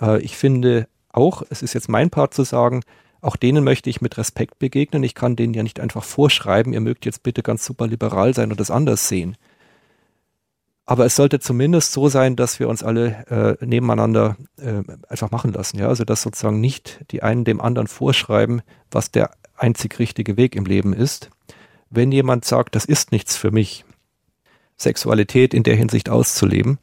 [0.00, 2.82] Äh, ich finde auch, es ist jetzt mein Part zu sagen,
[3.20, 5.02] auch denen möchte ich mit Respekt begegnen.
[5.02, 8.50] Ich kann denen ja nicht einfach vorschreiben, ihr mögt jetzt bitte ganz super liberal sein
[8.50, 9.36] und das anders sehen.
[10.90, 15.52] Aber es sollte zumindest so sein, dass wir uns alle äh, nebeneinander äh, einfach machen
[15.52, 15.78] lassen.
[15.78, 15.86] Ja?
[15.86, 18.60] Also dass sozusagen nicht die einen dem anderen vorschreiben,
[18.90, 21.30] was der einzig richtige Weg im Leben ist.
[21.90, 23.84] Wenn jemand sagt, das ist nichts für mich,
[24.76, 26.78] Sexualität in der Hinsicht auszuleben,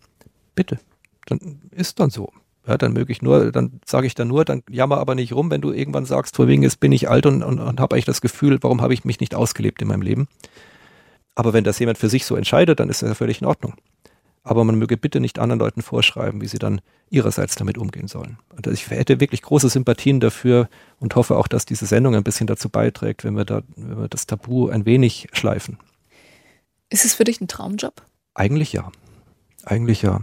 [0.56, 0.80] bitte,
[1.26, 2.32] dann ist dann so.
[2.66, 5.52] Ja, dann möge ich nur, dann sage ich dann nur, dann jammer aber nicht rum,
[5.52, 8.06] wenn du irgendwann sagst, vor wegen jetzt bin ich alt und, und, und habe eigentlich
[8.06, 10.30] das Gefühl, warum habe ich mich nicht ausgelebt in meinem Leben.
[11.36, 13.76] Aber wenn das jemand für sich so entscheidet, dann ist das ja völlig in Ordnung.
[14.48, 16.80] Aber man möge bitte nicht anderen Leuten vorschreiben, wie sie dann
[17.10, 18.38] ihrerseits damit umgehen sollen.
[18.56, 20.70] Und ich hätte wirklich große Sympathien dafür
[21.02, 24.08] und hoffe auch, dass diese Sendung ein bisschen dazu beiträgt, wenn wir da, wenn wir
[24.08, 25.78] das Tabu ein wenig schleifen.
[26.90, 28.02] Ist es für dich ein Traumjob?
[28.36, 28.90] Eigentlich ja.
[29.66, 30.22] Eigentlich ja.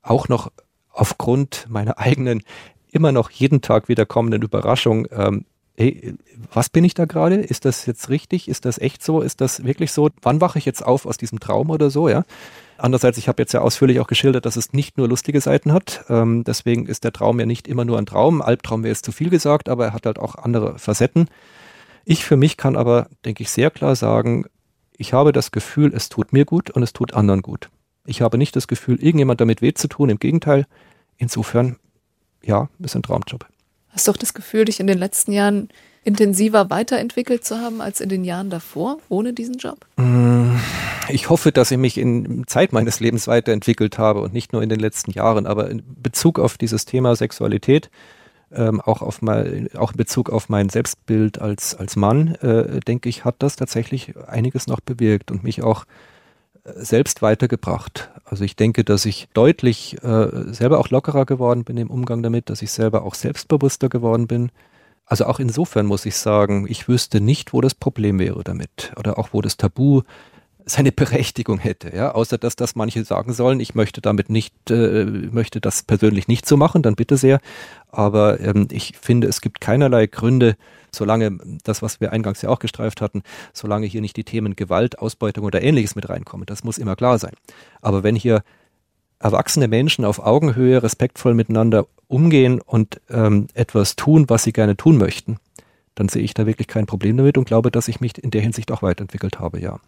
[0.00, 0.50] Auch noch
[0.90, 2.44] aufgrund meiner eigenen,
[2.90, 5.44] immer noch jeden Tag wieder kommenden Überraschung, ähm,
[5.76, 6.14] hey,
[6.50, 7.34] was bin ich da gerade?
[7.34, 8.48] Ist das jetzt richtig?
[8.48, 9.20] Ist das echt so?
[9.20, 10.08] Ist das wirklich so?
[10.22, 12.24] Wann wache ich jetzt auf aus diesem Traum oder so, ja?
[12.78, 16.04] Andererseits, ich habe jetzt ja ausführlich auch geschildert, dass es nicht nur lustige Seiten hat.
[16.08, 18.42] Ähm, deswegen ist der Traum ja nicht immer nur ein Traum.
[18.42, 21.28] Albtraum wäre jetzt zu viel gesagt, aber er hat halt auch andere Facetten.
[22.04, 24.44] Ich für mich kann aber, denke ich, sehr klar sagen,
[24.96, 27.70] ich habe das Gefühl, es tut mir gut und es tut anderen gut.
[28.06, 30.08] Ich habe nicht das Gefühl, irgendjemand damit weh zu tun.
[30.08, 30.66] Im Gegenteil,
[31.16, 31.76] insofern,
[32.42, 33.46] ja, ist ein Traumjob.
[33.96, 35.70] Hast du auch das Gefühl, dich in den letzten Jahren
[36.04, 39.86] intensiver weiterentwickelt zu haben als in den Jahren davor, ohne diesen Job?
[39.96, 40.54] Mm,
[41.08, 44.68] ich hoffe, dass ich mich in Zeit meines Lebens weiterentwickelt habe und nicht nur in
[44.68, 45.46] den letzten Jahren.
[45.46, 47.90] Aber in Bezug auf dieses Thema Sexualität,
[48.52, 53.08] ähm, auch, auf mein, auch in Bezug auf mein Selbstbild als, als Mann, äh, denke
[53.08, 55.86] ich, hat das tatsächlich einiges noch bewirkt und mich auch
[56.74, 58.10] selbst weitergebracht.
[58.28, 62.50] Also ich denke, dass ich deutlich äh, selber auch lockerer geworden bin im Umgang damit,
[62.50, 64.50] dass ich selber auch selbstbewusster geworden bin.
[65.06, 69.18] Also auch insofern muss ich sagen, ich wüsste nicht, wo das Problem wäre damit oder
[69.18, 70.02] auch wo das Tabu
[70.68, 75.04] seine Berechtigung hätte, ja, außer dass das manche sagen sollen, ich möchte damit nicht, äh,
[75.04, 77.40] möchte das persönlich nicht so machen, dann bitte sehr.
[77.92, 80.56] Aber ähm, ich finde, es gibt keinerlei Gründe,
[80.90, 84.98] solange das, was wir eingangs ja auch gestreift hatten, solange hier nicht die Themen Gewalt,
[84.98, 86.46] Ausbeutung oder ähnliches mit reinkommen.
[86.46, 87.34] Das muss immer klar sein.
[87.80, 88.42] Aber wenn hier
[89.20, 94.98] erwachsene Menschen auf Augenhöhe respektvoll miteinander umgehen und ähm, etwas tun, was sie gerne tun
[94.98, 95.36] möchten,
[95.94, 98.42] dann sehe ich da wirklich kein Problem damit und glaube, dass ich mich in der
[98.42, 99.78] Hinsicht auch weiterentwickelt habe, ja.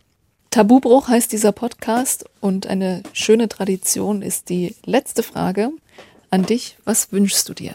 [0.51, 5.71] Tabubruch heißt dieser Podcast und eine schöne Tradition ist die letzte Frage
[6.31, 6.79] an dich.
[6.85, 7.75] Was wünschst du dir?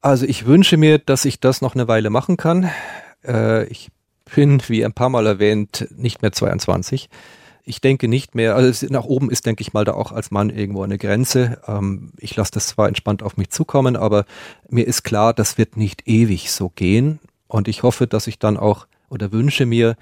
[0.00, 2.70] Also ich wünsche mir, dass ich das noch eine Weile machen kann.
[3.24, 3.90] Äh, ich
[4.32, 7.08] bin, wie ein paar Mal erwähnt, nicht mehr 22.
[7.64, 10.50] Ich denke nicht mehr, also nach oben ist, denke ich mal, da auch als Mann
[10.50, 11.60] irgendwo eine Grenze.
[11.66, 14.24] Ähm, ich lasse das zwar entspannt auf mich zukommen, aber
[14.68, 17.18] mir ist klar, das wird nicht ewig so gehen.
[17.48, 19.96] Und ich hoffe, dass ich dann auch oder wünsche mir,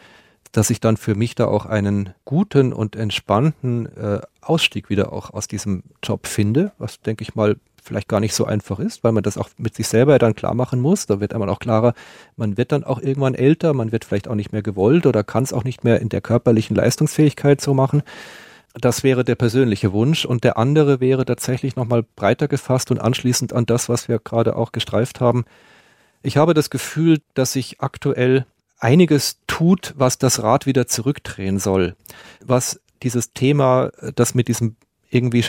[0.57, 5.35] dass ich dann für mich da auch einen guten und entspannten äh, Ausstieg wieder auch
[5.35, 9.13] aus diesem Job finde, was denke ich mal vielleicht gar nicht so einfach ist, weil
[9.13, 11.07] man das auch mit sich selber dann klar machen muss.
[11.07, 11.95] Da wird einmal auch klarer,
[12.37, 15.45] man wird dann auch irgendwann älter, man wird vielleicht auch nicht mehr gewollt oder kann
[15.45, 18.03] es auch nicht mehr in der körperlichen Leistungsfähigkeit so machen.
[18.75, 23.53] Das wäre der persönliche Wunsch und der andere wäre tatsächlich nochmal breiter gefasst und anschließend
[23.53, 25.45] an das, was wir gerade auch gestreift haben.
[26.23, 28.47] Ich habe das Gefühl, dass ich aktuell
[28.79, 31.97] einiges tut, was das Rad wieder zurückdrehen soll.
[32.45, 34.77] Was dieses Thema, das mit diesem
[35.11, 35.45] irgendwie,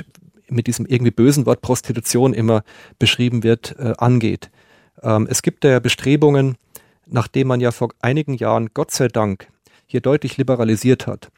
[0.49, 2.63] mit diesem irgendwie bösen Wort Prostitution immer
[2.99, 4.49] beschrieben wird, äh, angeht.
[5.01, 6.57] Ähm, es gibt ja Bestrebungen,
[7.05, 9.47] nachdem man ja vor einigen Jahren, Gott sei Dank,
[9.85, 11.29] hier deutlich liberalisiert hat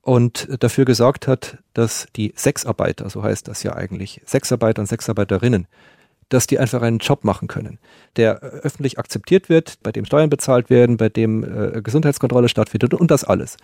[0.00, 5.66] und dafür gesorgt hat, dass die Sexarbeiter, so heißt das ja eigentlich, Sexarbeiter und Sexarbeiterinnen,
[6.32, 7.78] dass die einfach einen Job machen können,
[8.16, 13.10] der öffentlich akzeptiert wird, bei dem Steuern bezahlt werden, bei dem äh, Gesundheitskontrolle stattfindet und
[13.10, 13.58] das alles.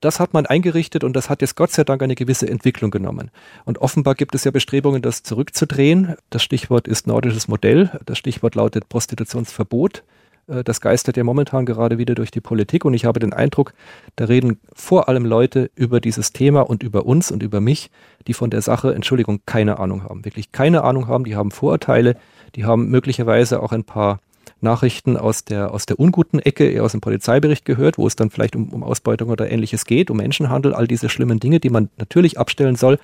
[0.00, 3.30] Das hat man eingerichtet und das hat jetzt Gott sei Dank eine gewisse Entwicklung genommen.
[3.64, 6.14] Und offenbar gibt es ja Bestrebungen, das zurückzudrehen.
[6.30, 7.90] Das Stichwort ist nordisches Modell.
[8.06, 10.02] Das Stichwort lautet Prostitutionsverbot.
[10.48, 13.72] Äh, das geistert ja momentan gerade wieder durch die Politik und ich habe den Eindruck,
[14.16, 17.90] da reden vor allem Leute über dieses Thema und über uns und über mich,
[18.26, 20.24] die von der Sache, Entschuldigung, keine Ahnung haben.
[20.24, 22.16] Wirklich keine Ahnung haben, die haben Vorurteile,
[22.54, 24.20] die haben möglicherweise auch ein paar
[24.60, 28.30] Nachrichten aus der, aus der unguten Ecke, eher aus dem Polizeibericht gehört, wo es dann
[28.30, 31.90] vielleicht um, um Ausbeutung oder ähnliches geht, um Menschenhandel, all diese schlimmen Dinge, die man
[31.98, 32.98] natürlich abstellen soll.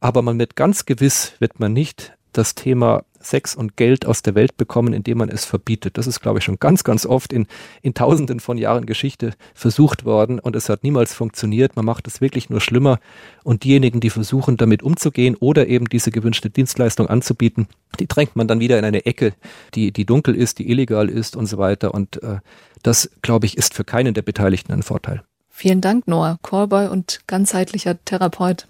[0.00, 4.34] Aber man wird ganz gewiss, wird man nicht das Thema Sex und Geld aus der
[4.34, 5.98] Welt bekommen, indem man es verbietet.
[5.98, 7.46] Das ist, glaube ich, schon ganz, ganz oft in,
[7.82, 11.76] in tausenden von Jahren Geschichte versucht worden und es hat niemals funktioniert.
[11.76, 12.98] Man macht es wirklich nur schlimmer
[13.44, 17.68] und diejenigen, die versuchen, damit umzugehen oder eben diese gewünschte Dienstleistung anzubieten,
[18.00, 19.34] die drängt man dann wieder in eine Ecke,
[19.74, 21.94] die, die dunkel ist, die illegal ist und so weiter.
[21.94, 22.38] Und äh,
[22.82, 25.22] das, glaube ich, ist für keinen der Beteiligten ein Vorteil.
[25.50, 28.68] Vielen Dank, Noah, Callboy und ganzheitlicher Therapeut.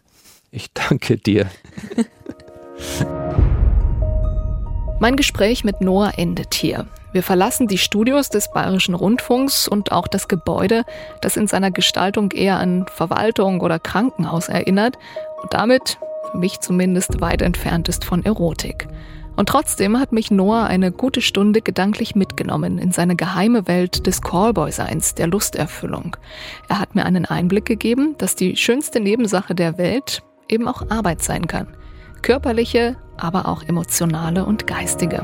[0.50, 1.50] Ich danke dir.
[4.98, 6.86] Mein Gespräch mit Noah endet hier.
[7.12, 10.84] Wir verlassen die Studios des Bayerischen Rundfunks und auch das Gebäude,
[11.20, 14.96] das in seiner Gestaltung eher an Verwaltung oder Krankenhaus erinnert
[15.42, 15.98] und damit,
[16.30, 18.88] für mich zumindest, weit entfernt ist von Erotik.
[19.36, 24.22] Und trotzdem hat mich Noah eine gute Stunde gedanklich mitgenommen in seine geheime Welt des
[24.22, 26.16] Callboy-Seins, der Lusterfüllung.
[26.70, 31.22] Er hat mir einen Einblick gegeben, dass die schönste Nebensache der Welt eben auch Arbeit
[31.22, 31.68] sein kann
[32.22, 35.22] körperliche, aber auch emotionale und geistige.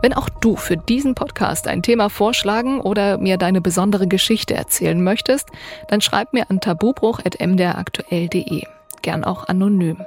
[0.00, 5.02] Wenn auch du für diesen Podcast ein Thema vorschlagen oder mir deine besondere Geschichte erzählen
[5.02, 5.48] möchtest,
[5.88, 8.77] dann schreib mir an tabubruch.mdraktuell.de.
[9.02, 9.98] Gern auch anonym.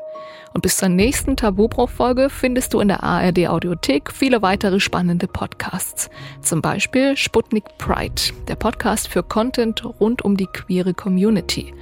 [0.53, 6.09] Und bis zur nächsten Tabubruch-Folge findest du in der ARD Audiothek viele weitere spannende Podcasts.
[6.41, 11.73] Zum Beispiel Sputnik Pride, der Podcast für Content rund um die queere Community.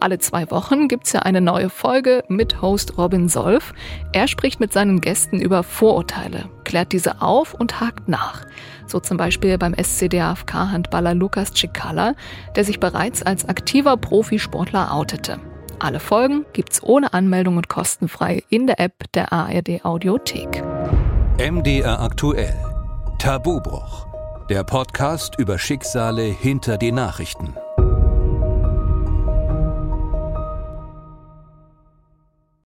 [0.00, 3.72] Alle zwei Wochen gibt's ja eine neue Folge mit Host Robin Solf.
[4.12, 8.44] Er spricht mit seinen Gästen über Vorurteile, klärt diese auf und hakt nach.
[8.86, 12.14] So zum Beispiel beim SCDAFK-Handballer Lukas Cicala,
[12.54, 15.38] der sich bereits als aktiver Profisportler outete.
[15.82, 20.62] Alle Folgen gibt's ohne Anmeldung und kostenfrei in der App der ARD Audiothek.
[21.38, 22.54] MDR aktuell.
[23.18, 24.06] Tabubruch.
[24.50, 27.54] Der Podcast über Schicksale hinter die Nachrichten.